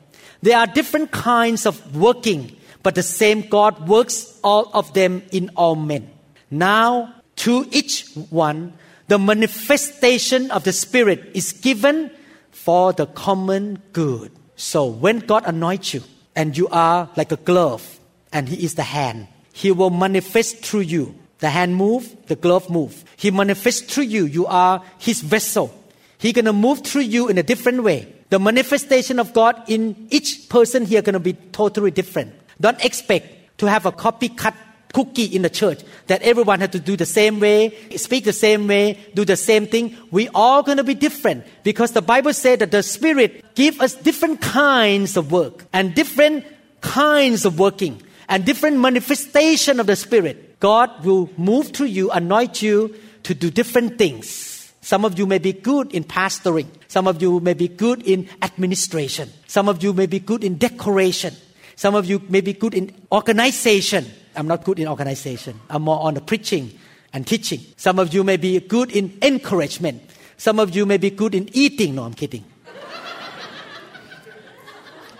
There 0.41 0.57
are 0.57 0.65
different 0.65 1.11
kinds 1.11 1.67
of 1.67 1.95
working, 1.95 2.57
but 2.81 2.95
the 2.95 3.03
same 3.03 3.47
God 3.47 3.87
works 3.87 4.39
all 4.43 4.71
of 4.73 4.95
them 4.95 5.21
in 5.31 5.51
all 5.55 5.75
men. 5.75 6.09
Now, 6.49 7.13
to 7.45 7.67
each 7.69 8.09
one, 8.31 8.73
the 9.07 9.19
manifestation 9.19 10.49
of 10.49 10.63
the 10.63 10.73
Spirit 10.73 11.29
is 11.35 11.53
given 11.53 12.09
for 12.49 12.91
the 12.91 13.05
common 13.05 13.83
good. 13.93 14.31
So 14.55 14.85
when 14.87 15.19
God 15.19 15.43
anoints 15.45 15.93
you 15.93 16.01
and 16.35 16.57
you 16.57 16.69
are 16.69 17.07
like 17.15 17.31
a 17.31 17.37
glove 17.37 17.99
and 18.33 18.49
He 18.49 18.65
is 18.65 18.73
the 18.73 18.81
hand, 18.81 19.27
He 19.53 19.71
will 19.71 19.91
manifest 19.91 20.65
through 20.65 20.89
you. 20.89 21.18
The 21.39 21.49
hand 21.49 21.75
move, 21.75 22.15
the 22.27 22.35
glove 22.35 22.69
move. 22.69 23.03
He 23.15 23.31
manifests 23.31 23.81
through 23.81 24.03
you. 24.03 24.25
You 24.25 24.45
are 24.45 24.83
His 24.97 25.21
vessel. 25.21 25.73
He's 26.17 26.33
gonna 26.33 26.53
move 26.53 26.83
through 26.85 27.03
you 27.03 27.29
in 27.29 27.37
a 27.37 27.43
different 27.43 27.83
way. 27.83 28.13
The 28.29 28.39
manifestation 28.39 29.19
of 29.19 29.33
God 29.33 29.63
in 29.67 30.07
each 30.11 30.49
person 30.49 30.85
here 30.85 31.01
gonna 31.01 31.19
be 31.19 31.33
totally 31.33 31.91
different. 31.91 32.33
Don't 32.59 32.83
expect 32.83 33.57
to 33.59 33.65
have 33.67 33.85
a 33.85 33.91
copycat 33.91 34.53
cookie 34.93 35.25
in 35.25 35.43
the 35.43 35.49
church 35.49 35.81
that 36.07 36.21
everyone 36.21 36.59
has 36.59 36.69
to 36.71 36.79
do 36.79 36.97
the 36.97 37.05
same 37.05 37.39
way, 37.39 37.77
speak 37.95 38.25
the 38.25 38.33
same 38.33 38.67
way, 38.67 38.97
do 39.13 39.23
the 39.23 39.37
same 39.37 39.67
thing. 39.67 39.95
We 40.11 40.29
all 40.29 40.63
to 40.63 40.83
be 40.83 40.93
different 40.93 41.45
because 41.63 41.91
the 41.91 42.01
Bible 42.01 42.33
said 42.33 42.59
that 42.59 42.71
the 42.71 42.83
Spirit 42.83 43.55
give 43.55 43.79
us 43.81 43.93
different 43.93 44.41
kinds 44.41 45.15
of 45.17 45.31
work 45.31 45.65
and 45.73 45.93
different 45.93 46.45
kinds 46.81 47.45
of 47.45 47.59
working 47.59 48.01
and 48.27 48.45
different 48.45 48.77
manifestation 48.77 49.79
of 49.79 49.87
the 49.87 49.95
Spirit. 49.95 50.48
God 50.59 51.05
will 51.05 51.29
move 51.37 51.69
through 51.69 51.87
you, 51.87 52.11
anoint 52.11 52.61
you 52.61 52.95
to 53.23 53.33
do 53.33 53.49
different 53.49 53.97
things. 53.97 54.73
Some 54.81 55.05
of 55.05 55.19
you 55.19 55.25
may 55.25 55.37
be 55.37 55.53
good 55.53 55.93
in 55.93 56.03
pastoring. 56.03 56.67
Some 56.87 57.07
of 57.07 57.21
you 57.21 57.39
may 57.39 57.53
be 57.53 57.67
good 57.67 58.01
in 58.07 58.27
administration. 58.41 59.29
Some 59.47 59.69
of 59.69 59.83
you 59.83 59.93
may 59.93 60.05
be 60.05 60.19
good 60.19 60.43
in 60.43 60.57
decoration. 60.57 61.35
Some 61.75 61.95
of 61.95 62.07
you 62.07 62.21
may 62.27 62.41
be 62.41 62.53
good 62.53 62.73
in 62.73 62.93
organization. 63.11 64.05
I'm 64.35 64.47
not 64.47 64.63
good 64.63 64.79
in 64.79 64.87
organization. 64.87 65.59
I'm 65.69 65.83
more 65.83 65.99
on 66.01 66.15
the 66.15 66.21
preaching 66.21 66.77
and 67.13 67.25
teaching. 67.25 67.61
Some 67.77 67.99
of 67.99 68.13
you 68.13 68.23
may 68.23 68.37
be 68.37 68.59
good 68.59 68.91
in 68.91 69.17
encouragement. 69.21 70.01
Some 70.37 70.59
of 70.59 70.75
you 70.75 70.85
may 70.85 70.97
be 70.97 71.09
good 71.09 71.35
in 71.35 71.49
eating. 71.53 71.95
No, 71.95 72.03
I'm 72.03 72.13
kidding. 72.13 72.43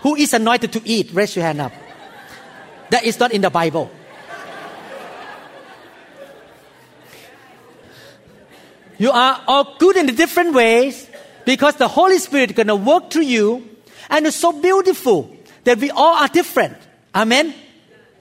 Who 0.00 0.16
is 0.16 0.32
anointed 0.32 0.72
to 0.72 0.82
eat? 0.88 1.10
Raise 1.12 1.36
your 1.36 1.44
hand 1.44 1.60
up. 1.60 1.72
That 2.90 3.04
is 3.04 3.20
not 3.20 3.32
in 3.32 3.42
the 3.42 3.50
Bible. 3.50 3.90
You 9.00 9.10
are 9.12 9.42
all 9.46 9.78
good 9.78 9.96
in 9.96 10.14
different 10.14 10.52
ways 10.52 11.08
because 11.46 11.76
the 11.76 11.88
Holy 11.88 12.18
Spirit 12.18 12.50
is 12.50 12.56
going 12.56 12.66
to 12.66 12.76
work 12.76 13.08
through 13.08 13.22
you. 13.22 13.66
And 14.10 14.26
it's 14.26 14.36
so 14.36 14.52
beautiful 14.52 15.34
that 15.64 15.78
we 15.78 15.90
all 15.90 16.16
are 16.16 16.28
different. 16.28 16.76
Amen. 17.14 17.54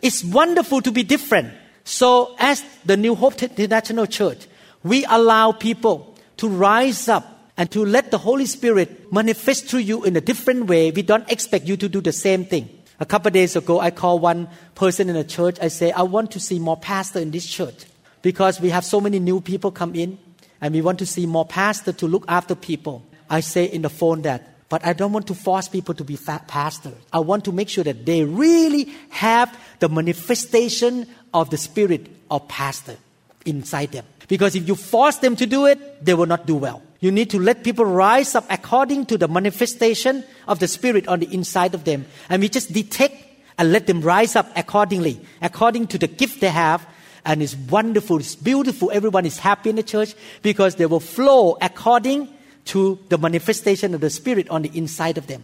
It's 0.01 0.23
wonderful 0.23 0.81
to 0.83 0.91
be 0.93 1.03
different. 1.03 1.51
So, 1.83 2.33
as 2.39 2.63
the 2.85 2.95
New 2.95 3.15
Hope 3.15 3.43
International 3.43 4.05
Church, 4.05 4.47
we 4.81 5.03
allow 5.03 5.51
people 5.51 6.15
to 6.37 6.47
rise 6.47 7.09
up 7.09 7.27
and 7.57 7.69
to 7.71 7.83
let 7.83 8.09
the 8.09 8.17
Holy 8.17 8.45
Spirit 8.45 9.11
manifest 9.11 9.65
through 9.65 9.81
you 9.81 10.05
in 10.05 10.15
a 10.15 10.21
different 10.21 10.67
way. 10.67 10.91
We 10.91 11.01
don't 11.01 11.29
expect 11.29 11.65
you 11.65 11.75
to 11.75 11.89
do 11.89 11.99
the 11.99 12.13
same 12.13 12.45
thing. 12.45 12.69
A 13.01 13.05
couple 13.05 13.31
days 13.31 13.57
ago, 13.57 13.81
I 13.81 13.91
called 13.91 14.21
one 14.21 14.47
person 14.75 15.09
in 15.09 15.15
the 15.15 15.25
church. 15.25 15.57
I 15.61 15.67
say, 15.67 15.91
I 15.91 16.03
want 16.03 16.31
to 16.31 16.39
see 16.39 16.57
more 16.57 16.77
pastor 16.77 17.19
in 17.19 17.31
this 17.31 17.45
church 17.45 17.83
because 18.21 18.61
we 18.61 18.69
have 18.69 18.85
so 18.85 19.01
many 19.01 19.19
new 19.19 19.41
people 19.41 19.71
come 19.71 19.93
in 19.93 20.17
and 20.61 20.73
we 20.73 20.81
want 20.81 20.99
to 20.99 21.05
see 21.05 21.25
more 21.25 21.45
pastors 21.45 21.95
to 21.97 22.07
look 22.07 22.25
after 22.27 22.55
people. 22.55 23.03
I 23.29 23.41
say 23.41 23.65
in 23.65 23.81
the 23.83 23.89
phone 23.89 24.23
that 24.23 24.45
but 24.69 24.85
I 24.85 24.93
don't 24.93 25.11
want 25.11 25.25
to 25.27 25.33
force 25.33 25.67
people 25.67 25.95
to 25.95 26.03
be 26.03 26.15
pastors. 26.15 26.93
I 27.11 27.19
want 27.19 27.43
to 27.45 27.51
make 27.51 27.69
sure 27.69 27.83
that 27.83 28.05
they 28.05 28.23
really 28.23 28.93
have 29.09 29.57
the 29.79 29.89
manifestation 29.89 31.07
of 31.33 31.49
the 31.49 31.57
spirit 31.57 32.07
of 32.29 32.47
pastor 32.47 32.97
inside 33.45 33.91
them. 33.91 34.05
Because 34.27 34.55
if 34.55 34.67
you 34.67 34.75
force 34.75 35.17
them 35.17 35.35
to 35.37 35.47
do 35.47 35.65
it, 35.65 36.05
they 36.05 36.13
will 36.13 36.27
not 36.27 36.45
do 36.45 36.55
well. 36.55 36.83
You 36.99 37.11
need 37.11 37.29
to 37.31 37.39
let 37.39 37.63
people 37.63 37.85
rise 37.85 38.35
up 38.35 38.45
according 38.49 39.07
to 39.07 39.17
the 39.17 39.27
manifestation 39.27 40.23
of 40.47 40.59
the 40.59 40.67
Spirit 40.67 41.07
on 41.07 41.19
the 41.19 41.33
inside 41.33 41.73
of 41.73 41.85
them. 41.85 42.05
And 42.29 42.41
we 42.41 42.49
just 42.49 42.71
detect 42.71 43.15
and 43.57 43.71
let 43.71 43.87
them 43.87 44.01
rise 44.01 44.35
up 44.35 44.51
accordingly, 44.55 45.19
according 45.41 45.87
to 45.87 45.97
the 45.97 46.07
gift 46.07 46.41
they 46.41 46.49
have. 46.49 46.85
And 47.29 47.43
it's 47.43 47.55
wonderful, 47.55 48.17
it's 48.17 48.33
beautiful. 48.33 48.89
Everyone 48.91 49.23
is 49.23 49.37
happy 49.37 49.69
in 49.69 49.75
the 49.75 49.83
church 49.83 50.15
because 50.41 50.75
they 50.75 50.87
will 50.87 50.99
flow 50.99 51.59
according 51.61 52.27
to 52.65 52.97
the 53.09 53.19
manifestation 53.19 53.93
of 53.93 54.01
the 54.01 54.09
Spirit 54.09 54.49
on 54.49 54.63
the 54.63 54.75
inside 54.75 55.19
of 55.19 55.27
them. 55.27 55.43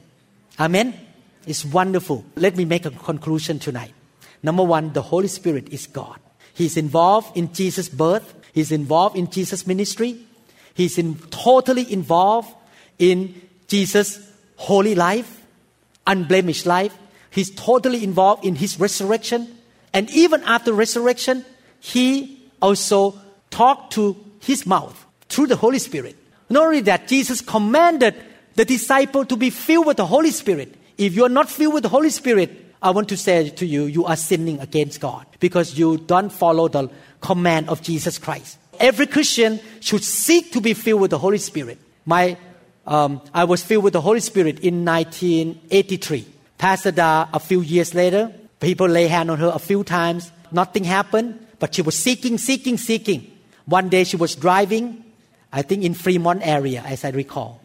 Amen? 0.59 0.99
It's 1.45 1.63
wonderful. 1.63 2.25
Let 2.35 2.57
me 2.57 2.65
make 2.65 2.87
a 2.87 2.89
conclusion 2.89 3.59
tonight. 3.59 3.93
Number 4.41 4.63
one, 4.63 4.93
the 4.93 5.03
Holy 5.03 5.27
Spirit 5.27 5.69
is 5.69 5.85
God. 5.85 6.19
He's 6.55 6.75
involved 6.75 7.37
in 7.37 7.53
Jesus' 7.53 7.87
birth. 7.87 8.33
He's 8.51 8.71
involved 8.71 9.15
in 9.15 9.29
Jesus' 9.29 9.67
ministry. 9.67 10.25
He's 10.73 10.97
in, 10.97 11.19
totally 11.29 11.93
involved 11.93 12.51
in 12.97 13.39
Jesus' 13.67 14.27
holy 14.55 14.95
life, 14.95 15.45
unblemished 16.07 16.65
life. 16.65 16.97
He's 17.29 17.53
totally 17.53 18.03
involved 18.03 18.43
in 18.43 18.55
his 18.55 18.79
resurrection. 18.79 19.55
And 19.93 20.09
even 20.09 20.41
after 20.45 20.73
resurrection, 20.73 21.45
he 21.79 22.49
also 22.61 23.19
talked 23.49 23.93
to 23.93 24.15
his 24.39 24.65
mouth 24.65 25.05
through 25.29 25.47
the 25.47 25.55
Holy 25.55 25.79
Spirit. 25.79 26.15
Not 26.49 26.67
only 26.67 26.81
that, 26.81 27.07
Jesus 27.07 27.41
commanded 27.41 28.15
the 28.55 28.65
disciple 28.65 29.25
to 29.25 29.35
be 29.35 29.49
filled 29.49 29.87
with 29.87 29.97
the 29.97 30.05
Holy 30.05 30.31
Spirit. 30.31 30.75
If 30.97 31.15
you 31.15 31.25
are 31.25 31.29
not 31.29 31.49
filled 31.49 31.73
with 31.73 31.83
the 31.83 31.89
Holy 31.89 32.09
Spirit, 32.09 32.51
I 32.81 32.91
want 32.91 33.09
to 33.09 33.17
say 33.17 33.49
to 33.49 33.65
you, 33.65 33.85
you 33.85 34.05
are 34.05 34.15
sinning 34.15 34.59
against 34.59 35.01
God 35.01 35.25
because 35.39 35.77
you 35.77 35.97
don't 35.97 36.29
follow 36.29 36.67
the 36.67 36.89
command 37.21 37.69
of 37.69 37.81
Jesus 37.81 38.17
Christ. 38.17 38.57
Every 38.79 39.07
Christian 39.07 39.59
should 39.79 40.03
seek 40.03 40.51
to 40.51 40.61
be 40.61 40.73
filled 40.73 41.01
with 41.01 41.11
the 41.11 41.17
Holy 41.17 41.37
Spirit. 41.37 41.79
My, 42.05 42.37
um, 42.85 43.21
I 43.33 43.45
was 43.45 43.63
filled 43.63 43.83
with 43.83 43.93
the 43.93 44.01
Holy 44.01 44.19
Spirit 44.19 44.59
in 44.59 44.85
1983. 44.85 46.25
Pastor 46.57 46.91
Da, 46.91 47.27
a 47.33 47.39
few 47.39 47.61
years 47.61 47.93
later, 47.93 48.31
people 48.59 48.87
lay 48.87 49.07
hand 49.07 49.31
on 49.31 49.39
her 49.39 49.51
a 49.53 49.59
few 49.59 49.83
times. 49.83 50.31
Nothing 50.51 50.83
happened, 50.83 51.44
but 51.59 51.75
she 51.75 51.81
was 51.81 51.97
seeking, 51.97 52.37
seeking, 52.37 52.77
seeking. 52.77 53.31
One 53.65 53.89
day 53.89 54.03
she 54.03 54.17
was 54.17 54.35
driving, 54.35 55.03
I 55.51 55.61
think 55.61 55.83
in 55.83 55.93
Fremont 55.93 56.45
area, 56.45 56.83
as 56.85 57.03
I 57.05 57.09
recall, 57.09 57.61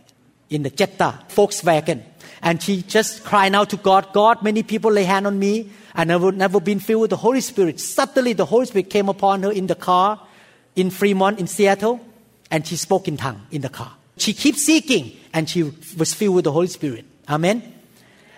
in 0.48 0.62
the 0.62 0.70
Jetta 0.70 1.20
Volkswagen 1.28 2.02
and 2.42 2.62
she 2.62 2.82
just 2.82 3.24
crying 3.24 3.54
out 3.54 3.70
to 3.70 3.76
God, 3.76 4.12
God, 4.12 4.42
many 4.42 4.62
people 4.62 4.90
lay 4.90 5.04
hand 5.04 5.26
on 5.26 5.38
me, 5.38 5.70
and 5.94 6.10
I 6.10 6.18
have 6.18 6.34
never 6.34 6.60
been 6.60 6.80
filled 6.80 7.02
with 7.02 7.10
the 7.10 7.16
Holy 7.16 7.40
Spirit. 7.40 7.80
Suddenly, 7.80 8.32
the 8.32 8.46
Holy 8.46 8.66
Spirit 8.66 8.90
came 8.90 9.08
upon 9.08 9.42
her 9.42 9.52
in 9.52 9.66
the 9.66 9.74
car 9.74 10.20
in 10.76 10.90
Fremont, 10.90 11.38
in 11.38 11.46
Seattle, 11.46 12.00
and 12.50 12.66
she 12.66 12.76
spoke 12.76 13.08
in 13.08 13.16
tongue 13.16 13.42
in 13.50 13.60
the 13.60 13.68
car. 13.68 13.92
She 14.16 14.32
keeps 14.32 14.64
seeking, 14.64 15.16
and 15.32 15.48
she 15.48 15.72
was 15.96 16.14
filled 16.14 16.36
with 16.36 16.44
the 16.44 16.52
Holy 16.52 16.68
Spirit. 16.68 17.04
Amen. 17.28 17.74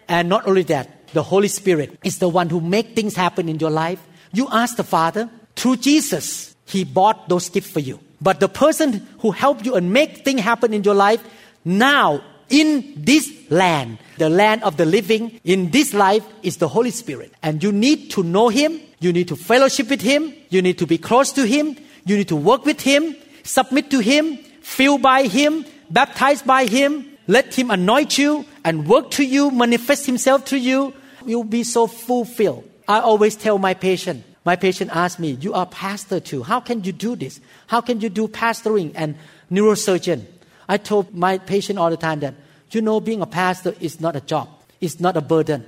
And 0.08 0.28
not 0.28 0.46
only 0.46 0.62
that, 0.64 1.08
the 1.08 1.22
Holy 1.22 1.48
Spirit 1.48 1.98
is 2.04 2.18
the 2.18 2.28
one 2.28 2.48
who 2.48 2.60
make 2.60 2.94
things 2.94 3.14
happen 3.14 3.48
in 3.48 3.58
your 3.58 3.70
life. 3.70 4.00
You 4.32 4.48
ask 4.50 4.76
the 4.76 4.84
Father 4.84 5.30
through 5.62 5.76
Jesus. 5.76 6.56
He 6.66 6.82
bought 6.82 7.28
those 7.28 7.48
gifts 7.48 7.70
for 7.70 7.78
you. 7.78 8.00
But 8.20 8.40
the 8.40 8.48
person 8.48 9.06
who 9.20 9.30
helped 9.30 9.64
you 9.64 9.76
and 9.76 9.92
make 9.92 10.24
things 10.24 10.40
happen 10.40 10.74
in 10.74 10.82
your 10.82 10.94
life 10.94 11.22
now 11.64 12.22
in 12.48 12.94
this 12.96 13.30
land, 13.48 13.98
the 14.18 14.28
land 14.28 14.64
of 14.64 14.76
the 14.76 14.84
living, 14.84 15.40
in 15.44 15.70
this 15.70 15.94
life 15.94 16.24
is 16.42 16.56
the 16.56 16.66
Holy 16.66 16.90
Spirit. 16.90 17.32
And 17.42 17.62
you 17.62 17.70
need 17.70 18.10
to 18.12 18.24
know 18.24 18.48
Him, 18.48 18.80
you 18.98 19.12
need 19.12 19.28
to 19.28 19.36
fellowship 19.36 19.88
with 19.88 20.02
Him, 20.02 20.34
you 20.50 20.62
need 20.62 20.78
to 20.78 20.86
be 20.86 20.98
close 20.98 21.30
to 21.32 21.46
Him, 21.46 21.76
you 22.04 22.16
need 22.16 22.28
to 22.28 22.36
work 22.36 22.66
with 22.66 22.80
Him, 22.80 23.14
submit 23.44 23.90
to 23.92 24.00
Him, 24.00 24.36
filled 24.62 25.02
by 25.02 25.28
Him, 25.28 25.64
baptized 25.90 26.44
by 26.44 26.66
Him, 26.66 27.06
let 27.28 27.54
Him 27.54 27.70
anoint 27.70 28.18
you 28.18 28.44
and 28.64 28.88
work 28.88 29.12
to 29.12 29.24
you, 29.24 29.50
manifest 29.52 30.06
Himself 30.06 30.44
to 30.46 30.58
you. 30.58 30.92
You'll 31.24 31.44
be 31.44 31.62
so 31.62 31.86
fulfilled. 31.86 32.68
I 32.88 32.98
always 32.98 33.36
tell 33.36 33.58
my 33.58 33.74
patient, 33.74 34.24
my 34.44 34.56
patient 34.56 34.90
asked 34.92 35.18
me, 35.18 35.32
You 35.40 35.54
are 35.54 35.66
pastor 35.66 36.20
too. 36.20 36.42
How 36.42 36.60
can 36.60 36.84
you 36.84 36.92
do 36.92 37.16
this? 37.16 37.40
How 37.66 37.80
can 37.80 38.00
you 38.00 38.08
do 38.08 38.28
pastoring 38.28 38.92
and 38.94 39.16
neurosurgeon? 39.50 40.24
I 40.68 40.78
told 40.78 41.14
my 41.14 41.38
patient 41.38 41.78
all 41.78 41.90
the 41.90 41.96
time 41.96 42.20
that, 42.20 42.34
you 42.70 42.80
know, 42.80 43.00
being 43.00 43.20
a 43.20 43.26
pastor 43.26 43.74
is 43.80 44.00
not 44.00 44.16
a 44.16 44.20
job, 44.20 44.48
it's 44.80 45.00
not 45.00 45.16
a 45.16 45.20
burden, 45.20 45.64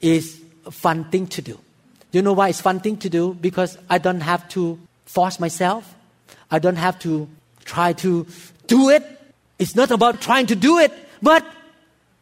it's 0.00 0.38
a 0.66 0.70
fun 0.70 1.04
thing 1.04 1.26
to 1.28 1.42
do. 1.42 1.58
You 2.12 2.22
know 2.22 2.32
why 2.32 2.48
it's 2.48 2.60
fun 2.60 2.80
thing 2.80 2.96
to 2.98 3.08
do? 3.08 3.34
Because 3.34 3.78
I 3.88 3.98
don't 3.98 4.20
have 4.20 4.48
to 4.50 4.78
force 5.04 5.38
myself. 5.38 5.94
I 6.50 6.58
don't 6.58 6.76
have 6.76 6.98
to 7.00 7.28
try 7.64 7.92
to 8.04 8.26
do 8.66 8.90
it. 8.90 9.04
It's 9.58 9.76
not 9.76 9.90
about 9.90 10.20
trying 10.20 10.46
to 10.46 10.56
do 10.56 10.78
it, 10.78 10.92
but 11.22 11.46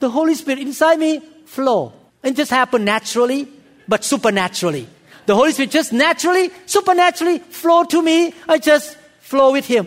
the 0.01 0.11
Holy 0.11 0.35
Spirit 0.35 0.61
inside 0.61 0.99
me 0.99 1.21
flow. 1.47 1.93
And 2.23 2.37
just 2.37 2.51
happen 2.51 2.85
naturally, 2.85 3.49
but 3.87 4.05
supernaturally. 4.05 4.89
The 5.29 5.37
Holy 5.37 5.53
Spirit 5.53 5.71
just 5.71 5.93
naturally, 5.93 6.51
supernaturally 6.65 7.41
flow 7.41 7.85
to 7.85 8.01
me. 8.01 8.33
I 8.49 8.57
just 8.57 8.97
flow 9.21 9.53
with 9.53 9.67
Him. 9.67 9.87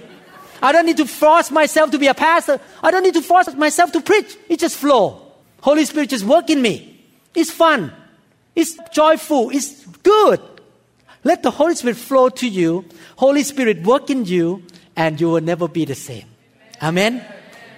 I 0.62 0.72
don't 0.72 0.86
need 0.86 0.98
to 0.98 1.08
force 1.08 1.50
myself 1.50 1.90
to 1.90 1.98
be 1.98 2.06
a 2.06 2.14
pastor. 2.14 2.60
I 2.84 2.92
don't 2.92 3.02
need 3.02 3.16
to 3.16 3.24
force 3.24 3.52
myself 3.56 3.92
to 3.94 4.02
preach. 4.02 4.38
It 4.50 4.60
just 4.60 4.78
flow. 4.78 5.34
Holy 5.62 5.84
Spirit 5.86 6.10
just 6.12 6.26
work 6.26 6.52
in 6.52 6.62
me. 6.62 7.04
It's 7.34 7.50
fun. 7.50 7.92
It's 8.56 8.78
joyful. 8.94 9.50
It's 9.50 9.84
good. 10.04 10.40
Let 11.24 11.42
the 11.42 11.50
Holy 11.50 11.74
Spirit 11.74 11.98
flow 11.98 12.30
to 12.30 12.48
you. 12.48 12.86
Holy 13.16 13.42
Spirit 13.42 13.82
work 13.82 14.12
in 14.12 14.26
you 14.26 14.62
and 14.96 15.20
you 15.20 15.32
will 15.32 15.42
never 15.42 15.68
be 15.68 15.86
the 15.86 15.96
same. 15.96 16.28
Amen. 16.84 17.26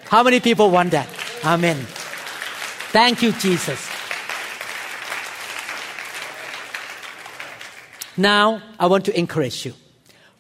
How 0.10 0.22
many 0.22 0.42
people 0.42 0.70
want 0.70 0.92
that? 0.92 1.08
Amen. 1.46 1.78
Thank 2.92 3.22
you, 3.22 3.32
Jesus. 3.32 3.93
Now, 8.16 8.62
I 8.80 8.86
want 8.88 9.06
to 9.06 9.18
encourage 9.18 9.66
you. 9.66 9.74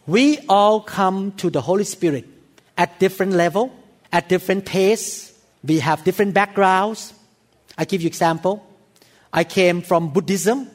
We 0.05 0.39
all 0.47 0.81
come 0.81 1.31
to 1.33 1.49
the 1.49 1.61
Holy 1.61 1.85
Spirit 1.85 2.25
at 2.77 2.99
different 2.99 3.33
level, 3.33 3.71
at 4.11 4.29
different 4.29 4.65
pace. 4.65 5.33
We 5.63 5.79
have 5.79 6.03
different 6.03 6.33
backgrounds. 6.33 7.13
I 7.77 7.85
give 7.85 8.01
you 8.01 8.07
example. 8.07 8.65
I 9.31 9.43
came 9.43 9.81
from 9.81 10.13
Buddhism, 10.13 10.69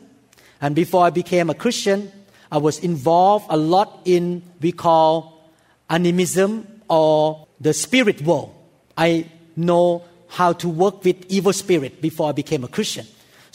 and 0.60 0.74
before 0.74 1.04
I 1.04 1.10
became 1.10 1.50
a 1.50 1.54
Christian, 1.54 2.10
I 2.50 2.58
was 2.58 2.80
involved 2.80 3.46
a 3.48 3.56
lot 3.56 4.00
in 4.04 4.42
we 4.60 4.72
call 4.72 5.52
animism 5.88 6.66
or 6.88 7.46
the 7.60 7.72
spirit 7.72 8.22
world. 8.22 8.52
I 8.96 9.30
know 9.54 10.02
how 10.28 10.52
to 10.54 10.68
work 10.68 11.04
with 11.04 11.24
evil 11.28 11.52
spirit 11.52 12.02
before 12.02 12.30
I 12.30 12.32
became 12.32 12.64
a 12.64 12.68
Christian. 12.68 13.06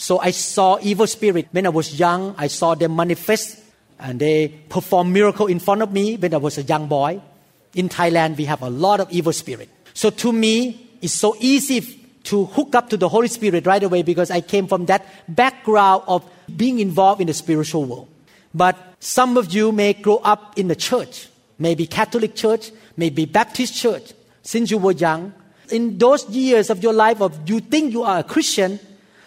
So 0.04 0.20
I 0.20 0.32
saw 0.32 0.80
evil 0.82 1.08
spirit 1.08 1.47
when 1.56 1.66
I 1.66 1.70
was 1.70 1.97
young. 1.97 2.36
I 2.38 2.47
saw 2.47 2.76
them 2.76 2.93
manifest 2.93 3.64
and 3.97 4.20
they 4.20 4.49
perform 4.68 5.14
miracle 5.14 5.47
in 5.47 5.60
front 5.60 5.82
of 5.82 5.93
me 5.93 6.18
when 6.18 6.34
I 6.34 6.38
was 6.43 6.58
a 6.58 6.64
young 6.64 6.88
boy 6.88 7.22
in 7.74 7.89
Thailand, 7.89 8.38
we 8.38 8.45
have 8.45 8.62
a 8.62 8.70
lot 8.70 8.99
of 8.99 9.12
evil 9.12 9.34
spirit. 9.34 9.70
So 9.93 10.10
to 10.10 10.32
me, 10.32 10.89
it's 11.01 11.14
so 11.14 11.36
easy 11.39 11.82
to 12.24 12.45
hook 12.45 12.76
up 12.76 12.89
to 12.89 12.97
the 12.97 13.10
Holy 13.10 13.28
Spirit 13.28 13.66
right 13.66 13.84
away 13.84 14.04
because 14.04 14.32
I 14.32 14.41
came 14.41 14.68
from 14.68 14.86
that 14.86 15.06
background 15.28 16.04
of 16.08 16.24
being 16.56 16.80
involved 16.80 17.22
in 17.22 17.28
the 17.28 17.34
spiritual 17.34 17.86
world. 17.86 18.08
But 18.54 18.78
some 18.99 19.38
of 19.38 19.54
you 19.54 19.72
may 19.72 19.93
grow 19.93 20.18
up 20.18 20.58
in 20.58 20.68
the 20.68 20.76
church, 20.76 21.28
maybe 21.58 21.88
Catholic 21.88 22.36
church, 22.36 22.72
maybe 22.95 23.26
Baptist 23.26 23.76
church, 23.76 24.14
since 24.43 24.70
you 24.70 24.78
were 24.78 24.91
young. 24.91 25.34
In 25.72 25.97
those 25.97 26.30
years 26.30 26.70
of 26.70 26.84
your 26.84 26.93
life 26.93 27.22
of 27.22 27.49
you 27.49 27.60
think 27.60 27.93
you 27.93 28.04
are 28.04 28.20
a 28.20 28.24
Christian, 28.24 28.80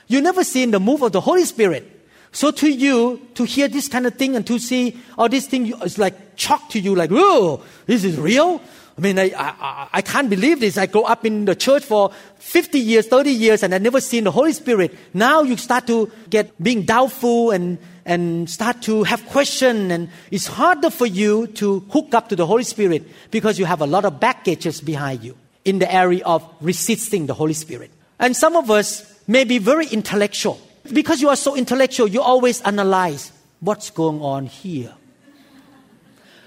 you 0.06 0.20
never 0.20 0.44
seen 0.44 0.70
the 0.70 0.80
move 0.80 1.02
of 1.02 1.12
the 1.12 1.20
Holy 1.20 1.44
Spirit. 1.44 1.92
So 2.32 2.50
to 2.50 2.68
you, 2.68 3.20
to 3.34 3.44
hear 3.44 3.68
this 3.68 3.88
kind 3.88 4.06
of 4.06 4.14
thing 4.14 4.36
and 4.36 4.46
to 4.46 4.58
see 4.58 4.96
all 5.16 5.28
this 5.28 5.46
thing, 5.46 5.72
is 5.82 5.96
like 5.96 6.14
shock 6.36 6.68
to 6.70 6.80
you, 6.80 6.94
like, 6.94 7.10
oh, 7.12 7.62
this 7.86 8.04
is 8.04 8.18
real? 8.18 8.60
I 8.98 9.00
mean, 9.00 9.18
I, 9.18 9.30
I, 9.36 9.88
I 9.92 10.02
can't 10.02 10.30
believe 10.30 10.60
this. 10.60 10.78
I 10.78 10.86
grew 10.86 11.02
up 11.02 11.26
in 11.26 11.44
the 11.44 11.54
church 11.54 11.84
for 11.84 12.12
50 12.38 12.78
years, 12.78 13.06
30 13.06 13.30
years, 13.30 13.62
and 13.62 13.74
I 13.74 13.78
never 13.78 14.00
seen 14.00 14.24
the 14.24 14.30
Holy 14.30 14.52
Spirit. 14.52 14.94
Now 15.12 15.42
you 15.42 15.56
start 15.56 15.86
to 15.88 16.10
get 16.30 16.62
being 16.62 16.82
doubtful 16.82 17.50
and, 17.50 17.78
and 18.06 18.48
start 18.48 18.80
to 18.82 19.02
have 19.04 19.26
question, 19.26 19.90
and 19.90 20.08
it's 20.30 20.46
harder 20.46 20.88
for 20.88 21.06
you 21.06 21.46
to 21.48 21.80
hook 21.90 22.14
up 22.14 22.30
to 22.30 22.36
the 22.36 22.46
Holy 22.46 22.64
Spirit 22.64 23.06
because 23.30 23.58
you 23.58 23.66
have 23.66 23.82
a 23.82 23.86
lot 23.86 24.06
of 24.06 24.18
baggages 24.18 24.80
behind 24.80 25.22
you 25.22 25.36
in 25.64 25.78
the 25.78 25.92
area 25.92 26.24
of 26.24 26.46
resisting 26.60 27.26
the 27.26 27.34
Holy 27.34 27.54
Spirit. 27.54 27.90
And 28.18 28.34
some 28.34 28.56
of 28.56 28.70
us 28.70 29.15
may 29.26 29.44
be 29.44 29.58
very 29.58 29.86
intellectual. 29.86 30.60
Because 30.92 31.20
you 31.20 31.28
are 31.28 31.36
so 31.36 31.56
intellectual, 31.56 32.06
you 32.06 32.22
always 32.22 32.60
analyze 32.62 33.32
what's 33.60 33.90
going 33.90 34.20
on 34.22 34.46
here. 34.46 34.92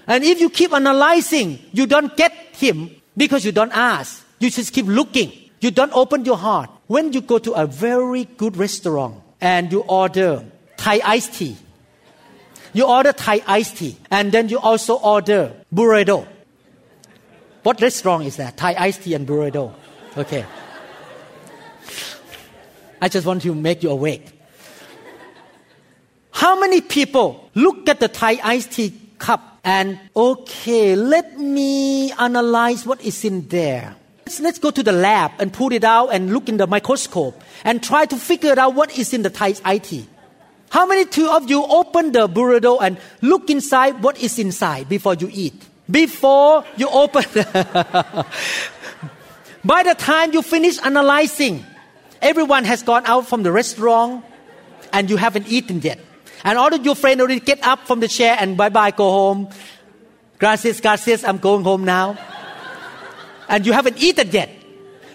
And 0.06 0.24
if 0.24 0.40
you 0.40 0.50
keep 0.50 0.72
analyzing, 0.72 1.58
you 1.72 1.86
don't 1.86 2.16
get 2.16 2.32
Him 2.52 2.90
because 3.16 3.44
you 3.44 3.52
don't 3.52 3.72
ask. 3.72 4.24
You 4.38 4.50
just 4.50 4.72
keep 4.72 4.86
looking. 4.86 5.32
You 5.60 5.70
don't 5.70 5.92
open 5.92 6.24
your 6.24 6.38
heart. 6.38 6.70
When 6.86 7.12
you 7.12 7.20
go 7.20 7.38
to 7.38 7.52
a 7.52 7.66
very 7.66 8.24
good 8.24 8.56
restaurant 8.56 9.22
and 9.40 9.70
you 9.70 9.80
order 9.80 10.44
Thai 10.76 11.00
iced 11.04 11.34
tea, 11.34 11.56
you 12.72 12.86
order 12.86 13.12
Thai 13.12 13.42
iced 13.46 13.76
tea, 13.76 13.96
and 14.10 14.32
then 14.32 14.48
you 14.48 14.58
also 14.58 14.94
order 14.94 15.52
burrito. 15.72 16.26
What 17.62 17.80
restaurant 17.82 18.24
is 18.24 18.36
that? 18.36 18.56
Thai 18.56 18.74
iced 18.78 19.02
tea 19.02 19.14
and 19.14 19.28
burrito. 19.28 19.74
Okay. 20.16 20.46
I 23.00 23.08
just 23.08 23.26
want 23.26 23.42
to 23.42 23.54
make 23.54 23.82
you 23.82 23.90
awake. 23.90 24.26
How 26.32 26.58
many 26.58 26.80
people 26.80 27.50
look 27.54 27.88
at 27.88 28.00
the 28.00 28.08
Thai 28.08 28.40
iced 28.42 28.72
tea 28.72 28.92
cup 29.18 29.58
and, 29.62 30.00
okay, 30.16 30.96
let 30.96 31.38
me 31.38 32.10
analyze 32.12 32.86
what 32.86 33.02
is 33.02 33.24
in 33.24 33.46
there. 33.48 33.94
Let's, 34.26 34.40
let's 34.40 34.58
go 34.58 34.70
to 34.70 34.82
the 34.82 34.92
lab 34.92 35.32
and 35.38 35.52
pull 35.52 35.72
it 35.72 35.84
out 35.84 36.08
and 36.08 36.32
look 36.32 36.48
in 36.48 36.56
the 36.56 36.66
microscope 36.66 37.40
and 37.64 37.82
try 37.82 38.06
to 38.06 38.16
figure 38.16 38.58
out 38.58 38.74
what 38.74 38.96
is 38.98 39.12
in 39.12 39.22
the 39.22 39.30
Thai 39.30 39.54
iced 39.64 39.84
tea. 39.84 40.06
How 40.70 40.86
many 40.86 41.04
two 41.04 41.28
of 41.28 41.50
you 41.50 41.64
open 41.64 42.12
the 42.12 42.28
burrito 42.28 42.78
and 42.80 42.96
look 43.20 43.50
inside 43.50 44.02
what 44.02 44.22
is 44.22 44.38
inside 44.38 44.88
before 44.88 45.14
you 45.14 45.28
eat? 45.32 45.66
Before 45.90 46.64
you 46.76 46.88
open. 46.88 47.24
By 49.64 49.82
the 49.82 49.94
time 49.98 50.32
you 50.32 50.42
finish 50.42 50.78
analyzing, 50.78 51.66
everyone 52.22 52.64
has 52.64 52.82
gone 52.82 53.04
out 53.06 53.26
from 53.26 53.42
the 53.42 53.52
restaurant 53.52 54.24
and 54.92 55.10
you 55.10 55.16
haven't 55.16 55.48
eaten 55.48 55.80
yet. 55.80 56.00
And 56.44 56.58
all 56.58 56.72
of 56.72 56.84
your 56.84 56.94
friends 56.94 57.20
already 57.20 57.40
get 57.40 57.62
up 57.62 57.86
from 57.86 58.00
the 58.00 58.08
chair 58.08 58.36
and 58.38 58.56
bye 58.56 58.68
bye, 58.68 58.90
go 58.90 59.10
home. 59.10 59.48
Gracias, 60.38 60.80
gracias, 60.80 61.24
I'm 61.24 61.38
going 61.38 61.64
home 61.64 61.84
now. 61.84 62.16
and 63.48 63.66
you 63.66 63.72
haven't 63.72 64.02
eaten 64.02 64.30
yet. 64.30 64.48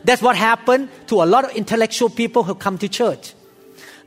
That's 0.03 0.21
what 0.21 0.35
happened 0.35 0.89
to 1.07 1.23
a 1.23 1.25
lot 1.25 1.45
of 1.45 1.55
intellectual 1.55 2.09
people 2.09 2.43
who 2.43 2.53
come 2.53 2.77
to 2.77 2.87
church. 2.87 3.33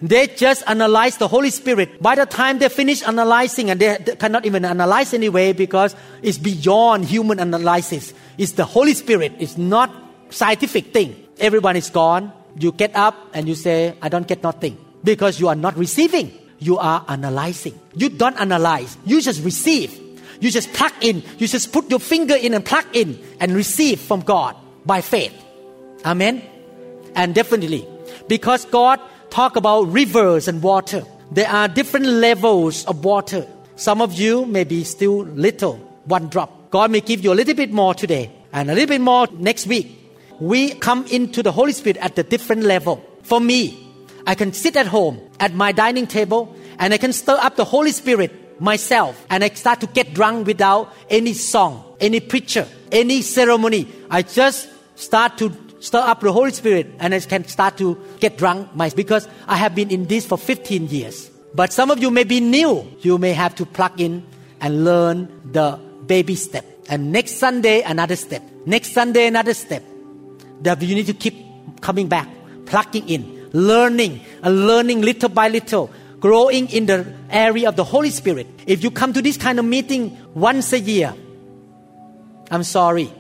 They 0.01 0.29
just 0.29 0.63
analyze 0.69 1.17
the 1.17 1.27
Holy 1.27 1.51
Spirit. 1.51 2.01
By 2.01 2.15
the 2.15 2.25
time 2.25 2.61
they 2.61 2.69
finish 2.69 3.03
analyzing, 3.03 3.71
and 3.71 3.81
they, 3.81 3.97
they 3.99 4.15
cannot 4.15 4.47
even 4.47 4.65
analyze 4.65 5.13
anyway 5.13 5.53
because 5.53 5.97
it's 6.23 6.39
beyond 6.39 7.07
human 7.07 7.41
analysis. 7.41 8.15
It's 8.37 8.53
the 8.53 8.65
Holy 8.65 8.95
Spirit. 8.95 9.33
It's 9.41 9.59
not 9.59 9.91
scientific 10.31 10.93
thing. 10.93 11.17
Everyone 11.41 11.75
is 11.75 11.91
gone. 11.91 12.33
You 12.59 12.73
get 12.73 12.95
up 12.97 13.15
and 13.33 13.49
you 13.49 13.55
say, 13.55 13.97
I 14.03 14.09
don't 14.09 14.27
get 14.27 14.43
nothing 14.43 14.77
because 15.05 15.39
you 15.41 15.49
are 15.49 15.55
not 15.55 15.77
receiving. 15.77 16.33
You 16.59 16.79
are 16.79 17.05
analyzing. 17.09 17.79
You 17.95 18.09
don't 18.09 18.39
analyze. 18.41 18.97
You 19.05 19.21
just 19.21 19.45
receive. 19.45 19.97
You 20.41 20.51
just 20.51 20.73
plug 20.73 20.93
in. 21.01 21.23
You 21.39 21.47
just 21.47 21.73
put 21.73 21.91
your 21.91 22.01
finger 22.01 22.35
in 22.35 22.55
and 22.55 22.65
plug 22.65 22.85
in 22.93 23.19
and 23.41 23.53
receive 23.53 24.01
from 24.01 24.23
God 24.23 24.57
by 24.85 25.01
faith. 25.01 25.35
Amen. 26.05 26.43
And 27.15 27.35
definitely, 27.35 27.87
because 28.29 28.65
God 28.67 29.01
talk 29.31 29.57
about 29.57 29.83
rivers 29.93 30.49
and 30.49 30.63
water. 30.63 31.05
There 31.31 31.49
are 31.49 31.69
different 31.69 32.07
levels 32.07 32.85
of 32.87 33.05
water. 33.05 33.47
Some 33.77 34.01
of 34.01 34.15
you 34.15 34.47
may 34.47 34.65
be 34.65 34.85
still 34.85 35.25
little, 35.25 35.77
one 36.05 36.29
drop. 36.29 36.71
God 36.71 36.91
may 36.91 37.01
give 37.01 37.23
you 37.23 37.33
a 37.33 37.37
little 37.37 37.55
bit 37.55 37.71
more 37.71 37.95
today 37.95 38.31
and 38.53 38.71
a 38.71 38.75
little 38.75 38.89
bit 38.89 39.01
more 39.01 39.27
next 39.33 39.67
week. 39.67 40.08
We 40.41 40.75
come 40.75 41.07
into 41.07 41.43
the 41.43 41.53
Holy 41.53 41.73
Spirit 41.73 41.97
at 41.99 42.19
a 42.19 42.23
different 42.23 42.63
level. 42.63 43.05
For 43.23 43.41
me, 43.41 43.87
I 44.27 44.35
can 44.35 44.53
sit 44.53 44.77
at 44.77 44.87
home 44.87 45.21
at 45.41 45.55
my 45.55 45.73
dining 45.73 46.07
table 46.07 46.55
and 46.79 46.95
I 46.95 46.99
can 46.99 47.13
stir 47.13 47.39
up 47.41 47.57
the 47.57 47.65
Holy 47.65 47.93
Spirit 47.93 48.61
myself 48.61 49.25
and 49.31 49.43
I 49.43 49.49
start 49.51 49.81
to 49.81 49.87
get 49.87 50.15
drunk 50.15 50.47
without 50.47 50.93
any 51.11 51.33
song, 51.33 51.97
any 52.01 52.21
preacher, 52.21 52.67
any 52.93 53.23
ceremony. 53.23 53.89
I 54.11 54.23
just 54.23 54.69
start 54.97 55.39
to 55.39 55.53
stir 55.81 56.01
up 56.01 56.21
the 56.21 56.33
Holy 56.33 56.53
Spirit 56.53 56.89
and 56.99 57.15
I 57.15 57.21
can 57.21 57.45
start 57.47 57.77
to 57.79 57.99
get 58.21 58.37
drunk 58.37 58.75
myself 58.75 58.97
because 58.97 59.29
I 59.47 59.57
have 59.57 59.75
been 59.75 59.91
in 59.91 60.07
this 60.07 60.27
for 60.27 60.39
15 60.39 60.89
years. 60.89 61.31
But 61.55 61.73
some 61.73 61.91
of 61.91 62.01
you 62.01 62.11
may 62.11 62.25
be 62.25 62.41
new. 62.41 62.87
You 63.01 63.19
may 63.19 63.33
have 63.33 63.55
to 63.57 63.67
plug 63.67 64.01
in 64.01 64.25
and 64.61 64.85
learn 64.85 65.29
the 65.53 65.79
baby 66.07 66.35
step. 66.35 66.65
And 66.89 67.13
next 67.13 67.37
Sunday, 67.37 67.83
another 67.83 68.17
step. 68.17 68.43
Next 68.67 68.93
Sunday, 68.93 69.27
another 69.27 69.55
step. 69.55 69.83
That 70.63 70.83
you 70.83 70.95
need 70.95 71.07
to 71.07 71.15
keep 71.15 71.81
coming 71.81 72.09
back, 72.09 72.29
plugging 72.67 73.09
in, 73.09 73.51
learning, 73.53 74.21
and 74.43 74.67
learning 74.67 75.03
little 75.03 75.29
by 75.29 75.49
little, 75.49 75.91
growing 76.21 76.69
in 76.71 76.87
the 76.87 77.07
area 77.31 77.69
of 77.69 77.77
the 77.77 77.85
Holy 77.85 78.11
Spirit. 78.11 78.47
If 78.67 78.83
you 78.83 78.91
come 78.91 79.13
to 79.13 79.23
this 79.23 79.37
kind 79.37 79.59
of 79.59 79.65
meeting 79.65 80.17
once 80.35 80.73
a 80.73 80.81
year, 80.81 81.15
I'm 82.51 82.65
sorry. 82.65 83.13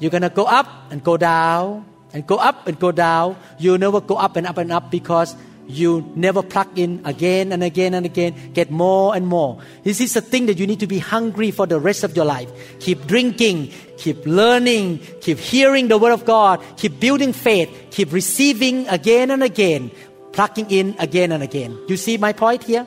You're 0.00 0.10
to 0.10 0.30
go 0.30 0.44
up 0.44 0.90
and 0.90 1.02
go 1.04 1.16
down, 1.16 1.86
and 2.12 2.26
go 2.26 2.36
up 2.36 2.66
and 2.66 2.78
go 2.78 2.92
down. 2.92 3.36
You'll 3.58 3.78
never 3.78 4.00
go 4.00 4.16
up 4.16 4.36
and 4.36 4.46
up 4.46 4.58
and 4.58 4.72
up 4.72 4.90
because 4.90 5.34
you 5.66 6.10
never 6.14 6.42
plug 6.42 6.78
in 6.78 7.00
again 7.04 7.52
and 7.52 7.62
again 7.62 7.94
and 7.94 8.04
again, 8.04 8.34
get 8.52 8.70
more 8.70 9.14
and 9.14 9.26
more. 9.26 9.58
This 9.84 10.00
is 10.00 10.16
a 10.16 10.20
thing 10.20 10.46
that 10.46 10.58
you 10.58 10.66
need 10.66 10.80
to 10.80 10.86
be 10.86 10.98
hungry 10.98 11.50
for 11.50 11.66
the 11.66 11.78
rest 11.78 12.04
of 12.04 12.16
your 12.16 12.24
life. 12.24 12.50
Keep 12.80 13.06
drinking, 13.06 13.72
keep 13.96 14.24
learning, 14.26 15.00
keep 15.20 15.38
hearing 15.38 15.88
the 15.88 15.98
word 15.98 16.12
of 16.12 16.24
God, 16.24 16.60
keep 16.76 17.00
building 17.00 17.32
faith, 17.32 17.70
keep 17.90 18.12
receiving 18.12 18.88
again 18.88 19.30
and 19.30 19.42
again, 19.42 19.90
plugging 20.32 20.70
in 20.70 20.94
again 20.98 21.32
and 21.32 21.42
again. 21.42 21.78
You 21.88 21.96
see 21.96 22.18
my 22.18 22.32
point 22.32 22.64
here? 22.64 22.86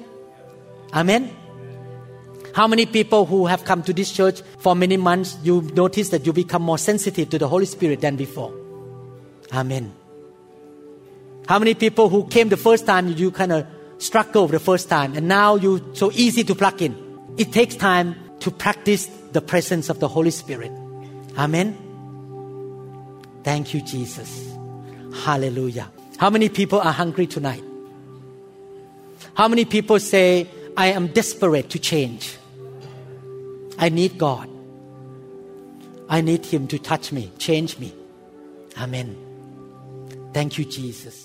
Amen. 0.93 1.31
How 2.53 2.67
many 2.67 2.85
people 2.85 3.25
who 3.25 3.47
have 3.47 3.65
come 3.65 3.83
to 3.83 3.93
this 3.93 4.11
church 4.11 4.41
for 4.59 4.75
many 4.75 4.95
months, 4.95 5.37
you 5.43 5.61
notice 5.73 6.09
that 6.09 6.25
you 6.25 6.31
become 6.31 6.61
more 6.61 6.77
sensitive 6.77 7.29
to 7.31 7.37
the 7.37 7.49
Holy 7.49 7.65
Spirit 7.65 7.99
than 7.99 8.15
before? 8.15 8.53
Amen. 9.51 10.04
How 11.47 11.59
many 11.59 11.75
people 11.75 12.09
who 12.09 12.25
came 12.27 12.49
the 12.49 12.57
first 12.57 12.85
time 12.85 13.07
you 13.09 13.31
kind 13.31 13.51
of 13.51 13.67
struggle 13.97 14.47
the 14.47 14.59
first 14.59 14.89
time 14.89 15.15
and 15.15 15.27
now 15.27 15.55
you 15.55 15.91
so 15.93 16.11
easy 16.11 16.43
to 16.43 16.55
plug 16.55 16.81
in? 16.81 16.95
It 17.37 17.51
takes 17.51 17.75
time 17.75 18.15
to 18.39 18.51
practice 18.51 19.07
the 19.31 19.41
presence 19.41 19.89
of 19.89 19.99
the 19.99 20.07
Holy 20.07 20.31
Spirit. 20.31 20.71
Amen. 21.37 21.77
Thank 23.43 23.73
you, 23.73 23.81
Jesus. 23.81 24.55
Hallelujah. 25.23 25.91
How 26.17 26.29
many 26.29 26.49
people 26.49 26.79
are 26.79 26.93
hungry 26.93 27.27
tonight? 27.27 27.63
How 29.35 29.47
many 29.47 29.65
people 29.65 29.99
say, 29.99 30.47
I 30.77 30.87
am 30.87 31.07
desperate 31.07 31.69
to 31.71 31.79
change? 31.79 32.37
I 33.77 33.89
need 33.89 34.17
God. 34.17 34.49
I 36.07 36.21
need 36.21 36.45
Him 36.45 36.67
to 36.69 36.79
touch 36.79 37.11
me, 37.11 37.31
change 37.37 37.77
me. 37.77 37.93
Amen. 38.77 39.15
Thank 40.33 40.57
you, 40.57 40.65
Jesus. 40.65 41.24